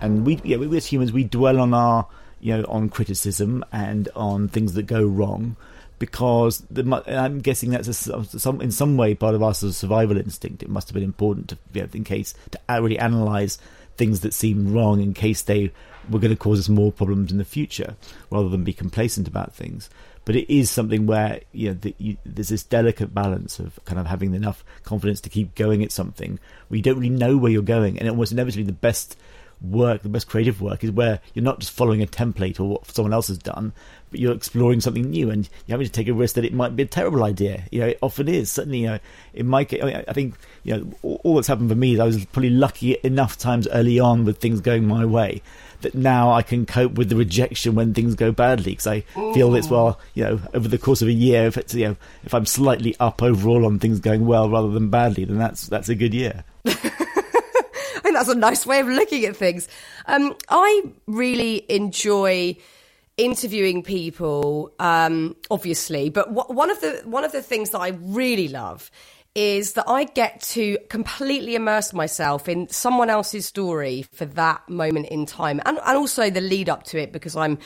And 0.00 0.26
we, 0.26 0.40
yeah, 0.44 0.56
we 0.56 0.76
as 0.76 0.86
humans, 0.86 1.12
we 1.12 1.24
dwell 1.24 1.60
on 1.60 1.74
our 1.74 2.06
you 2.40 2.56
know, 2.56 2.64
on 2.68 2.88
criticism 2.88 3.64
and 3.72 4.08
on 4.14 4.48
things 4.48 4.74
that 4.74 4.84
go 4.84 5.02
wrong, 5.02 5.56
because 5.98 6.58
the, 6.70 7.02
I'm 7.06 7.40
guessing 7.40 7.70
that's 7.70 7.88
a, 7.88 7.94
some 8.24 8.60
in 8.60 8.70
some 8.70 8.96
way 8.96 9.14
part 9.14 9.34
of 9.34 9.42
our 9.42 9.54
sort 9.54 9.70
of 9.70 9.74
survival 9.74 10.18
instinct. 10.18 10.62
It 10.62 10.68
must 10.68 10.88
have 10.88 10.94
been 10.94 11.02
important 11.02 11.48
to, 11.48 11.58
you 11.72 11.82
know, 11.82 11.88
in 11.94 12.04
case 12.04 12.34
to 12.50 12.60
really 12.68 12.98
analyze 12.98 13.58
things 13.96 14.20
that 14.20 14.34
seem 14.34 14.74
wrong 14.74 15.00
in 15.00 15.14
case 15.14 15.42
they 15.42 15.72
were 16.10 16.18
going 16.18 16.30
to 16.30 16.36
cause 16.36 16.60
us 16.60 16.68
more 16.68 16.92
problems 16.92 17.32
in 17.32 17.38
the 17.38 17.44
future, 17.44 17.96
rather 18.30 18.50
than 18.50 18.64
be 18.64 18.74
complacent 18.74 19.26
about 19.26 19.54
things. 19.54 19.88
But 20.26 20.36
it 20.36 20.52
is 20.52 20.70
something 20.70 21.06
where 21.06 21.40
you 21.52 21.68
know 21.68 21.74
the, 21.74 21.94
you, 21.96 22.16
there's 22.26 22.50
this 22.50 22.64
delicate 22.64 23.14
balance 23.14 23.58
of 23.58 23.80
kind 23.86 23.98
of 23.98 24.06
having 24.06 24.34
enough 24.34 24.62
confidence 24.84 25.22
to 25.22 25.30
keep 25.30 25.54
going 25.54 25.82
at 25.82 25.90
something 25.90 26.38
where 26.68 26.76
you 26.76 26.82
don't 26.82 26.98
really 26.98 27.08
know 27.08 27.38
where 27.38 27.50
you're 27.50 27.62
going, 27.62 27.98
and 27.98 28.08
almost 28.10 28.32
inevitably 28.32 28.64
the 28.64 28.72
best 28.72 29.16
work, 29.60 30.02
the 30.02 30.08
best 30.08 30.28
creative 30.28 30.60
work, 30.60 30.84
is 30.84 30.90
where 30.90 31.20
you're 31.34 31.44
not 31.44 31.58
just 31.58 31.72
following 31.72 32.02
a 32.02 32.06
template 32.06 32.60
or 32.60 32.64
what 32.64 32.86
someone 32.86 33.12
else 33.12 33.28
has 33.28 33.38
done, 33.38 33.72
but 34.10 34.20
you're 34.20 34.34
exploring 34.34 34.80
something 34.80 35.10
new 35.10 35.30
and 35.30 35.48
you're 35.66 35.74
having 35.74 35.86
to 35.86 35.92
take 35.92 36.08
a 36.08 36.14
risk 36.14 36.34
that 36.34 36.44
it 36.44 36.52
might 36.52 36.76
be 36.76 36.82
a 36.82 36.86
terrible 36.86 37.24
idea. 37.24 37.64
You 37.70 37.80
know, 37.80 37.86
it 37.88 37.98
often 38.02 38.28
is. 38.28 38.50
Certainly, 38.50 38.80
you 38.80 38.86
know, 38.86 38.98
in 39.34 39.46
my 39.46 39.64
case, 39.64 39.82
I, 39.82 39.86
mean, 39.86 40.04
I 40.08 40.12
think 40.12 40.34
you 40.62 40.76
know 40.76 40.92
all, 41.02 41.20
all 41.24 41.34
that's 41.36 41.48
happened 41.48 41.70
for 41.70 41.76
me 41.76 41.94
is 41.94 42.00
I 42.00 42.06
was 42.06 42.24
probably 42.26 42.50
lucky 42.50 42.96
enough 43.02 43.36
times 43.36 43.66
early 43.68 43.98
on 43.98 44.24
with 44.24 44.38
things 44.38 44.60
going 44.60 44.86
my 44.86 45.04
way 45.04 45.42
that 45.82 45.94
now 45.94 46.32
I 46.32 46.42
can 46.42 46.66
cope 46.66 46.92
with 46.92 47.08
the 47.08 47.16
rejection 47.16 47.74
when 47.74 47.94
things 47.94 48.14
go 48.14 48.32
badly 48.32 48.72
because 48.72 48.86
I 48.86 49.00
feel 49.34 49.54
it's 49.54 49.68
well, 49.68 50.00
you 50.14 50.24
know, 50.24 50.40
over 50.54 50.68
the 50.68 50.78
course 50.78 51.02
of 51.02 51.08
a 51.08 51.12
year, 51.12 51.46
if 51.46 51.56
it's 51.56 51.74
you 51.74 51.88
know, 51.88 51.96
if 52.24 52.34
I'm 52.34 52.46
slightly 52.46 52.96
up 53.00 53.22
overall 53.22 53.66
on 53.66 53.78
things 53.78 54.00
going 54.00 54.26
well 54.26 54.48
rather 54.48 54.70
than 54.70 54.90
badly, 54.90 55.24
then 55.24 55.38
that's 55.38 55.66
that's 55.68 55.88
a 55.88 55.94
good 55.94 56.14
year. 56.14 56.44
That's 58.16 58.28
a 58.28 58.34
nice 58.34 58.64
way 58.66 58.80
of 58.80 58.88
looking 58.88 59.24
at 59.26 59.36
things. 59.36 59.68
Um, 60.06 60.34
I 60.48 60.82
really 61.06 61.64
enjoy 61.70 62.56
interviewing 63.16 63.82
people, 63.82 64.72
um, 64.78 65.36
obviously, 65.50 66.10
but 66.10 66.28
wh- 66.28 66.50
one 66.50 66.70
of 66.70 66.80
the 66.80 67.02
one 67.04 67.24
of 67.24 67.32
the 67.32 67.42
things 67.42 67.70
that 67.70 67.80
I 67.80 67.88
really 67.88 68.48
love 68.48 68.90
is 69.34 69.74
that 69.74 69.84
I 69.86 70.04
get 70.04 70.40
to 70.40 70.78
completely 70.88 71.54
immerse 71.54 71.92
myself 71.92 72.48
in 72.48 72.70
someone 72.70 73.10
else's 73.10 73.44
story 73.44 74.06
for 74.12 74.24
that 74.24 74.66
moment 74.68 75.08
in 75.08 75.26
time, 75.26 75.60
and, 75.66 75.78
and 75.78 75.96
also 75.96 76.30
the 76.30 76.40
lead 76.40 76.70
up 76.70 76.84
to 76.84 76.98
it 76.98 77.12
because 77.12 77.36
I'm, 77.36 77.58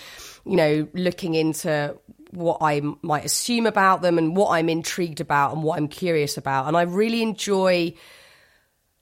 you 0.44 0.56
know, 0.56 0.88
looking 0.94 1.34
into 1.34 1.96
what 2.32 2.58
I 2.60 2.80
might 3.02 3.24
assume 3.24 3.66
about 3.66 4.02
them 4.02 4.18
and 4.18 4.36
what 4.36 4.50
I'm 4.50 4.68
intrigued 4.68 5.20
about 5.20 5.52
and 5.52 5.62
what 5.62 5.78
I'm 5.78 5.88
curious 5.88 6.36
about, 6.36 6.66
and 6.66 6.76
I 6.76 6.82
really 6.82 7.22
enjoy 7.22 7.94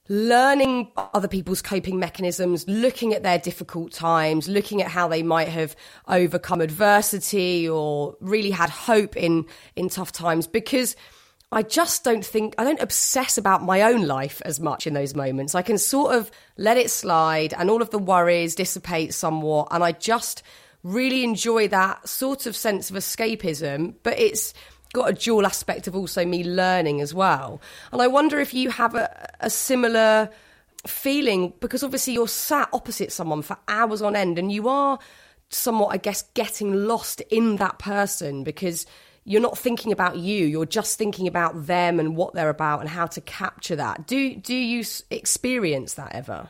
learning 0.08 0.90
other 0.96 1.28
people's 1.28 1.62
coping 1.62 1.98
mechanisms, 1.98 2.66
looking 2.66 3.12
at 3.14 3.22
their 3.22 3.38
difficult 3.38 3.92
times, 3.92 4.48
looking 4.48 4.82
at 4.82 4.88
how 4.88 5.08
they 5.08 5.22
might 5.22 5.48
have 5.48 5.76
overcome 6.06 6.60
adversity 6.60 7.68
or 7.68 8.16
really 8.20 8.50
had 8.50 8.70
hope 8.70 9.16
in 9.16 9.46
in 9.76 9.88
tough 9.88 10.12
times. 10.12 10.46
Because 10.46 10.96
I 11.50 11.62
just 11.62 12.04
don't 12.04 12.24
think 12.24 12.54
I 12.58 12.64
don't 12.64 12.80
obsess 12.80 13.38
about 13.38 13.62
my 13.62 13.82
own 13.82 14.06
life 14.06 14.42
as 14.44 14.60
much 14.60 14.86
in 14.86 14.94
those 14.94 15.14
moments. 15.14 15.54
I 15.54 15.62
can 15.62 15.78
sort 15.78 16.14
of 16.14 16.30
let 16.56 16.76
it 16.76 16.90
slide 16.90 17.54
and 17.54 17.70
all 17.70 17.82
of 17.82 17.90
the 17.90 17.98
worries 17.98 18.54
dissipate 18.54 19.14
somewhat. 19.14 19.68
And 19.70 19.82
I 19.82 19.92
just 19.92 20.42
really 20.82 21.24
enjoy 21.24 21.68
that 21.68 22.08
sort 22.08 22.46
of 22.46 22.54
sense 22.54 22.90
of 22.90 22.96
escapism, 22.96 23.94
but 24.02 24.18
it's 24.18 24.54
got 24.92 25.10
a 25.10 25.12
dual 25.12 25.46
aspect 25.46 25.86
of 25.86 25.94
also 25.94 26.24
me 26.24 26.44
learning 26.44 27.00
as 27.00 27.12
well. 27.12 27.60
And 27.92 28.00
I 28.00 28.06
wonder 28.06 28.40
if 28.40 28.54
you 28.54 28.70
have 28.70 28.94
a, 28.94 29.30
a 29.40 29.50
similar 29.50 30.30
feeling 30.86 31.52
because 31.60 31.82
obviously 31.82 32.14
you're 32.14 32.28
sat 32.28 32.68
opposite 32.72 33.12
someone 33.12 33.42
for 33.42 33.56
hours 33.68 34.00
on 34.00 34.16
end 34.16 34.38
and 34.38 34.50
you 34.50 34.68
are 34.68 34.98
somewhat, 35.50 35.88
I 35.88 35.96
guess, 35.96 36.22
getting 36.34 36.86
lost 36.86 37.20
in 37.30 37.56
that 37.56 37.78
person 37.78 38.44
because 38.44 38.86
you're 39.24 39.42
not 39.42 39.58
thinking 39.58 39.92
about 39.92 40.16
you 40.16 40.46
you're 40.46 40.64
just 40.64 40.96
thinking 40.96 41.26
about 41.26 41.66
them 41.66 42.00
and 42.00 42.16
what 42.16 42.32
they're 42.32 42.48
about 42.48 42.80
and 42.80 42.88
how 42.88 43.04
to 43.04 43.20
capture 43.20 43.76
that 43.76 44.06
do 44.06 44.34
do 44.36 44.54
you 44.54 44.82
experience 45.10 45.94
that 45.94 46.14
ever 46.14 46.48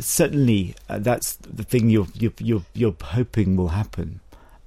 certainly 0.00 0.74
uh, 0.88 0.98
that's 0.98 1.36
the 1.36 1.62
thing 1.62 1.90
you're, 1.90 2.06
you're 2.14 2.32
you're 2.38 2.62
you're 2.74 2.96
hoping 3.02 3.56
will 3.56 3.68
happen. 3.68 4.20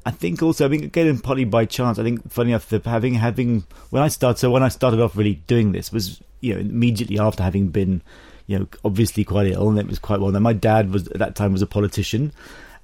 I 0.06 0.12
think 0.12 0.42
also, 0.42 0.66
I 0.66 0.70
think 0.70 0.84
again, 0.84 1.20
partly 1.20 1.46
by 1.46 1.66
chance. 1.66 2.00
I 2.00 2.04
think 2.04 2.32
funny 2.32 2.52
enough, 2.52 2.70
the, 2.70 2.82
having 2.86 3.16
having 3.16 3.66
when 3.90 4.02
I 4.02 4.08
started, 4.08 4.40
so 4.40 4.50
when 4.50 4.64
I 4.64 4.70
started 4.70 5.02
off 5.02 5.16
really 5.16 5.36
doing 5.48 5.72
this 5.72 5.92
was 5.92 6.22
you 6.40 6.54
know 6.54 6.62
immediately 6.62 7.20
after 7.20 7.44
having 7.44 7.68
been 7.68 8.02
you 8.48 8.60
know 8.60 8.68
obviously 8.86 9.24
quite 9.24 9.48
ill, 9.48 9.70
and 9.70 9.78
it 9.78 9.88
was 9.88 10.00
quite 10.00 10.20
well 10.20 10.32
known. 10.32 10.44
My 10.44 10.54
dad 10.54 10.92
was 10.92 11.08
at 11.10 11.20
that 11.20 11.36
time 11.36 11.52
was 11.52 11.62
a 11.62 11.68
politician, 11.68 12.32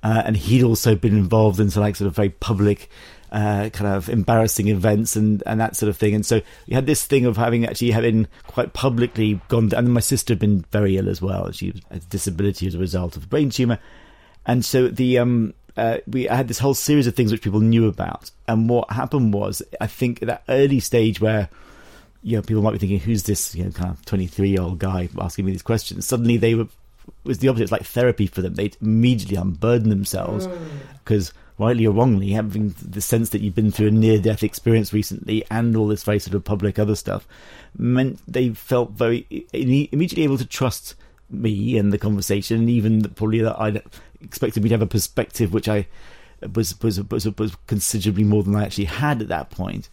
uh, 0.03 0.23
and 0.25 0.35
he'd 0.35 0.63
also 0.63 0.95
been 0.95 1.17
involved 1.17 1.59
in 1.59 1.69
some 1.69 1.83
like 1.83 1.95
sort 1.95 2.07
of 2.07 2.15
very 2.15 2.29
public. 2.29 2.89
Uh, 3.31 3.69
kind 3.69 3.93
of 3.93 4.07
embarrassing 4.07 4.69
events 4.69 5.17
and, 5.17 5.43
and 5.45 5.59
that 5.59 5.75
sort 5.75 5.89
of 5.89 5.97
thing, 5.97 6.15
and 6.15 6.25
so 6.25 6.39
we 6.67 6.73
had 6.75 6.85
this 6.85 7.03
thing 7.05 7.25
of 7.25 7.35
having 7.35 7.65
actually 7.65 7.91
having 7.91 8.27
quite 8.47 8.71
publicly 8.71 9.41
gone. 9.49 9.73
And 9.73 9.93
my 9.93 9.99
sister 9.99 10.33
had 10.33 10.39
been 10.39 10.63
very 10.71 10.95
ill 10.95 11.09
as 11.09 11.21
well. 11.21 11.51
She 11.51 11.67
had 11.67 11.81
a 11.89 11.99
disability 11.99 12.65
as 12.65 12.75
a 12.75 12.79
result 12.79 13.17
of 13.17 13.23
a 13.25 13.27
brain 13.27 13.49
tumor, 13.49 13.79
and 14.45 14.63
so 14.63 14.87
the 14.87 15.17
um 15.17 15.53
uh, 15.77 15.97
we 16.07 16.23
had 16.23 16.47
this 16.47 16.59
whole 16.59 16.73
series 16.73 17.07
of 17.07 17.15
things 17.15 17.31
which 17.31 17.41
people 17.41 17.59
knew 17.59 17.87
about. 17.87 18.31
And 18.47 18.69
what 18.69 18.91
happened 18.91 19.33
was, 19.33 19.61
I 19.81 19.87
think 19.87 20.21
at 20.21 20.27
that 20.27 20.43
early 20.47 20.79
stage 20.79 21.19
where 21.19 21.49
you 22.23 22.37
know 22.37 22.41
people 22.41 22.63
might 22.63 22.71
be 22.71 22.79
thinking, 22.79 22.99
"Who's 22.99 23.23
this 23.23 23.53
you 23.55 23.65
know 23.65 23.71
kind 23.71 23.91
of 23.91 24.03
twenty 24.05 24.27
three 24.27 24.49
year 24.49 24.61
old 24.61 24.79
guy 24.79 25.09
asking 25.19 25.45
me 25.45 25.51
these 25.51 25.61
questions?" 25.61 26.05
Suddenly 26.05 26.37
they 26.37 26.55
were 26.55 26.67
it 27.07 27.27
was 27.27 27.39
the 27.39 27.47
opposite. 27.49 27.63
It's 27.63 27.71
like 27.71 27.83
therapy 27.83 28.27
for 28.27 28.41
them. 28.41 28.55
They'd 28.55 28.77
immediately 28.81 29.37
unburden 29.37 29.89
themselves 29.89 30.47
because, 31.03 31.33
rightly 31.57 31.85
or 31.85 31.93
wrongly, 31.93 32.31
having 32.31 32.73
the 32.81 33.01
sense 33.01 33.29
that 33.29 33.41
you've 33.41 33.55
been 33.55 33.71
through 33.71 33.87
a 33.87 33.91
near 33.91 34.19
death 34.19 34.43
experience 34.43 34.93
recently 34.93 35.43
and 35.51 35.75
all 35.75 35.87
this 35.87 36.03
very 36.03 36.19
sort 36.19 36.35
of 36.35 36.43
public 36.43 36.79
other 36.79 36.95
stuff 36.95 37.27
meant 37.77 38.19
they 38.27 38.49
felt 38.49 38.91
very 38.91 39.27
immediately 39.53 40.23
able 40.23 40.37
to 40.37 40.45
trust 40.45 40.95
me 41.29 41.77
and 41.77 41.91
the 41.91 41.97
conversation, 41.97 42.61
and 42.61 42.69
even 42.69 42.99
that 42.99 43.15
probably 43.15 43.41
that 43.41 43.59
I 43.59 43.81
expected 44.25 44.63
me 44.63 44.69
to 44.69 44.73
have 44.75 44.81
a 44.81 44.87
perspective 44.87 45.53
which 45.53 45.69
I 45.69 45.87
was 46.53 46.79
was 46.81 47.01
was, 47.09 47.27
was 47.37 47.55
considerably 47.67 48.23
more 48.23 48.43
than 48.43 48.55
I 48.55 48.63
actually 48.63 48.85
had 48.85 49.21
at 49.21 49.29
that 49.29 49.49
point. 49.49 49.89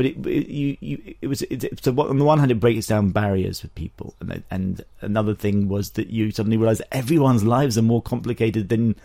but 0.00 0.06
it, 0.06 0.26
it 0.26 0.48
you, 0.48 0.76
you 0.80 1.14
it 1.20 1.26
was 1.26 1.42
it, 1.42 1.84
so 1.84 1.90
on 2.00 2.16
the 2.16 2.24
one 2.24 2.38
hand 2.38 2.50
it 2.50 2.58
breaks 2.58 2.86
down 2.86 3.10
barriers 3.10 3.60
for 3.60 3.68
people, 3.68 4.14
and 4.20 4.42
and 4.50 4.84
another 5.02 5.34
thing 5.34 5.68
was 5.68 5.90
that 5.90 6.08
you 6.08 6.30
suddenly 6.30 6.56
realize 6.56 6.78
that 6.78 6.94
everyone's 6.94 7.44
lives 7.44 7.76
are 7.76 7.82
more 7.82 8.00
complicated 8.00 8.70
than 8.70 8.96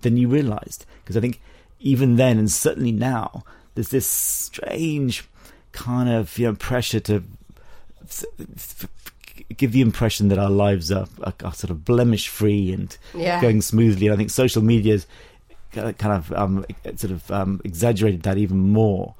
than 0.00 0.18
you 0.18 0.28
realized 0.28 0.84
because 1.02 1.16
I 1.16 1.20
think 1.20 1.40
even 1.80 2.16
then 2.16 2.38
and 2.38 2.50
certainly 2.50 2.92
now 2.92 3.44
there's 3.74 3.88
this 3.88 4.06
strange 4.06 5.26
kind 5.72 6.10
of 6.10 6.36
you 6.38 6.48
know 6.48 6.54
pressure 6.54 7.00
to 7.00 7.22
give 9.52 9.72
the 9.72 9.80
impression 9.80 10.28
that 10.28 10.38
our 10.38 10.50
lives 10.50 10.90
are, 10.90 11.06
are, 11.22 11.34
are 11.44 11.54
sort 11.54 11.70
of 11.70 11.84
blemish 11.84 12.28
free 12.28 12.72
and 12.72 12.96
Yeah. 13.14 13.40
going 13.40 13.62
smoothly. 13.62 14.06
And 14.06 14.14
I 14.14 14.16
think 14.16 14.30
social 14.30 14.62
media's 14.62 15.06
kind 15.72 15.94
of 16.02 16.32
um, 16.32 16.66
sort 16.96 17.12
of 17.12 17.30
um, 17.30 17.60
exaggerated 17.64 18.22
that 18.24 18.38
even 18.38 18.58
more. 18.58 19.14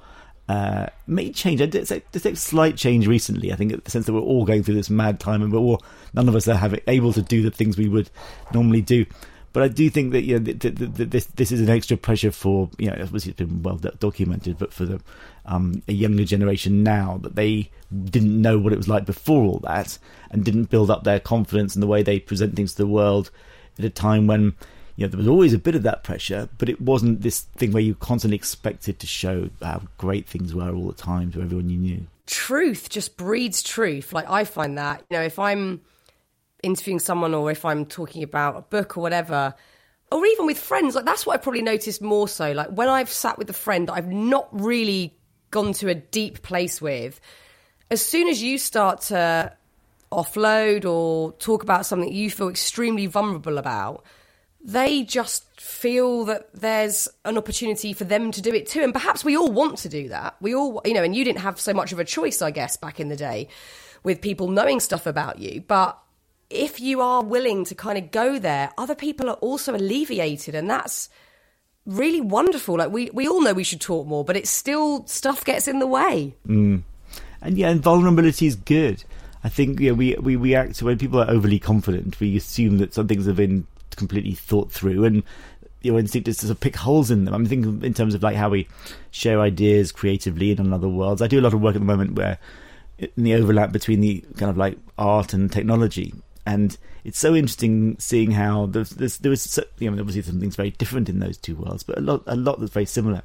Uh, 0.49 0.87
may 1.07 1.31
change. 1.31 1.61
I 1.61 1.65
did 1.67 1.87
say 1.87 2.03
there's 2.11 2.25
a 2.25 2.35
slight 2.35 2.75
change 2.75 3.07
recently. 3.07 3.53
I 3.53 3.55
think 3.55 3.71
in 3.71 3.81
the 3.83 3.89
sense 3.89 4.05
that 4.05 4.13
we're 4.13 4.19
all 4.19 4.43
going 4.43 4.61
through 4.61 4.75
this 4.75 4.89
mad 4.89 5.19
time, 5.19 5.41
and 5.41 5.53
we're 5.53 5.59
all 5.59 5.81
none 6.13 6.27
of 6.27 6.35
us 6.35 6.49
are 6.49 6.55
having, 6.55 6.81
able 6.87 7.13
to 7.13 7.21
do 7.21 7.41
the 7.41 7.49
things 7.49 7.77
we 7.77 7.87
would 7.87 8.09
normally 8.53 8.81
do. 8.81 9.05
But 9.53 9.63
I 9.63 9.67
do 9.67 9.87
think 9.89 10.11
that 10.13 10.23
you 10.23 10.39
know 10.39 10.45
th- 10.45 10.59
th- 10.59 10.95
th- 10.95 11.09
this 11.09 11.25
this 11.25 11.51
is 11.51 11.61
an 11.61 11.69
extra 11.69 11.95
pressure 11.95 12.31
for 12.31 12.69
you 12.77 12.87
know 12.87 12.97
obviously 12.99 13.31
it's 13.31 13.37
been 13.37 13.61
well 13.61 13.77
doc- 13.77 13.99
documented, 13.99 14.57
but 14.57 14.73
for 14.73 14.85
the 14.85 14.99
um, 15.45 15.83
a 15.87 15.93
younger 15.93 16.25
generation 16.25 16.83
now 16.83 17.19
that 17.21 17.35
they 17.35 17.69
didn't 18.05 18.41
know 18.41 18.57
what 18.57 18.73
it 18.73 18.77
was 18.77 18.87
like 18.87 19.05
before 19.05 19.43
all 19.43 19.59
that 19.59 19.97
and 20.31 20.43
didn't 20.43 20.71
build 20.71 20.89
up 20.89 21.03
their 21.03 21.19
confidence 21.19 21.75
in 21.75 21.81
the 21.81 21.87
way 21.87 22.01
they 22.01 22.19
present 22.19 22.55
things 22.55 22.71
to 22.73 22.77
the 22.79 22.87
world 22.87 23.29
at 23.77 23.85
a 23.85 23.89
time 23.89 24.25
when 24.25 24.55
you 24.95 25.05
know 25.05 25.07
there 25.07 25.17
was 25.19 25.27
always 25.27 25.53
a 25.53 25.59
bit 25.59 25.75
of 25.75 25.83
that 25.83 26.03
pressure, 26.03 26.49
but 26.57 26.67
it 26.69 26.81
wasn't 26.81 27.21
this 27.21 27.41
thing 27.41 27.71
where 27.71 27.83
you 27.83 27.93
constantly 27.95 28.35
expected 28.35 28.99
to 28.99 29.07
show 29.07 29.49
how 29.61 29.81
great 29.97 30.27
things 30.27 30.55
were 30.55 30.71
all 30.73 30.87
the 30.87 30.93
time 30.93 31.31
to 31.31 31.41
everyone 31.41 31.69
you 31.69 31.77
knew. 31.77 32.07
truth 32.25 32.89
just 32.89 33.17
breeds 33.17 33.61
truth. 33.61 34.13
Like 34.13 34.29
I 34.29 34.45
find 34.45 34.77
that, 34.79 35.03
you 35.09 35.17
know, 35.17 35.23
if 35.23 35.37
I'm 35.37 35.81
interviewing 36.63 36.99
someone 36.99 37.33
or 37.33 37.51
if 37.51 37.65
I'm 37.65 37.85
talking 37.85 38.23
about 38.23 38.57
a 38.57 38.61
book 38.61 38.97
or 38.97 39.01
whatever, 39.01 39.53
or 40.11 40.25
even 40.25 40.45
with 40.45 40.57
friends, 40.57 40.95
like 40.95 41.05
that's 41.05 41.25
what 41.25 41.33
I 41.35 41.37
probably 41.37 41.61
noticed 41.61 42.01
more 42.01 42.27
so. 42.27 42.51
Like 42.51 42.69
when 42.69 42.89
I've 42.89 43.09
sat 43.09 43.37
with 43.37 43.49
a 43.49 43.53
friend 43.53 43.87
that 43.87 43.93
I've 43.93 44.11
not 44.11 44.47
really 44.51 45.15
gone 45.51 45.73
to 45.73 45.89
a 45.89 45.95
deep 45.95 46.41
place 46.41 46.81
with, 46.81 47.19
as 47.91 48.03
soon 48.03 48.27
as 48.27 48.41
you 48.41 48.57
start 48.57 49.01
to 49.01 49.53
offload 50.11 50.85
or 50.85 51.33
talk 51.33 51.63
about 51.63 51.85
something 51.85 52.11
you 52.11 52.29
feel 52.29 52.49
extremely 52.49 53.05
vulnerable 53.07 53.57
about, 53.57 54.05
they 54.63 55.03
just 55.03 55.59
feel 55.59 56.25
that 56.25 56.49
there's 56.53 57.09
an 57.25 57.37
opportunity 57.37 57.91
for 57.91 58.05
them 58.05 58.31
to 58.31 58.41
do 58.41 58.53
it 58.53 58.67
too. 58.67 58.81
And 58.81 58.93
perhaps 58.93 59.25
we 59.25 59.35
all 59.35 59.51
want 59.51 59.79
to 59.79 59.89
do 59.89 60.09
that. 60.09 60.35
We 60.39 60.55
all, 60.55 60.81
you 60.85 60.93
know, 60.93 61.03
and 61.03 61.15
you 61.15 61.25
didn't 61.25 61.41
have 61.41 61.59
so 61.59 61.73
much 61.73 61.91
of 61.91 61.99
a 61.99 62.05
choice, 62.05 62.41
I 62.41 62.51
guess, 62.51 62.77
back 62.77 62.99
in 62.99 63.09
the 63.09 63.15
day 63.15 63.49
with 64.03 64.21
people 64.21 64.47
knowing 64.47 64.79
stuff 64.79 65.05
about 65.05 65.39
you. 65.39 65.61
But 65.67 65.99
if 66.53 66.79
you 66.79 67.01
are 67.01 67.23
willing 67.23 67.65
to 67.65 67.75
kind 67.75 67.97
of 67.97 68.11
go 68.11 68.39
there, 68.39 68.71
other 68.77 68.95
people 68.95 69.29
are 69.29 69.35
also 69.35 69.75
alleviated. 69.75 70.55
And 70.55 70.69
that's 70.69 71.09
really 71.85 72.21
wonderful. 72.21 72.77
Like 72.77 72.91
we, 72.91 73.09
we 73.11 73.27
all 73.27 73.41
know 73.41 73.53
we 73.53 73.63
should 73.63 73.81
talk 73.81 74.07
more, 74.07 74.23
but 74.23 74.37
it's 74.37 74.49
still 74.49 75.05
stuff 75.07 75.43
gets 75.43 75.67
in 75.67 75.79
the 75.79 75.87
way. 75.87 76.35
Mm. 76.47 76.83
and 77.41 77.57
yeah, 77.57 77.69
and 77.69 77.81
vulnerability 77.81 78.47
is 78.47 78.55
good. 78.55 79.03
I 79.43 79.49
think 79.49 79.79
yeah, 79.79 79.91
we 79.91 80.15
we 80.15 80.35
react 80.35 80.81
when 80.81 80.97
people 80.97 81.19
are 81.19 81.29
overly 81.29 81.59
confident. 81.59 82.19
We 82.19 82.37
assume 82.37 82.77
that 82.77 82.93
some 82.93 83.07
things 83.07 83.25
have 83.25 83.35
been 83.35 83.67
completely 83.95 84.33
thought 84.33 84.71
through, 84.71 85.03
and 85.03 85.23
your 85.81 85.99
instinct 85.99 86.29
is 86.29 86.37
to 86.37 86.47
sort 86.47 86.55
of 86.55 86.61
pick 86.61 86.77
holes 86.77 87.11
in 87.11 87.25
them. 87.25 87.33
I'm 87.33 87.45
thinking 87.45 87.83
in 87.83 87.93
terms 87.93 88.15
of 88.15 88.23
like 88.23 88.37
how 88.37 88.49
we 88.49 88.67
share 89.11 89.41
ideas 89.41 89.91
creatively 89.91 90.51
in 90.51 90.71
other 90.71 90.87
worlds. 90.87 91.21
I 91.21 91.27
do 91.27 91.39
a 91.39 91.41
lot 91.41 91.53
of 91.53 91.61
work 91.61 91.75
at 91.75 91.81
the 91.81 91.85
moment 91.85 92.13
where 92.13 92.39
in 92.99 93.23
the 93.23 93.33
overlap 93.33 93.71
between 93.71 93.99
the 93.99 94.23
kind 94.37 94.49
of 94.49 94.57
like 94.57 94.77
art 94.97 95.33
and 95.33 95.51
technology. 95.51 96.13
And 96.45 96.77
it's 97.03 97.19
so 97.19 97.35
interesting 97.35 97.95
seeing 97.99 98.31
how 98.31 98.65
there's, 98.65 98.89
there's, 98.91 99.17
there 99.17 99.29
was, 99.29 99.41
so, 99.41 99.63
you 99.79 99.89
know, 99.89 99.99
obviously 99.99 100.21
something's 100.21 100.55
very 100.55 100.71
different 100.71 101.09
in 101.09 101.19
those 101.19 101.37
two 101.37 101.55
worlds, 101.55 101.83
but 101.83 101.97
a 101.97 102.01
lot, 102.01 102.23
a 102.27 102.35
lot 102.35 102.59
that's 102.59 102.73
very 102.73 102.85
similar. 102.85 103.21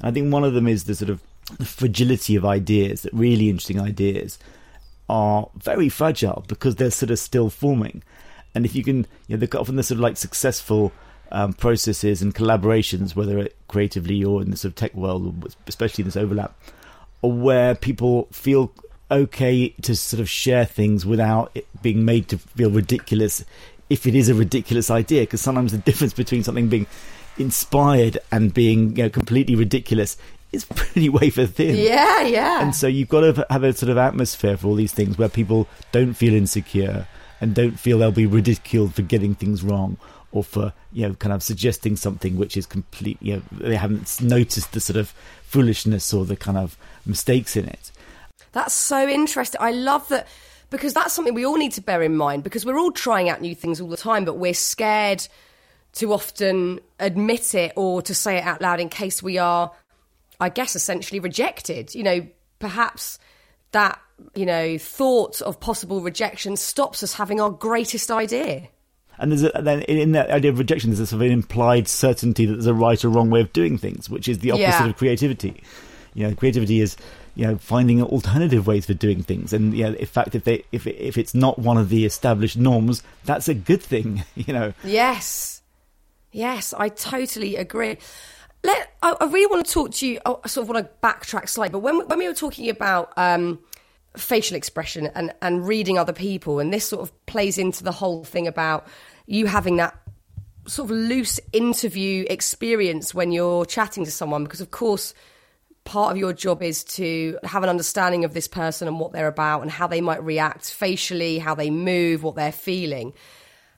And 0.00 0.08
I 0.08 0.10
think 0.10 0.32
one 0.32 0.44
of 0.44 0.54
them 0.54 0.68
is 0.68 0.84
the 0.84 0.94
sort 0.94 1.10
of 1.10 1.22
fragility 1.64 2.36
of 2.36 2.44
ideas, 2.44 3.02
that 3.02 3.12
really 3.14 3.48
interesting 3.48 3.80
ideas 3.80 4.38
are 5.08 5.48
very 5.56 5.88
fragile 5.88 6.44
because 6.48 6.76
they're 6.76 6.90
sort 6.90 7.10
of 7.10 7.18
still 7.18 7.50
forming. 7.50 8.02
And 8.54 8.64
if 8.64 8.74
you 8.74 8.84
can, 8.84 9.06
you 9.26 9.36
know, 9.36 9.46
often 9.54 9.76
the 9.76 9.82
sort 9.82 9.96
of 9.96 10.02
like 10.02 10.16
successful 10.16 10.92
um, 11.32 11.52
processes 11.52 12.22
and 12.22 12.34
collaborations, 12.34 13.16
whether 13.16 13.48
creatively 13.68 14.22
or 14.22 14.42
in 14.42 14.50
the 14.50 14.56
sort 14.56 14.70
of 14.70 14.74
tech 14.76 14.94
world, 14.94 15.54
especially 15.66 16.02
in 16.02 16.08
this 16.08 16.16
overlap, 16.16 16.56
where 17.22 17.74
people 17.74 18.28
feel 18.32 18.72
okay 19.10 19.70
to 19.82 19.94
sort 19.96 20.20
of 20.20 20.28
share 20.28 20.64
things 20.64 21.04
without 21.06 21.50
it 21.54 21.66
being 21.82 22.04
made 22.04 22.28
to 22.28 22.38
feel 22.38 22.70
ridiculous 22.70 23.44
if 23.88 24.06
it 24.06 24.14
is 24.14 24.28
a 24.28 24.34
ridiculous 24.34 24.90
idea 24.90 25.22
because 25.22 25.40
sometimes 25.40 25.72
the 25.72 25.78
difference 25.90 26.12
between 26.12 26.42
something 26.44 26.68
being 26.68 26.86
inspired 27.38 28.18
and 28.30 28.52
being 28.54 28.96
you 28.96 29.04
know, 29.04 29.10
completely 29.10 29.54
ridiculous 29.56 30.16
is 30.52 30.64
pretty 30.74 31.08
wafer 31.08 31.46
thin 31.46 31.76
Yeah, 31.76 32.22
yeah. 32.22 32.62
and 32.62 32.74
so 32.74 32.86
you've 32.86 33.08
got 33.08 33.20
to 33.34 33.46
have 33.50 33.64
a 33.64 33.72
sort 33.72 33.90
of 33.90 33.98
atmosphere 33.98 34.56
for 34.56 34.68
all 34.68 34.74
these 34.74 34.92
things 34.92 35.16
where 35.18 35.28
people 35.28 35.66
don't 35.92 36.14
feel 36.14 36.34
insecure 36.34 37.06
and 37.40 37.54
don't 37.54 37.78
feel 37.78 37.98
they'll 37.98 38.12
be 38.12 38.26
ridiculed 38.26 38.94
for 38.94 39.02
getting 39.02 39.34
things 39.34 39.62
wrong 39.62 39.96
or 40.32 40.44
for 40.44 40.72
you 40.92 41.08
know 41.08 41.14
kind 41.14 41.32
of 41.32 41.42
suggesting 41.42 41.96
something 41.96 42.36
which 42.36 42.56
is 42.56 42.66
complete 42.66 43.18
you 43.20 43.36
know 43.36 43.42
they 43.52 43.76
haven't 43.76 44.20
noticed 44.20 44.72
the 44.72 44.80
sort 44.80 44.96
of 44.96 45.08
foolishness 45.42 46.12
or 46.12 46.24
the 46.24 46.36
kind 46.36 46.58
of 46.58 46.76
mistakes 47.06 47.56
in 47.56 47.64
it 47.66 47.90
That's 48.52 48.74
so 48.74 49.08
interesting. 49.08 49.60
I 49.60 49.70
love 49.72 50.06
that 50.08 50.26
because 50.70 50.92
that's 50.94 51.12
something 51.12 51.34
we 51.34 51.44
all 51.46 51.56
need 51.56 51.72
to 51.72 51.80
bear 51.80 52.02
in 52.02 52.16
mind 52.16 52.42
because 52.44 52.64
we're 52.66 52.78
all 52.78 52.92
trying 52.92 53.28
out 53.28 53.40
new 53.40 53.54
things 53.54 53.80
all 53.80 53.88
the 53.88 53.96
time, 53.96 54.24
but 54.24 54.34
we're 54.38 54.54
scared 54.54 55.26
to 55.94 56.12
often 56.12 56.80
admit 57.00 57.54
it 57.54 57.72
or 57.76 58.02
to 58.02 58.14
say 58.14 58.36
it 58.38 58.44
out 58.44 58.60
loud 58.60 58.78
in 58.80 58.88
case 58.88 59.22
we 59.22 59.38
are, 59.38 59.72
I 60.38 60.48
guess, 60.48 60.76
essentially 60.76 61.18
rejected. 61.20 61.94
You 61.94 62.02
know, 62.04 62.26
perhaps 62.60 63.18
that, 63.72 64.00
you 64.34 64.46
know, 64.46 64.78
thought 64.78 65.40
of 65.42 65.58
possible 65.60 66.00
rejection 66.00 66.56
stops 66.56 67.02
us 67.02 67.14
having 67.14 67.40
our 67.40 67.50
greatest 67.50 68.10
idea. 68.10 68.68
and 69.18 69.30
there's 69.32 69.42
a, 69.42 69.50
then 69.62 69.82
in 69.82 70.12
that 70.12 70.30
idea 70.30 70.50
of 70.50 70.58
rejection 70.58 70.90
there's 70.90 71.00
a 71.00 71.06
sort 71.06 71.22
of 71.22 71.26
an 71.26 71.32
implied 71.32 71.86
certainty 71.88 72.46
that 72.46 72.52
there's 72.54 72.66
a 72.66 72.74
right 72.74 73.04
or 73.04 73.08
wrong 73.10 73.30
way 73.30 73.40
of 73.40 73.52
doing 73.52 73.76
things 73.78 74.08
which 74.10 74.28
is 74.28 74.38
the 74.40 74.50
opposite 74.50 74.62
Yeah. 74.62 74.86
of 74.88 74.96
creativity 74.96 75.62
you 76.14 76.26
know 76.26 76.34
creativity 76.34 76.80
is 76.80 76.96
you 77.40 77.46
know 77.46 77.56
finding 77.56 78.02
alternative 78.02 78.66
ways 78.66 78.84
for 78.84 78.92
doing 78.92 79.22
things 79.22 79.54
and 79.54 79.72
you 79.72 79.84
know 79.84 79.94
in 79.94 80.04
fact 80.04 80.34
if 80.34 80.44
they 80.44 80.62
if 80.72 80.86
if 80.86 81.16
it's 81.16 81.34
not 81.34 81.58
one 81.58 81.78
of 81.78 81.88
the 81.88 82.04
established 82.04 82.58
norms 82.58 83.02
that's 83.24 83.48
a 83.48 83.54
good 83.54 83.82
thing 83.82 84.22
you 84.34 84.52
know 84.52 84.74
Yes, 84.90 85.62
yes, 86.32 86.74
I 86.76 86.88
totally 86.88 87.56
agree. 87.56 87.96
Let 88.62 88.92
I, 89.02 89.16
I 89.20 89.24
really 89.26 89.46
want 89.46 89.66
to 89.66 89.72
talk 89.72 89.92
to 89.92 90.06
you. 90.06 90.20
I 90.26 90.46
sort 90.48 90.64
of 90.64 90.74
want 90.74 90.86
to 90.86 91.06
backtrack 91.06 91.48
slightly, 91.48 91.72
but 91.72 91.78
when 91.78 92.06
when 92.06 92.18
we 92.18 92.28
were 92.28 92.34
talking 92.34 92.68
about 92.68 93.12
um, 93.16 93.60
facial 94.16 94.56
expression 94.56 95.06
and 95.14 95.32
and 95.40 95.66
reading 95.66 95.96
other 95.96 96.12
people, 96.12 96.58
and 96.58 96.72
this 96.72 96.86
sort 96.86 97.02
of 97.02 97.26
plays 97.26 97.56
into 97.56 97.82
the 97.84 97.92
whole 97.92 98.24
thing 98.24 98.46
about 98.46 98.86
you 99.26 99.46
having 99.46 99.76
that 99.76 99.96
sort 100.66 100.90
of 100.90 100.96
loose 100.96 101.40
interview 101.52 102.26
experience 102.28 103.14
when 103.14 103.32
you're 103.32 103.64
chatting 103.64 104.04
to 104.04 104.10
someone, 104.10 104.44
because 104.44 104.60
of 104.60 104.70
course 104.70 105.14
part 105.84 106.12
of 106.12 106.18
your 106.18 106.32
job 106.32 106.62
is 106.62 106.84
to 106.84 107.38
have 107.44 107.62
an 107.62 107.68
understanding 107.68 108.24
of 108.24 108.34
this 108.34 108.48
person 108.48 108.86
and 108.86 109.00
what 109.00 109.12
they're 109.12 109.28
about 109.28 109.62
and 109.62 109.70
how 109.70 109.86
they 109.86 110.00
might 110.00 110.22
react 110.22 110.72
facially, 110.72 111.38
how 111.38 111.54
they 111.54 111.70
move, 111.70 112.22
what 112.22 112.36
they're 112.36 112.52
feeling. 112.52 113.12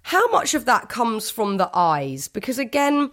How 0.03 0.29
much 0.29 0.55
of 0.55 0.65
that 0.65 0.89
comes 0.89 1.31
from 1.31 1.57
the 1.57 1.71
eyes? 1.73 2.29
Because 2.29 2.59
again, 2.59 3.11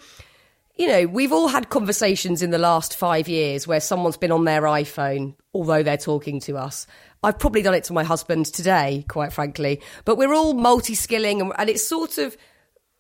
you 0.76 0.88
know, 0.88 1.06
we've 1.06 1.34
all 1.34 1.50
had 1.50 1.70
conversations 1.70 2.42
in 2.42 2.52
the 2.52 2.58
last 2.58 2.96
five 2.96 3.28
years 3.28 3.68
where 3.68 3.82
someone's 3.82 4.18
been 4.18 4.32
on 4.32 4.46
their 4.46 4.62
iPhone, 4.62 5.36
although 5.54 5.84
they're 5.84 5.98
talking 5.98 6.40
to 6.42 6.58
us. 6.58 6.88
I've 7.22 7.38
probably 7.38 7.62
done 7.62 7.74
it 7.74 7.84
to 7.86 7.94
my 7.94 8.04
husband 8.04 8.46
today, 8.46 9.06
quite 9.10 9.34
frankly. 9.34 9.82
But 10.06 10.18
we're 10.18 10.34
all 10.34 10.54
multi 10.54 10.96
skilling, 10.96 11.42
and, 11.42 11.52
and 11.58 11.70
it's 11.70 11.86
sort 11.86 12.18
of 12.18 12.38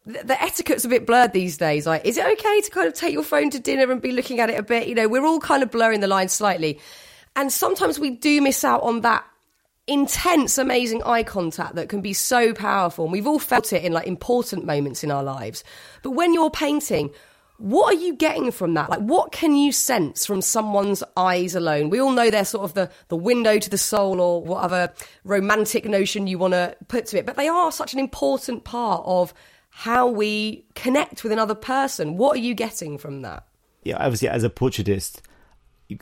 the, 0.10 0.42
etiquette's 0.42 0.86
a 0.86 0.90
bit 0.90 1.06
blurred 1.06 1.34
these 1.34 1.58
days. 1.58 1.86
Like, 1.86 2.06
is 2.06 2.18
it 2.18 2.26
okay 2.26 2.62
to 2.62 2.72
kind 2.72 2.88
of 2.88 2.94
take 2.94 3.14
your 3.14 3.24
phone 3.24 3.50
to 3.52 3.60
dinner 3.60 3.92
and 3.92 4.02
be 4.02 4.12
looking 4.12 4.40
at 4.40 4.50
it 4.50 4.60
a 4.60 4.64
bit? 4.64 4.88
You 4.88 4.96
know, 4.96 5.08
we're 5.08 5.26
all 5.26 5.40
kind 5.40 5.64
of 5.64 5.72
blurring 5.72 6.00
the 6.00 6.08
line 6.08 6.30
slightly. 6.30 6.80
And 7.36 7.52
sometimes 7.52 8.00
we 8.00 8.10
do 8.12 8.42
miss 8.42 8.64
out 8.64 8.82
on 8.84 9.02
that 9.02 9.26
intense, 9.88 10.58
amazing 10.58 11.04
eye 11.04 11.24
contact 11.24 11.76
that 11.76 11.90
can 11.90 12.02
be 12.02 12.14
so 12.14 12.54
powerful. 12.54 13.06
And 13.06 13.12
we've 13.12 13.28
all 13.28 13.40
felt 13.40 13.74
it 13.74 13.84
in 13.84 13.94
like 13.94 14.08
important 14.08 14.66
moments 14.66 15.04
in 15.04 15.12
our 15.12 15.24
lives. 15.24 15.64
But 16.04 16.12
when 16.12 16.34
you're 16.34 16.52
painting, 16.52 17.12
what 17.58 17.94
are 17.94 18.00
you 18.00 18.16
getting 18.16 18.52
from 18.52 18.76
that? 18.76 18.90
Like, 18.90 19.02
what 19.02 19.32
can 19.32 19.56
you 19.56 19.72
sense 19.72 20.26
from 20.26 20.42
someone's 20.42 21.04
eyes 21.18 21.56
alone? 21.56 21.90
We 21.90 22.00
all 22.00 22.12
know 22.12 22.30
they're 22.30 22.46
sort 22.46 22.64
of 22.64 22.74
the, 22.74 22.90
the 23.10 23.18
window 23.18 23.60
to 23.60 23.70
the 23.70 23.78
soul 23.78 24.22
or 24.22 24.42
whatever 24.42 24.94
romantic 25.26 25.86
notion 25.86 26.26
you 26.26 26.38
want 26.38 26.54
to 26.54 26.76
put 26.88 27.08
to 27.08 27.18
it, 27.18 27.26
but 27.26 27.36
they 27.36 27.50
are 27.50 27.72
such 27.72 27.94
an 27.94 28.00
important 28.00 28.64
part 28.64 29.04
of 29.06 29.34
how 29.80 30.08
we 30.08 30.66
connect 30.76 31.24
with 31.24 31.32
another 31.32 31.56
person. 31.56 32.18
What 32.18 32.36
are 32.38 32.42
you 32.42 32.54
getting 32.54 32.98
from 32.98 33.22
that? 33.22 33.46
yeah, 33.84 33.98
obviously 33.98 34.28
as 34.28 34.44
a 34.44 34.50
portraitist, 34.50 35.22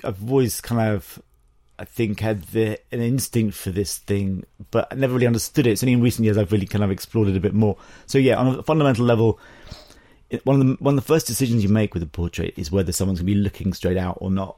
I've 0.03 0.29
always 0.29 0.61
kind 0.61 0.93
of 0.93 1.21
I 1.79 1.85
think, 1.85 2.21
had 2.21 2.41
the, 2.45 2.79
an 2.91 3.01
instinct 3.01 3.55
for 3.55 3.69
this 3.69 3.99
thing, 3.99 4.45
but 4.71 4.87
I 4.89 4.95
never 4.95 5.13
really 5.13 5.27
understood 5.27 5.67
it. 5.67 5.71
It's 5.73 5.83
only 5.83 5.93
in 5.93 6.01
recent 6.01 6.25
years 6.25 6.35
I've 6.35 6.51
really 6.51 6.65
kind 6.65 6.83
of 6.83 6.89
explored 6.89 7.27
it 7.27 7.37
a 7.37 7.39
bit 7.39 7.53
more. 7.53 7.77
So 8.07 8.17
yeah, 8.17 8.35
on 8.37 8.47
a 8.47 8.63
fundamental 8.63 9.05
level, 9.05 9.39
one 10.43 10.59
of 10.59 10.67
the 10.67 10.83
one 10.83 10.97
of 10.97 11.03
the 11.03 11.07
first 11.07 11.27
decisions 11.27 11.61
you 11.61 11.69
make 11.69 11.93
with 11.93 12.01
a 12.01 12.07
portrait 12.07 12.55
is 12.57 12.71
whether 12.71 12.91
someone's 12.91 13.19
going 13.19 13.27
to 13.27 13.33
be 13.35 13.39
looking 13.39 13.73
straight 13.73 13.97
out 13.97 14.17
or 14.21 14.31
not. 14.31 14.57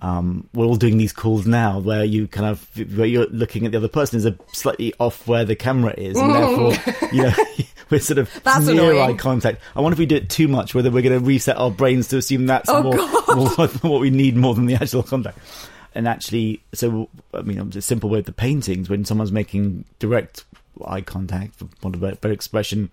Um, 0.00 0.48
we're 0.54 0.64
all 0.64 0.76
doing 0.76 0.96
these 0.96 1.12
calls 1.12 1.44
now 1.46 1.80
where 1.80 2.04
you 2.04 2.28
kind 2.28 2.46
of 2.48 2.96
where 2.96 3.06
you're 3.06 3.26
looking 3.26 3.66
at 3.66 3.72
the 3.72 3.78
other 3.78 3.88
person 3.88 4.16
is 4.16 4.26
a 4.26 4.36
slightly 4.52 4.94
off 5.00 5.26
where 5.26 5.44
the 5.44 5.56
camera 5.56 5.92
is, 5.98 6.16
and 6.16 6.32
therefore 6.32 7.08
you 7.12 7.22
know 7.24 7.32
we're 7.90 7.98
sort 7.98 8.18
of 8.18 8.32
That's 8.44 8.66
near 8.66 8.92
annoying. 8.92 9.14
eye 9.14 9.16
contact. 9.16 9.60
I 9.74 9.80
wonder 9.80 9.94
if 9.94 9.98
we 9.98 10.06
do 10.06 10.14
it 10.16 10.30
too 10.30 10.46
much, 10.46 10.72
whether 10.74 10.90
we're 10.90 11.02
going 11.02 11.18
to 11.18 11.24
reset 11.24 11.56
our 11.56 11.70
brains 11.72 12.06
to 12.08 12.18
assume 12.18 12.46
that's 12.46 12.68
Oh, 12.68 12.82
more, 12.82 12.96
more 13.34 13.66
what 13.90 14.00
we 14.00 14.10
need 14.10 14.36
more 14.36 14.54
than 14.54 14.66
the 14.66 14.74
actual 14.76 15.02
contact. 15.02 15.38
And 15.96 16.06
actually, 16.06 16.62
so 16.74 17.08
I 17.34 17.42
mean, 17.42 17.58
it's 17.58 17.76
a 17.76 17.82
simple 17.82 18.08
way 18.08 18.20
the 18.20 18.30
paintings 18.30 18.88
when 18.88 19.04
someone's 19.04 19.32
making 19.32 19.84
direct 19.98 20.44
eye 20.84 21.00
contact, 21.00 21.56
for 21.56 21.68
want 21.82 21.96
of 21.96 22.02
a 22.04 22.14
better 22.14 22.30
expression, 22.32 22.90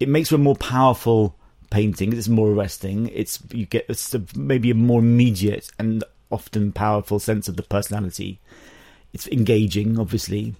it 0.00 0.08
makes 0.08 0.30
for 0.30 0.34
a 0.34 0.38
more 0.38 0.56
powerful 0.56 1.36
painting. 1.70 2.12
It's 2.12 2.26
more 2.28 2.48
arresting. 2.50 3.08
It's 3.14 3.38
you 3.52 3.66
get 3.66 3.86
it's 3.88 4.14
a, 4.14 4.22
maybe 4.34 4.70
a 4.70 4.74
more 4.74 4.98
immediate 4.98 5.70
and 5.78 6.02
often 6.34 6.72
powerful 6.72 7.18
sense 7.18 7.48
of 7.48 7.56
the 7.56 7.62
personality. 7.62 8.40
It's 9.12 9.26
engaging, 9.28 9.98
obviously, 9.98 10.54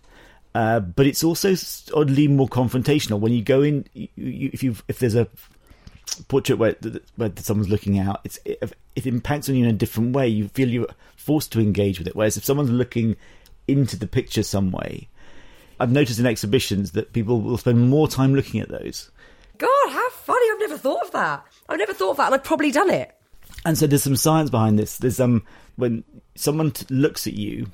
uh, 0.54 0.80
but 0.80 1.06
it's 1.06 1.24
also 1.24 1.54
oddly 1.94 2.28
more 2.28 2.48
confrontational 2.48 3.18
when 3.18 3.32
you 3.32 3.42
go 3.42 3.62
in. 3.62 3.86
You, 3.92 4.08
you, 4.14 4.50
if 4.52 4.62
you 4.62 4.76
if 4.86 5.00
there's 5.00 5.16
a 5.16 5.26
portrait 6.28 6.58
where, 6.58 6.76
where 7.16 7.32
someone's 7.36 7.68
looking 7.68 7.98
out, 7.98 8.20
it's 8.24 8.38
it, 8.44 8.72
it 8.94 9.06
impacts 9.06 9.48
on 9.48 9.56
you 9.56 9.64
in 9.64 9.70
a 9.70 9.76
different 9.76 10.14
way. 10.14 10.28
You 10.28 10.48
feel 10.48 10.68
you're 10.68 10.86
forced 11.16 11.50
to 11.52 11.60
engage 11.60 11.98
with 11.98 12.06
it. 12.06 12.14
Whereas 12.14 12.36
if 12.36 12.44
someone's 12.44 12.70
looking 12.70 13.16
into 13.66 13.96
the 13.96 14.06
picture 14.06 14.42
some 14.44 14.70
way, 14.70 15.08
I've 15.80 15.90
noticed 15.90 16.20
in 16.20 16.26
exhibitions 16.26 16.92
that 16.92 17.12
people 17.12 17.40
will 17.40 17.58
spend 17.58 17.88
more 17.90 18.06
time 18.06 18.34
looking 18.34 18.60
at 18.60 18.68
those. 18.68 19.10
God, 19.58 19.90
how 19.90 20.10
funny! 20.10 20.46
I've 20.52 20.60
never 20.60 20.78
thought 20.78 21.04
of 21.04 21.12
that. 21.12 21.44
I've 21.68 21.78
never 21.78 21.94
thought 21.94 22.12
of 22.12 22.16
that, 22.18 22.26
and 22.26 22.34
I've 22.34 22.44
probably 22.44 22.70
done 22.70 22.90
it. 22.90 23.13
And 23.64 23.78
so 23.78 23.86
there's 23.86 24.02
some 24.02 24.16
science 24.16 24.50
behind 24.50 24.78
this. 24.78 24.98
There's 24.98 25.20
um 25.20 25.42
when 25.76 26.04
someone 26.34 26.70
t- 26.70 26.86
looks 26.90 27.26
at 27.26 27.34
you, 27.34 27.68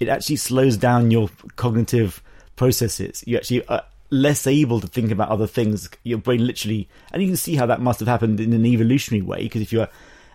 it 0.00 0.08
actually 0.08 0.36
slows 0.36 0.76
down 0.76 1.10
your 1.10 1.30
cognitive 1.56 2.22
processes. 2.56 3.24
You 3.26 3.36
actually 3.36 3.66
are 3.66 3.84
less 4.10 4.46
able 4.46 4.80
to 4.80 4.86
think 4.86 5.10
about 5.10 5.30
other 5.30 5.46
things. 5.46 5.88
Your 6.02 6.18
brain 6.18 6.46
literally, 6.46 6.88
and 7.12 7.22
you 7.22 7.28
can 7.28 7.36
see 7.36 7.56
how 7.56 7.66
that 7.66 7.80
must 7.80 8.00
have 8.00 8.08
happened 8.08 8.40
in 8.40 8.52
an 8.52 8.66
evolutionary 8.66 9.22
way. 9.22 9.44
Because 9.44 9.62
if 9.62 9.72
you're 9.72 9.88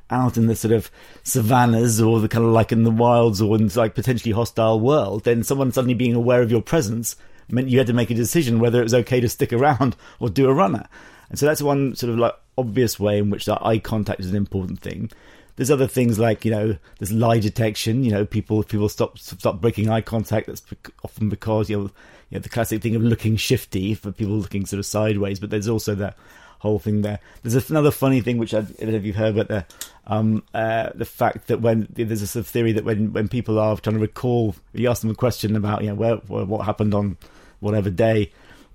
out 0.09 0.37
in 0.37 0.47
the 0.47 0.55
sort 0.55 0.71
of 0.71 0.89
savannas 1.23 2.01
or 2.01 2.19
the 2.19 2.27
kind 2.27 2.45
of 2.45 2.51
like 2.51 2.71
in 2.71 2.83
the 2.83 2.91
wilds 2.91 3.41
or 3.41 3.55
in 3.55 3.67
like 3.69 3.95
potentially 3.95 4.31
hostile 4.31 4.79
world, 4.79 5.23
then 5.23 5.43
someone 5.43 5.71
suddenly 5.71 5.93
being 5.93 6.15
aware 6.15 6.41
of 6.41 6.51
your 6.51 6.61
presence 6.61 7.15
meant 7.51 7.69
you 7.69 7.77
had 7.77 7.87
to 7.87 7.93
make 7.93 8.11
a 8.11 8.15
decision 8.15 8.59
whether 8.59 8.79
it 8.79 8.83
was 8.83 8.93
okay 8.93 9.19
to 9.19 9.29
stick 9.29 9.53
around 9.53 9.95
or 10.19 10.29
do 10.29 10.47
a 10.47 10.53
runner. 10.53 10.87
And 11.29 11.37
so 11.37 11.45
that's 11.45 11.61
one 11.61 11.95
sort 11.95 12.11
of 12.11 12.19
like 12.19 12.33
obvious 12.59 12.99
way 12.99 13.17
in 13.19 13.29
which 13.29 13.45
that 13.45 13.65
eye 13.65 13.79
contact 13.79 14.19
is 14.19 14.29
an 14.29 14.35
important 14.35 14.79
thing. 14.81 15.09
There's 15.55 15.71
other 15.71 15.87
things 15.87 16.17
like 16.17 16.45
you 16.45 16.51
know 16.51 16.77
there's 16.99 17.11
lie 17.11 17.39
detection. 17.39 18.03
You 18.03 18.11
know 18.11 18.25
people 18.25 18.63
people 18.63 18.87
stop 18.89 19.17
stop 19.17 19.59
breaking 19.59 19.89
eye 19.89 20.01
contact. 20.01 20.47
That's 20.47 20.63
often 21.03 21.29
because 21.29 21.69
you 21.69 21.77
know 21.77 21.83
you 22.29 22.37
know 22.37 22.39
the 22.39 22.49
classic 22.49 22.81
thing 22.81 22.95
of 22.95 23.01
looking 23.01 23.35
shifty 23.35 23.93
for 23.93 24.11
people 24.11 24.35
looking 24.35 24.65
sort 24.65 24.79
of 24.79 24.85
sideways. 24.85 25.39
But 25.39 25.49
there's 25.49 25.67
also 25.67 25.95
that 25.95 26.15
whole 26.59 26.79
thing 26.79 27.01
there. 27.01 27.19
There's 27.41 27.69
another 27.69 27.91
funny 27.91 28.21
thing 28.21 28.37
which 28.37 28.53
I 28.53 28.61
don't 28.61 28.81
know 28.81 28.93
if 28.95 29.03
you've 29.03 29.15
heard 29.15 29.37
about 29.37 29.47
the 29.47 29.65
um 30.07 30.43
uh 30.53 30.91
the 30.95 31.05
fact 31.05 31.47
that 31.47 31.61
when 31.61 31.87
there's 31.91 32.21
a 32.21 32.27
sort 32.27 32.45
of 32.45 32.47
theory 32.47 32.71
that 32.73 32.85
when 32.85 33.11
when 33.11 33.27
people 33.27 33.59
are 33.59 33.75
trying 33.77 33.95
to 33.95 34.01
recall, 34.01 34.55
you 34.73 34.89
ask 34.89 35.01
them 35.01 35.11
a 35.11 35.15
question 35.15 35.55
about 35.55 35.81
you 35.81 35.89
know 35.89 35.95
where, 35.95 36.15
where 36.15 36.45
what 36.45 36.65
happened 36.65 36.93
on 36.93 37.17
whatever 37.59 37.89
day. 37.89 38.31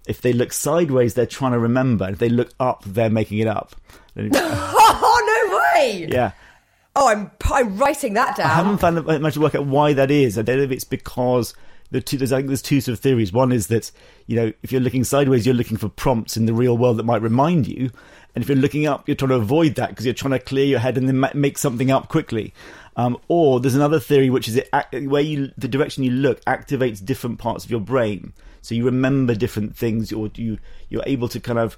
If 0.07 0.21
they 0.21 0.33
look 0.33 0.53
sideways, 0.53 1.15
they're 1.15 1.27
trying 1.27 1.53
to 1.53 1.59
remember. 1.59 2.09
If 2.11 2.19
they 2.19 2.29
look 2.29 2.51
up, 2.61 2.85
they're 2.85 3.11
making 3.11 3.39
it 3.39 3.47
up. 3.47 3.75
Oh 4.97 5.49
no 5.51 5.81
way! 5.81 6.07
yeah. 6.09 6.33
Oh, 6.97 7.09
I'm 7.09 7.31
I'm 7.51 7.77
writing 7.77 8.15
that 8.15 8.37
down. 8.37 8.47
I 8.47 8.55
haven't 8.55 8.79
found 8.79 9.05
much 9.23 9.35
to 9.35 9.41
work 9.41 9.55
out 9.55 9.67
why 9.67 9.93
that 9.95 10.11
is. 10.11 10.39
I 10.39 10.43
don't 10.43 10.59
know 10.59 10.63
if 10.63 10.71
it's 10.71 10.85
because 10.85 11.55
the 11.91 12.01
two. 12.01 12.17
There's 12.17 12.33
I 12.33 12.37
think 12.37 12.49
there's 12.49 12.63
two 12.63 12.81
sort 12.81 12.93
of 12.97 13.01
theories. 13.01 13.33
One 13.33 13.51
is 13.51 13.67
that 13.69 13.91
you 14.27 14.37
know 14.37 14.53
if 14.63 14.71
you're 14.71 14.81
looking 14.81 15.03
sideways, 15.03 15.45
you're 15.45 15.55
looking 15.55 15.77
for 15.77 15.89
prompts 15.89 16.37
in 16.37 16.47
the 16.47 16.55
real 16.55 16.79
world 16.79 16.99
that 16.99 17.05
might 17.05 17.23
remind 17.23 17.67
you, 17.67 17.91
and 18.35 18.43
if 18.43 18.49
you're 18.49 18.57
looking 18.59 18.87
up, 18.87 19.09
you're 19.09 19.17
trying 19.17 19.31
to 19.31 19.37
avoid 19.37 19.75
that 19.75 19.91
because 19.91 20.05
you're 20.05 20.15
trying 20.15 20.33
to 20.33 20.39
clear 20.39 20.67
your 20.67 20.79
head 20.79 20.97
and 20.97 21.09
then 21.09 21.25
make 21.35 21.59
something 21.59 21.91
up 21.91 22.09
quickly. 22.09 22.55
Um, 22.97 23.19
or 23.27 23.59
there's 23.59 23.75
another 23.75 23.99
theory 23.99 24.31
which 24.31 24.47
is 24.47 24.57
it 24.57 24.69
where 25.09 25.23
you 25.23 25.51
the 25.59 25.67
direction 25.67 26.05
you 26.05 26.13
look 26.13 26.45
activates 26.45 27.05
different 27.05 27.39
parts 27.39 27.65
of 27.65 27.71
your 27.73 27.81
brain, 27.81 28.33
so 28.65 28.75
you 28.75 28.85
remember 28.87 29.35
different 29.35 29.77
things, 29.77 30.13
or 30.13 30.31
you 30.35 30.59
you're 30.89 31.03
able 31.07 31.29
to 31.29 31.39
kind 31.39 31.59
of 31.59 31.77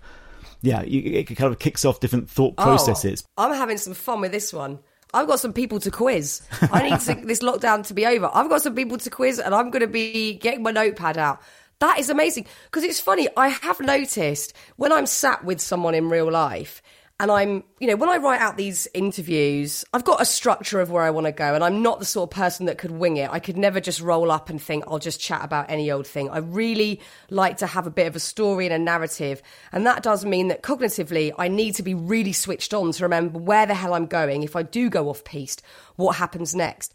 yeah, 0.62 0.82
you, 0.82 1.02
it 1.18 1.24
kind 1.24 1.52
of 1.52 1.58
kicks 1.58 1.84
off 1.84 2.00
different 2.00 2.30
thought 2.30 2.54
Oh, 2.58 2.62
processes. 2.62 3.24
I'm 3.36 3.52
having 3.52 3.76
some 3.76 3.94
fun 3.94 4.20
with 4.20 4.32
this 4.32 4.52
one. 4.52 4.78
I've 5.12 5.26
got 5.26 5.40
some 5.40 5.52
people 5.52 5.80
to 5.80 5.90
quiz. 5.90 6.42
I 6.72 6.88
need 6.88 7.00
to, 7.00 7.26
this 7.26 7.40
lockdown 7.40 7.86
to 7.88 7.94
be 7.94 8.06
over. 8.06 8.30
I've 8.32 8.48
got 8.48 8.62
some 8.62 8.74
people 8.74 8.98
to 8.98 9.10
quiz, 9.10 9.38
and 9.38 9.54
I'm 9.54 9.70
going 9.70 9.80
to 9.80 9.86
be 9.86 10.34
getting 10.34 10.62
my 10.62 10.70
notepad 10.70 11.18
out. 11.18 11.40
That 11.80 11.98
is 11.98 12.08
amazing 12.08 12.46
because 12.64 12.84
it's 12.84 13.00
funny. 13.00 13.28
I 13.36 13.48
have 13.48 13.80
noticed 13.80 14.54
when 14.76 14.92
I'm 14.92 15.06
sat 15.06 15.44
with 15.44 15.60
someone 15.60 15.94
in 15.94 16.08
real 16.08 16.30
life, 16.30 16.82
and 17.18 17.30
I'm, 17.30 17.64
you 17.80 17.86
know, 17.86 17.96
when 17.96 18.10
I 18.10 18.18
write 18.18 18.42
out 18.42 18.58
these 18.58 18.86
interviews, 18.92 19.86
I've 19.94 20.04
got 20.04 20.20
a 20.20 20.26
structure 20.26 20.80
of 20.80 20.90
where 20.90 21.02
I 21.02 21.08
want 21.08 21.24
to 21.26 21.32
go, 21.32 21.54
and 21.54 21.64
I'm 21.64 21.80
not 21.80 21.98
the 21.98 22.04
sort 22.04 22.30
of 22.30 22.36
person 22.36 22.66
that 22.66 22.76
could 22.76 22.90
wing 22.90 23.16
it. 23.16 23.30
I 23.30 23.38
could 23.38 23.56
never 23.56 23.80
just 23.80 24.02
roll 24.02 24.30
up 24.30 24.50
and 24.50 24.60
think 24.60 24.84
I'll 24.86 24.98
just 24.98 25.18
chat 25.18 25.42
about 25.42 25.70
any 25.70 25.90
old 25.90 26.06
thing. 26.06 26.28
I 26.28 26.38
really 26.38 27.00
like 27.30 27.56
to 27.58 27.66
have 27.66 27.86
a 27.86 27.90
bit 27.90 28.06
of 28.06 28.16
a 28.16 28.20
story 28.20 28.66
and 28.66 28.74
a 28.74 28.78
narrative, 28.78 29.42
and 29.72 29.86
that 29.86 30.02
does 30.02 30.26
mean 30.26 30.48
that 30.48 30.62
cognitively, 30.62 31.32
I 31.38 31.48
need 31.48 31.74
to 31.76 31.82
be 31.82 31.94
really 31.94 32.34
switched 32.34 32.74
on 32.74 32.92
to 32.92 33.04
remember 33.04 33.38
where 33.38 33.64
the 33.64 33.74
hell 33.74 33.94
I'm 33.94 34.06
going. 34.06 34.42
If 34.42 34.54
I 34.54 34.62
do 34.62 34.90
go 34.90 35.08
off 35.08 35.24
piste, 35.24 35.62
what 35.96 36.16
happens 36.16 36.54
next? 36.54 36.92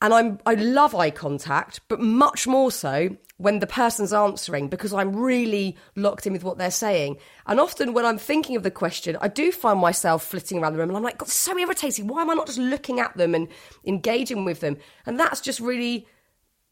And 0.00 0.14
I'm 0.14 0.38
I 0.46 0.54
love 0.54 0.94
eye 0.94 1.10
contact, 1.10 1.80
but 1.88 2.00
much 2.00 2.46
more 2.46 2.70
so 2.70 3.16
when 3.40 3.58
the 3.58 3.66
person's 3.66 4.12
answering 4.12 4.68
because 4.68 4.92
I'm 4.92 5.16
really 5.16 5.74
locked 5.96 6.26
in 6.26 6.34
with 6.34 6.44
what 6.44 6.58
they're 6.58 6.70
saying. 6.70 7.16
And 7.46 7.58
often 7.58 7.94
when 7.94 8.04
I'm 8.04 8.18
thinking 8.18 8.54
of 8.54 8.62
the 8.62 8.70
question, 8.70 9.16
I 9.22 9.28
do 9.28 9.50
find 9.50 9.80
myself 9.80 10.22
flitting 10.24 10.58
around 10.58 10.74
the 10.74 10.78
room 10.78 10.90
and 10.90 10.96
I'm 10.96 11.02
like, 11.02 11.16
God, 11.16 11.30
so 11.30 11.58
irritating. 11.58 12.06
Why 12.06 12.20
am 12.20 12.28
I 12.28 12.34
not 12.34 12.46
just 12.46 12.58
looking 12.58 13.00
at 13.00 13.16
them 13.16 13.34
and 13.34 13.48
engaging 13.86 14.44
with 14.44 14.60
them? 14.60 14.76
And 15.06 15.18
that's 15.18 15.40
just 15.40 15.58
really, 15.58 16.06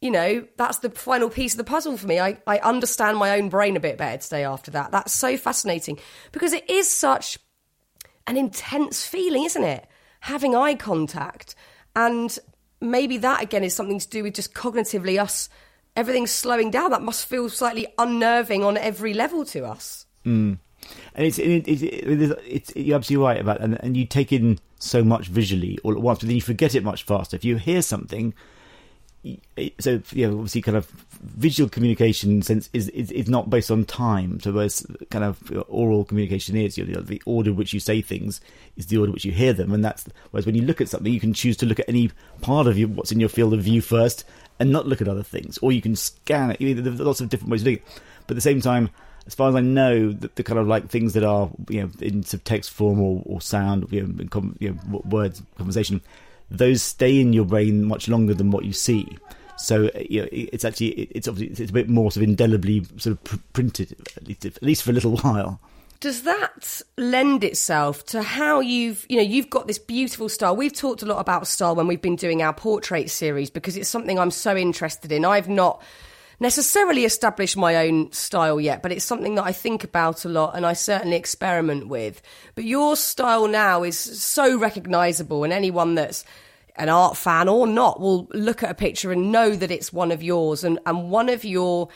you 0.02 0.10
know, 0.10 0.46
that's 0.58 0.80
the 0.80 0.90
final 0.90 1.30
piece 1.30 1.54
of 1.54 1.58
the 1.58 1.64
puzzle 1.64 1.96
for 1.96 2.06
me. 2.06 2.20
I, 2.20 2.36
I 2.46 2.58
understand 2.58 3.16
my 3.16 3.38
own 3.38 3.48
brain 3.48 3.74
a 3.74 3.80
bit 3.80 3.96
better 3.96 4.22
today 4.22 4.44
after 4.44 4.70
that. 4.72 4.90
That's 4.90 5.14
so 5.14 5.38
fascinating 5.38 5.98
because 6.32 6.52
it 6.52 6.68
is 6.68 6.86
such 6.86 7.38
an 8.26 8.36
intense 8.36 9.06
feeling, 9.06 9.44
isn't 9.44 9.64
it? 9.64 9.88
Having 10.20 10.54
eye 10.54 10.74
contact. 10.74 11.54
And 11.96 12.38
maybe 12.78 13.16
that 13.16 13.42
again 13.42 13.64
is 13.64 13.74
something 13.74 13.98
to 14.00 14.08
do 14.08 14.22
with 14.22 14.34
just 14.34 14.52
cognitively 14.52 15.18
us, 15.18 15.48
everything's 15.98 16.30
slowing 16.30 16.70
down. 16.70 16.92
That 16.92 17.02
must 17.02 17.26
feel 17.26 17.48
slightly 17.50 17.86
unnerving 17.98 18.64
on 18.64 18.76
every 18.76 19.12
level 19.12 19.44
to 19.46 19.66
us. 19.66 20.06
Mm. 20.24 20.58
and 21.14 21.26
it's 21.26 21.38
it, 21.38 21.68
it, 21.68 21.82
it, 21.82 22.38
it's, 22.46 22.76
you're 22.76 22.96
absolutely 22.96 23.24
right 23.24 23.40
about 23.40 23.60
and 23.60 23.78
and 23.82 23.96
you 23.96 24.04
take 24.04 24.32
in 24.32 24.58
so 24.78 25.02
much 25.02 25.26
visually 25.26 25.78
all 25.82 25.92
at 25.92 26.00
once, 26.00 26.20
but 26.20 26.28
then 26.28 26.36
you 26.36 26.42
forget 26.42 26.74
it 26.74 26.84
much 26.84 27.02
faster. 27.02 27.36
If 27.36 27.44
you 27.44 27.56
hear 27.56 27.82
something, 27.82 28.32
so 29.80 30.00
you 30.12 30.28
obviously, 30.28 30.62
kind 30.62 30.76
of 30.76 30.86
visual 31.20 31.68
communication 31.68 32.42
sense 32.42 32.70
is, 32.72 32.88
is 32.90 33.10
is 33.10 33.28
not 33.28 33.50
based 33.50 33.70
on 33.70 33.84
time. 33.84 34.38
So 34.40 34.52
whereas 34.52 34.86
kind 35.10 35.24
of 35.24 35.42
oral 35.68 36.04
communication 36.04 36.56
is, 36.56 36.78
you 36.78 36.84
know, 36.84 37.00
the 37.00 37.20
order 37.26 37.50
in 37.50 37.56
which 37.56 37.72
you 37.72 37.80
say 37.80 38.00
things 38.00 38.40
is 38.76 38.86
the 38.86 38.98
order 38.98 39.08
in 39.08 39.14
which 39.14 39.24
you 39.24 39.32
hear 39.32 39.52
them, 39.52 39.72
and 39.72 39.84
that's 39.84 40.06
whereas 40.30 40.46
when 40.46 40.54
you 40.54 40.62
look 40.62 40.80
at 40.80 40.88
something, 40.88 41.12
you 41.12 41.20
can 41.20 41.34
choose 41.34 41.56
to 41.58 41.66
look 41.66 41.80
at 41.80 41.88
any 41.88 42.10
part 42.40 42.66
of 42.68 42.78
what's 42.78 43.10
in 43.10 43.20
your 43.20 43.28
field 43.28 43.52
of 43.52 43.60
view 43.60 43.80
first, 43.80 44.24
and 44.58 44.70
not 44.70 44.86
look 44.86 45.00
at 45.00 45.08
other 45.08 45.22
things, 45.22 45.58
or 45.58 45.72
you 45.72 45.82
can 45.82 45.96
scan 45.96 46.50
it. 46.50 46.58
There's 46.58 47.00
lots 47.00 47.20
of 47.20 47.28
different 47.28 47.50
ways 47.50 47.62
of 47.62 47.66
doing 47.66 47.76
it, 47.76 47.84
but 48.26 48.32
at 48.32 48.36
the 48.36 48.40
same 48.40 48.60
time 48.60 48.90
as 49.28 49.34
far 49.34 49.50
as 49.50 49.54
I 49.54 49.60
know, 49.60 50.10
the, 50.10 50.30
the 50.34 50.42
kind 50.42 50.58
of 50.58 50.66
like 50.66 50.88
things 50.88 51.12
that 51.12 51.22
are 51.22 51.50
you 51.68 51.82
know 51.82 51.90
in 52.00 52.22
sort 52.22 52.40
of 52.40 52.44
text 52.44 52.70
form 52.70 52.98
or, 52.98 53.22
or 53.26 53.40
sound, 53.42 53.86
you 53.90 54.06
know, 54.06 54.24
com, 54.30 54.56
you 54.58 54.70
know, 54.70 55.02
words, 55.04 55.42
conversation, 55.58 56.00
those 56.50 56.82
stay 56.82 57.20
in 57.20 57.34
your 57.34 57.44
brain 57.44 57.84
much 57.84 58.08
longer 58.08 58.32
than 58.32 58.50
what 58.50 58.64
you 58.64 58.72
see. 58.72 59.06
So 59.58 59.90
you 60.08 60.22
know, 60.22 60.28
it's 60.32 60.64
actually 60.64 60.88
it's 61.10 61.28
obviously 61.28 61.62
it's 61.62 61.70
a 61.70 61.74
bit 61.74 61.90
more 61.90 62.10
sort 62.10 62.22
of 62.22 62.30
indelibly 62.30 62.84
sort 62.96 63.18
of 63.18 63.24
pr- 63.24 63.36
printed 63.52 63.94
at 64.16 64.26
least 64.26 64.46
at 64.46 64.62
least 64.62 64.82
for 64.82 64.90
a 64.90 64.94
little 64.94 65.16
while. 65.18 65.60
Does 66.00 66.22
that 66.22 66.80
lend 66.96 67.42
itself 67.42 68.06
to 68.06 68.22
how 68.22 68.60
you've, 68.60 69.04
you 69.08 69.16
know, 69.16 69.22
you've 69.22 69.50
got 69.50 69.66
this 69.66 69.80
beautiful 69.80 70.28
style? 70.28 70.54
We've 70.54 70.72
talked 70.72 71.02
a 71.02 71.06
lot 71.06 71.18
about 71.18 71.48
style 71.48 71.74
when 71.74 71.88
we've 71.88 72.00
been 72.00 72.14
doing 72.14 72.40
our 72.40 72.52
portrait 72.52 73.10
series 73.10 73.50
because 73.50 73.76
it's 73.76 73.88
something 73.88 74.16
I'm 74.16 74.30
so 74.30 74.56
interested 74.56 75.10
in. 75.10 75.24
I've 75.24 75.48
not 75.48 75.82
necessarily 76.38 77.04
established 77.04 77.56
my 77.56 77.88
own 77.88 78.12
style 78.12 78.60
yet, 78.60 78.80
but 78.80 78.92
it's 78.92 79.04
something 79.04 79.34
that 79.34 79.44
I 79.44 79.50
think 79.50 79.82
about 79.82 80.24
a 80.24 80.28
lot 80.28 80.54
and 80.54 80.64
I 80.64 80.74
certainly 80.74 81.16
experiment 81.16 81.88
with. 81.88 82.22
But 82.54 82.62
your 82.62 82.94
style 82.94 83.48
now 83.48 83.82
is 83.82 83.98
so 83.98 84.56
recognizable 84.56 85.42
and 85.42 85.52
anyone 85.52 85.96
that's 85.96 86.24
an 86.76 86.88
art 86.88 87.16
fan 87.16 87.48
or 87.48 87.66
not 87.66 88.00
will 88.00 88.28
look 88.32 88.62
at 88.62 88.70
a 88.70 88.74
picture 88.74 89.10
and 89.10 89.32
know 89.32 89.56
that 89.56 89.72
it's 89.72 89.92
one 89.92 90.12
of 90.12 90.22
yours 90.22 90.62
and, 90.62 90.78
and 90.86 91.10
one 91.10 91.28
of 91.28 91.44
your 91.44 91.88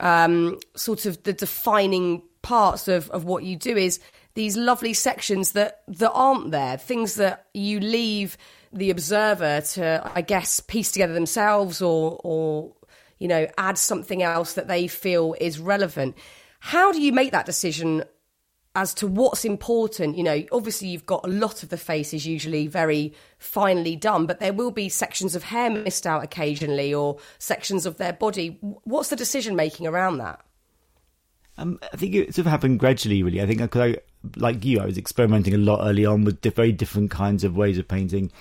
um, 0.00 0.58
sort 0.74 1.06
of 1.06 1.22
the 1.22 1.32
defining 1.32 2.20
parts 2.44 2.86
of, 2.86 3.10
of 3.10 3.24
what 3.24 3.42
you 3.42 3.56
do 3.56 3.76
is 3.76 3.98
these 4.34 4.56
lovely 4.56 4.92
sections 4.92 5.52
that, 5.52 5.82
that 5.88 6.12
aren't 6.12 6.52
there, 6.52 6.76
things 6.76 7.16
that 7.16 7.46
you 7.54 7.80
leave 7.80 8.36
the 8.72 8.90
observer 8.90 9.60
to, 9.60 10.10
I 10.14 10.20
guess, 10.20 10.60
piece 10.60 10.92
together 10.92 11.14
themselves 11.14 11.82
or, 11.82 12.20
or 12.22 12.72
you 13.18 13.26
know, 13.26 13.48
add 13.58 13.78
something 13.78 14.22
else 14.22 14.54
that 14.54 14.68
they 14.68 14.86
feel 14.86 15.34
is 15.40 15.58
relevant. 15.58 16.16
How 16.60 16.92
do 16.92 17.00
you 17.00 17.12
make 17.12 17.32
that 17.32 17.46
decision 17.46 18.04
as 18.74 18.92
to 18.94 19.06
what's 19.06 19.44
important. 19.44 20.16
You 20.16 20.24
know, 20.24 20.44
obviously 20.50 20.88
you've 20.88 21.06
got 21.06 21.24
a 21.24 21.30
lot 21.30 21.62
of 21.62 21.68
the 21.68 21.76
faces 21.76 22.26
usually 22.26 22.66
very 22.66 23.14
finely 23.38 23.96
done, 23.96 24.26
but 24.26 24.40
there 24.40 24.52
will 24.52 24.70
be 24.70 24.88
sections 24.88 25.34
of 25.34 25.44
hair 25.44 25.70
missed 25.70 26.06
out 26.06 26.24
occasionally 26.24 26.92
or 26.92 27.18
sections 27.38 27.86
of 27.86 27.98
their 27.98 28.12
body. 28.12 28.58
What's 28.60 29.10
the 29.10 29.16
decision 29.16 29.54
making 29.54 29.86
around 29.86 30.18
that? 30.18 30.40
Um, 31.56 31.78
I 31.92 31.96
think 31.96 32.14
it 32.14 32.34
sort 32.34 32.46
of 32.46 32.50
happened 32.50 32.80
gradually, 32.80 33.22
really. 33.22 33.40
I 33.40 33.46
think 33.46 33.60
because 33.60 33.94
I, 33.94 33.98
like 34.36 34.64
you, 34.64 34.80
I 34.80 34.86
was 34.86 34.98
experimenting 34.98 35.54
a 35.54 35.58
lot 35.58 35.86
early 35.86 36.04
on 36.04 36.24
with 36.24 36.42
very 36.42 36.72
different 36.72 37.10
kinds 37.10 37.44
of 37.44 37.56
ways 37.56 37.78
of 37.78 37.86
painting, 37.86 38.32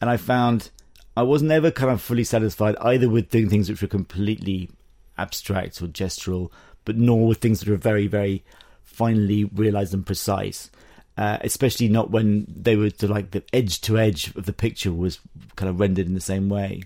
and 0.00 0.08
I 0.08 0.16
found 0.16 0.70
I 1.16 1.22
was 1.22 1.42
never 1.42 1.70
kind 1.70 1.90
of 1.90 2.00
fully 2.00 2.24
satisfied 2.24 2.76
either 2.80 3.08
with 3.08 3.30
doing 3.30 3.48
things 3.48 3.68
which 3.68 3.82
were 3.82 3.88
completely 3.88 4.70
abstract 5.18 5.80
or 5.82 5.86
gestural, 5.86 6.50
but 6.84 6.96
nor 6.96 7.26
with 7.26 7.38
things 7.38 7.60
that 7.60 7.68
were 7.68 7.76
very, 7.76 8.06
very 8.06 8.44
finally 8.82 9.44
realized 9.44 9.94
and 9.94 10.06
precise. 10.06 10.70
Uh, 11.18 11.38
especially 11.40 11.88
not 11.88 12.10
when 12.10 12.46
they 12.46 12.76
were 12.76 12.90
to 12.90 13.08
like 13.08 13.30
the 13.30 13.42
edge 13.54 13.80
to 13.80 13.98
edge 13.98 14.36
of 14.36 14.44
the 14.44 14.52
picture 14.52 14.92
was 14.92 15.18
kind 15.56 15.70
of 15.70 15.80
rendered 15.80 16.06
in 16.06 16.12
the 16.12 16.20
same 16.20 16.50
way. 16.50 16.82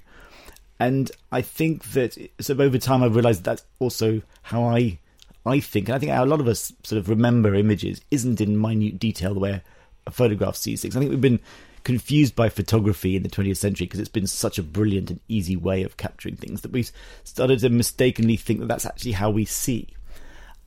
And 0.78 1.10
I 1.32 1.42
think 1.42 1.82
that 1.92 2.16
so 2.40 2.54
over 2.54 2.78
time 2.78 3.02
I've 3.02 3.16
realized 3.16 3.42
that's 3.42 3.64
also 3.80 4.22
how 4.42 4.62
I 4.62 5.00
I 5.47 5.61
think, 5.61 5.88
and 5.88 5.97
I 5.97 5.99
think 5.99 6.12
a 6.12 6.24
lot 6.24 6.41
of 6.41 6.49
us 6.49 6.72
sort 6.84 6.99
of 6.99 7.09
remember 7.09 7.55
images 7.55 8.01
isn't 8.11 8.41
in 8.41 8.61
minute 8.61 8.99
detail 8.99 9.34
the 9.34 9.41
way 9.41 9.62
a 10.07 10.11
photograph 10.11 10.57
sees 10.57 10.82
things. 10.82 10.97
I 10.97 11.01
think 11.01 11.11
we've 11.11 11.20
been 11.20 11.41
confused 11.84 12.36
by 12.36 12.49
photography 12.49 13.16
in 13.16 13.22
the 13.22 13.28
20th 13.28 13.57
century 13.57 13.86
because 13.86 14.01
it's 14.01 14.09
been 14.09 14.26
such 14.26 14.59
a 14.59 14.62
brilliant 14.62 15.11
and 15.11 15.20
easy 15.28 15.57
way 15.57 15.82
of 15.82 15.97
capturing 15.97 16.36
things 16.36 16.61
that 16.61 16.72
we've 16.72 16.93
started 17.24 17.59
to 17.61 17.70
mistakenly 17.70 18.36
think 18.36 18.61
that 18.61 18.68
that's 18.68 18.84
actually 18.84 19.12
how 19.12 19.30
we 19.30 19.45
see. 19.45 19.88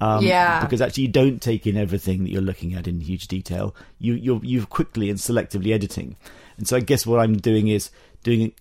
Um, 0.02 0.26
yeah. 0.26 0.62
Because 0.62 0.82
actually, 0.82 1.04
you 1.04 1.10
don't 1.10 1.42
take 1.42 1.68
in 1.68 1.78
everything 1.78 2.24
that 2.24 2.32
you're 2.32 2.42
looking 2.42 2.74
at 2.74 2.88
in 2.88 3.00
huge 3.00 3.28
detail. 3.28 3.76
You 4.00 4.16
you're 4.16 4.42
you're 4.44 4.66
quickly 4.66 5.10
and 5.10 5.20
selectively 5.20 5.72
editing, 5.72 6.18
and 6.58 6.68
so 6.68 6.76
I 6.76 6.82
guess 6.82 7.06
what 7.06 7.20
I'm 7.20 7.38
doing 7.38 7.68
is 7.68 7.90
doing 8.24 8.54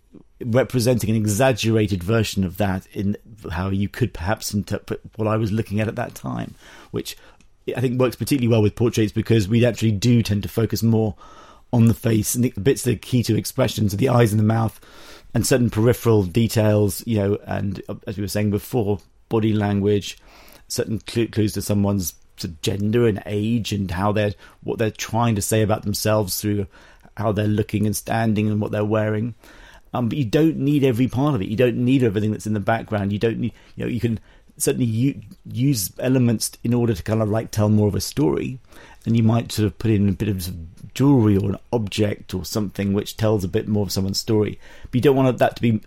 representing 0.44 1.10
an 1.10 1.16
exaggerated 1.16 2.02
version 2.02 2.44
of 2.44 2.56
that 2.58 2.86
in 2.92 3.16
how 3.50 3.70
you 3.70 3.88
could 3.88 4.14
perhaps 4.14 4.54
interpret 4.54 5.00
what 5.16 5.28
I 5.28 5.36
was 5.36 5.52
looking 5.52 5.80
at 5.80 5.88
at 5.88 5.96
that 5.96 6.14
time, 6.14 6.54
which 6.90 7.16
I 7.76 7.80
think 7.80 8.00
works 8.00 8.16
particularly 8.16 8.48
well 8.48 8.62
with 8.62 8.76
portraits 8.76 9.12
because 9.12 9.48
we 9.48 9.64
actually 9.64 9.92
do 9.92 10.22
tend 10.22 10.42
to 10.42 10.48
focus 10.48 10.82
more 10.82 11.14
on 11.72 11.86
the 11.86 11.94
face 11.94 12.34
and 12.34 12.44
the 12.44 12.50
bits 12.60 12.82
that 12.82 12.94
are 12.94 12.98
key 12.98 13.22
to 13.22 13.36
expressions, 13.36 13.92
so 13.92 13.96
the 13.96 14.08
eyes 14.08 14.32
and 14.32 14.40
the 14.40 14.44
mouth, 14.44 14.78
and 15.34 15.46
certain 15.46 15.70
peripheral 15.70 16.24
details, 16.24 17.02
you 17.06 17.16
know, 17.16 17.38
and 17.46 17.80
as 18.06 18.16
we 18.16 18.22
were 18.22 18.28
saying 18.28 18.50
before, 18.50 18.98
body 19.28 19.54
language 19.54 20.18
certain 20.68 20.98
clues 21.00 21.52
to 21.52 21.62
someone's 21.62 22.14
gender 22.62 23.06
and 23.06 23.22
age 23.26 23.72
and 23.72 23.90
how 23.90 24.10
they're 24.10 24.34
what 24.62 24.78
they're 24.78 24.90
trying 24.90 25.34
to 25.34 25.42
say 25.42 25.62
about 25.62 25.82
themselves 25.82 26.40
through 26.40 26.66
how 27.16 27.30
they're 27.30 27.46
looking 27.46 27.86
and 27.86 27.94
standing 27.94 28.50
and 28.50 28.60
what 28.60 28.72
they're 28.72 28.84
wearing. 28.84 29.34
Um, 29.92 30.08
but 30.08 30.18
you 30.18 30.24
don't 30.24 30.56
need 30.56 30.84
every 30.84 31.08
part 31.08 31.34
of 31.34 31.42
it. 31.42 31.48
You 31.48 31.56
don't 31.56 31.76
need 31.76 32.02
everything 32.02 32.32
that's 32.32 32.46
in 32.46 32.54
the 32.54 32.60
background. 32.60 33.12
You 33.12 33.18
don't 33.18 33.38
need, 33.38 33.52
you 33.76 33.84
know, 33.84 33.90
you 33.90 34.00
can 34.00 34.20
certainly 34.56 34.86
u- 34.86 35.20
use 35.44 35.92
elements 35.98 36.52
in 36.64 36.74
order 36.74 36.94
to 36.94 37.02
kind 37.02 37.22
of 37.22 37.28
like 37.28 37.50
tell 37.50 37.68
more 37.68 37.88
of 37.88 37.94
a 37.94 38.00
story. 38.00 38.58
And 39.04 39.16
you 39.16 39.22
might 39.22 39.52
sort 39.52 39.66
of 39.66 39.78
put 39.78 39.90
in 39.90 40.08
a 40.08 40.12
bit 40.12 40.28
of 40.28 40.94
jewelry 40.94 41.36
or 41.36 41.50
an 41.50 41.58
object 41.72 42.34
or 42.34 42.44
something 42.44 42.92
which 42.92 43.16
tells 43.16 43.44
a 43.44 43.48
bit 43.48 43.68
more 43.68 43.84
of 43.84 43.92
someone's 43.92 44.18
story. 44.18 44.58
But 44.84 44.94
you 44.94 45.00
don't 45.00 45.16
want 45.16 45.38
that 45.38 45.56
to 45.56 45.62
be 45.62 45.80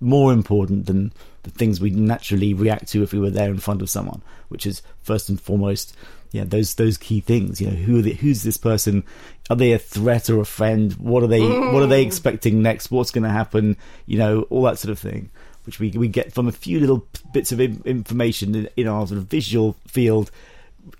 more 0.00 0.32
important 0.32 0.86
than 0.86 1.12
the 1.42 1.50
things 1.50 1.80
we 1.80 1.90
naturally 1.90 2.52
react 2.52 2.88
to 2.88 3.02
if 3.02 3.12
we 3.12 3.18
were 3.18 3.30
there 3.30 3.50
in 3.50 3.58
front 3.58 3.82
of 3.82 3.90
someone, 3.90 4.22
which 4.48 4.66
is 4.66 4.82
first 5.02 5.28
and 5.28 5.40
foremost, 5.40 5.96
yeah, 6.32 6.44
those 6.44 6.74
those 6.74 6.98
key 6.98 7.20
things. 7.20 7.60
You 7.60 7.68
know, 7.70 7.76
who 7.76 8.02
they, 8.02 8.12
who's 8.12 8.42
this 8.42 8.56
person? 8.56 9.04
Are 9.48 9.56
they 9.56 9.72
a 9.72 9.78
threat 9.78 10.28
or 10.28 10.40
a 10.40 10.44
friend? 10.44 10.92
What 10.94 11.22
are 11.22 11.28
they 11.28 11.40
What 11.40 11.82
are 11.82 11.86
they 11.86 12.02
expecting 12.02 12.62
next? 12.62 12.90
What's 12.90 13.10
going 13.10 13.24
to 13.24 13.30
happen? 13.30 13.76
You 14.06 14.18
know, 14.18 14.42
all 14.42 14.62
that 14.62 14.78
sort 14.78 14.90
of 14.90 14.98
thing, 14.98 15.30
which 15.64 15.78
we 15.78 15.90
we 15.90 16.08
get 16.08 16.32
from 16.32 16.48
a 16.48 16.52
few 16.52 16.80
little 16.80 17.06
bits 17.32 17.52
of 17.52 17.60
information 17.60 18.54
in, 18.54 18.68
in 18.76 18.88
our 18.88 19.06
sort 19.06 19.18
of 19.18 19.26
visual 19.26 19.76
field, 19.86 20.30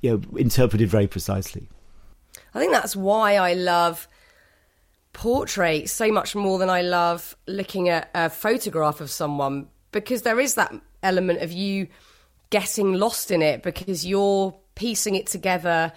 you 0.01 0.11
know, 0.13 0.39
interpreted 0.39 0.89
very 0.89 1.07
precisely. 1.07 1.69
I 2.55 2.61
think 2.61 2.73
that's 2.73 2.97
why 2.97 3.37
I 3.37 3.55
love 3.55 4.09
portrait 5.13 5.89
so 5.89 6.13
much 6.13 6.35
more 6.35 6.59
than 6.59 6.71
I 6.71 6.83
love 6.83 7.37
looking 7.47 7.89
at 7.89 8.11
a 8.15 8.29
photograph 8.29 9.01
of 9.01 9.11
someone 9.11 9.69
because 9.91 10.23
there 10.23 10.39
is 10.39 10.57
that 10.57 10.75
element 11.03 11.41
of 11.41 11.53
you 11.53 11.89
getting 12.51 12.93
lost 12.93 13.31
in 13.31 13.43
it 13.43 13.63
because 13.63 14.07
you're 14.07 14.55
piecing 14.75 15.15
it 15.15 15.27
together 15.27 15.93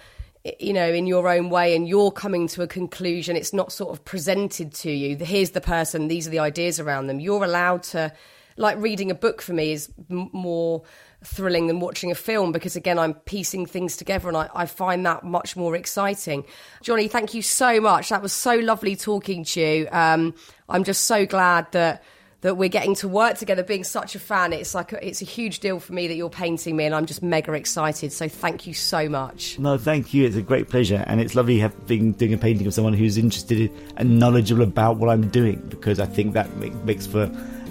you 0.59 0.73
know 0.73 0.87
in 0.87 1.07
your 1.07 1.27
own 1.27 1.49
way 1.49 1.75
and 1.75 1.87
you're 1.87 2.11
coming 2.11 2.47
to 2.47 2.61
a 2.61 2.67
conclusion 2.67 3.35
it's 3.35 3.53
not 3.53 3.71
sort 3.71 3.91
of 3.91 4.03
presented 4.05 4.73
to 4.73 4.91
you 4.91 5.15
here's 5.17 5.51
the 5.51 5.61
person 5.61 6.07
these 6.07 6.27
are 6.27 6.31
the 6.31 6.39
ideas 6.39 6.79
around 6.79 7.07
them 7.07 7.19
you're 7.19 7.43
allowed 7.43 7.83
to 7.83 8.11
like 8.57 8.77
reading 8.77 9.09
a 9.09 9.15
book 9.15 9.41
for 9.41 9.53
me 9.53 9.71
is 9.71 9.89
m- 10.09 10.29
more 10.33 10.83
thrilling 11.23 11.67
than 11.67 11.79
watching 11.79 12.11
a 12.11 12.15
film 12.15 12.51
because 12.51 12.75
again 12.75 12.97
I'm 12.97 13.13
piecing 13.13 13.65
things 13.65 13.97
together 13.97 14.27
and 14.27 14.37
I, 14.37 14.49
I, 14.53 14.65
find 14.65 15.05
that 15.05 15.23
much 15.23 15.57
more 15.57 15.75
exciting. 15.75 16.45
Johnny, 16.81 17.09
thank 17.09 17.33
you 17.33 17.41
so 17.41 17.81
much. 17.81 18.09
That 18.09 18.21
was 18.21 18.31
so 18.31 18.55
lovely 18.55 18.95
talking 18.95 19.43
to 19.43 19.59
you. 19.59 19.87
Um, 19.91 20.33
I'm 20.69 20.85
just 20.85 21.05
so 21.05 21.25
glad 21.25 21.69
that 21.73 22.03
that 22.41 22.55
we're 22.55 22.69
getting 22.69 22.95
to 22.95 23.07
work 23.07 23.37
together. 23.37 23.63
Being 23.63 23.83
such 23.83 24.15
a 24.15 24.19
fan, 24.19 24.53
it's 24.53 24.73
like 24.73 24.93
a, 24.93 25.05
it's 25.05 25.21
a 25.21 25.25
huge 25.25 25.59
deal 25.59 25.79
for 25.79 25.93
me 25.93 26.07
that 26.07 26.15
you're 26.15 26.29
painting 26.29 26.75
me, 26.75 26.85
and 26.85 26.95
I'm 26.95 27.05
just 27.05 27.21
mega 27.21 27.53
excited. 27.53 28.11
So 28.11 28.27
thank 28.27 28.67
you 28.67 28.73
so 28.73 29.09
much. 29.09 29.59
No, 29.59 29.77
thank 29.77 30.13
you. 30.13 30.25
It's 30.25 30.35
a 30.35 30.41
great 30.41 30.69
pleasure, 30.69 31.03
and 31.07 31.19
it's 31.19 31.35
lovely 31.35 31.59
having 31.59 32.13
doing 32.13 32.33
a 32.33 32.37
painting 32.37 32.67
of 32.67 32.73
someone 32.73 32.93
who's 32.93 33.17
interested 33.17 33.71
and 33.97 34.19
knowledgeable 34.19 34.63
about 34.63 34.97
what 34.97 35.09
I'm 35.09 35.29
doing 35.29 35.61
because 35.69 35.99
I 35.99 36.05
think 36.05 36.33
that 36.33 36.55
makes 36.85 37.07
for 37.07 37.23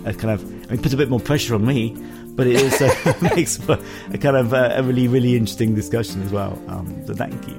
a 0.05 0.15
kind 0.15 0.31
of 0.31 0.45
I 0.69 0.73
mean, 0.73 0.83
puts 0.83 0.95
a 0.95 0.97
bit 0.97 1.09
more 1.09 1.21
pressure 1.21 1.55
on 1.55 1.67
me 1.67 1.97
but 2.39 2.47
it 2.47 2.63
also 2.63 2.89
makes 3.35 3.57
for 3.57 3.79
a 4.13 4.17
kind 4.17 4.37
of 4.37 4.55
uh, 4.55 4.75
a 4.77 4.83
really, 4.83 5.09
really 5.09 5.37
interesting 5.37 5.75
discussion 5.75 6.23
as 6.23 6.31
well. 6.31 6.53
Um, 6.69 7.05
so 7.05 7.13
thank 7.13 7.47
you. 7.49 7.57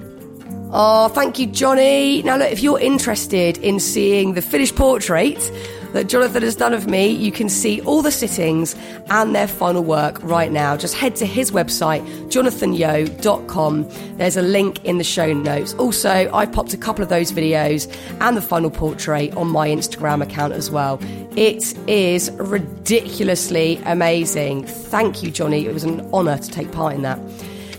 Oh, 0.71 1.09
thank 1.09 1.37
you, 1.37 1.47
Johnny. 1.47 2.21
Now, 2.21 2.37
look, 2.37 2.51
if 2.51 2.63
you're 2.63 2.79
interested 2.79 3.57
in 3.57 3.79
seeing 3.79 4.35
the 4.35 4.41
finished 4.41 4.75
portrait 4.75 5.51
that 5.93 6.07
Jonathan 6.07 6.43
has 6.43 6.55
done 6.55 6.73
of 6.73 6.87
me, 6.87 7.07
you 7.07 7.31
can 7.31 7.49
see 7.49 7.81
all 7.81 8.01
the 8.01 8.11
sittings 8.11 8.75
and 9.09 9.35
their 9.35 9.47
final 9.47 9.83
work 9.83 10.21
right 10.23 10.51
now. 10.51 10.77
Just 10.77 10.95
head 10.95 11.15
to 11.17 11.25
his 11.25 11.51
website, 11.51 12.01
jonathanyeo.com. 12.29 13.89
There's 14.17 14.37
a 14.37 14.41
link 14.41 14.83
in 14.85 14.97
the 14.97 15.03
show 15.03 15.33
notes. 15.33 15.73
Also, 15.75 16.31
I've 16.33 16.51
popped 16.51 16.73
a 16.73 16.77
couple 16.77 17.03
of 17.03 17.09
those 17.09 17.31
videos 17.31 17.93
and 18.21 18.37
the 18.37 18.41
final 18.41 18.69
portrait 18.69 19.35
on 19.35 19.47
my 19.49 19.67
Instagram 19.69 20.21
account 20.21 20.53
as 20.53 20.69
well. 20.69 20.99
It 21.35 21.77
is 21.87 22.31
ridiculously 22.31 23.77
amazing. 23.85 24.65
Thank 24.65 25.23
you, 25.23 25.31
Johnny. 25.31 25.65
It 25.65 25.73
was 25.73 25.83
an 25.83 26.01
honour 26.13 26.37
to 26.37 26.49
take 26.49 26.71
part 26.71 26.95
in 26.95 27.01
that. 27.03 27.19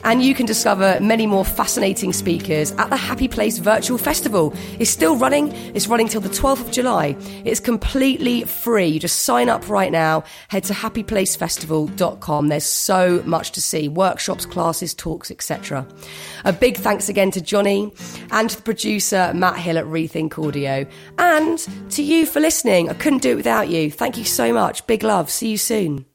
And 0.04 0.22
you 0.22 0.34
can 0.34 0.46
discover 0.46 0.98
many 1.00 1.26
more 1.26 1.44
fascinating 1.44 2.12
speakers 2.12 2.72
at 2.72 2.90
the 2.90 2.96
Happy 2.96 3.28
Place 3.28 3.58
Virtual 3.58 3.98
Festival. 3.98 4.54
It's 4.78 4.90
still 4.90 5.16
running. 5.16 5.52
It's 5.74 5.86
running 5.86 6.08
till 6.08 6.20
the 6.20 6.28
12th 6.28 6.60
of 6.60 6.70
July. 6.70 7.16
It's 7.44 7.60
completely 7.60 8.44
free. 8.44 8.86
You 8.86 9.00
just 9.00 9.20
sign 9.20 9.48
up 9.48 9.68
right 9.68 9.92
now. 9.92 10.24
Head 10.48 10.64
to 10.64 10.72
happyplacefestival.com. 10.72 12.48
There's 12.48 12.64
so 12.64 13.22
much 13.24 13.52
to 13.52 13.62
see. 13.62 13.88
Workshops, 13.88 14.46
classes, 14.46 14.94
talks, 14.94 15.30
etc. 15.30 15.86
A 16.44 16.52
big 16.52 16.76
thanks 16.76 17.08
again 17.08 17.30
to 17.32 17.40
Johnny 17.40 17.92
and 18.30 18.50
to 18.50 18.56
the 18.56 18.62
producer 18.62 19.32
Matt 19.34 19.58
Hill 19.58 19.78
at 19.78 19.84
Rethink 19.84 20.38
Audio 20.38 20.86
and 21.18 21.58
to 21.90 22.02
you 22.02 22.26
for 22.26 22.40
listening. 22.40 22.88
I 22.88 22.94
couldn't 22.94 23.22
do 23.22 23.30
it 23.30 23.36
without 23.36 23.68
you. 23.68 23.90
Thank 23.90 24.16
you 24.16 24.24
so 24.24 24.52
much. 24.52 24.86
Big 24.86 25.02
love. 25.02 25.30
See 25.30 25.50
you 25.50 25.58
soon. 25.58 26.09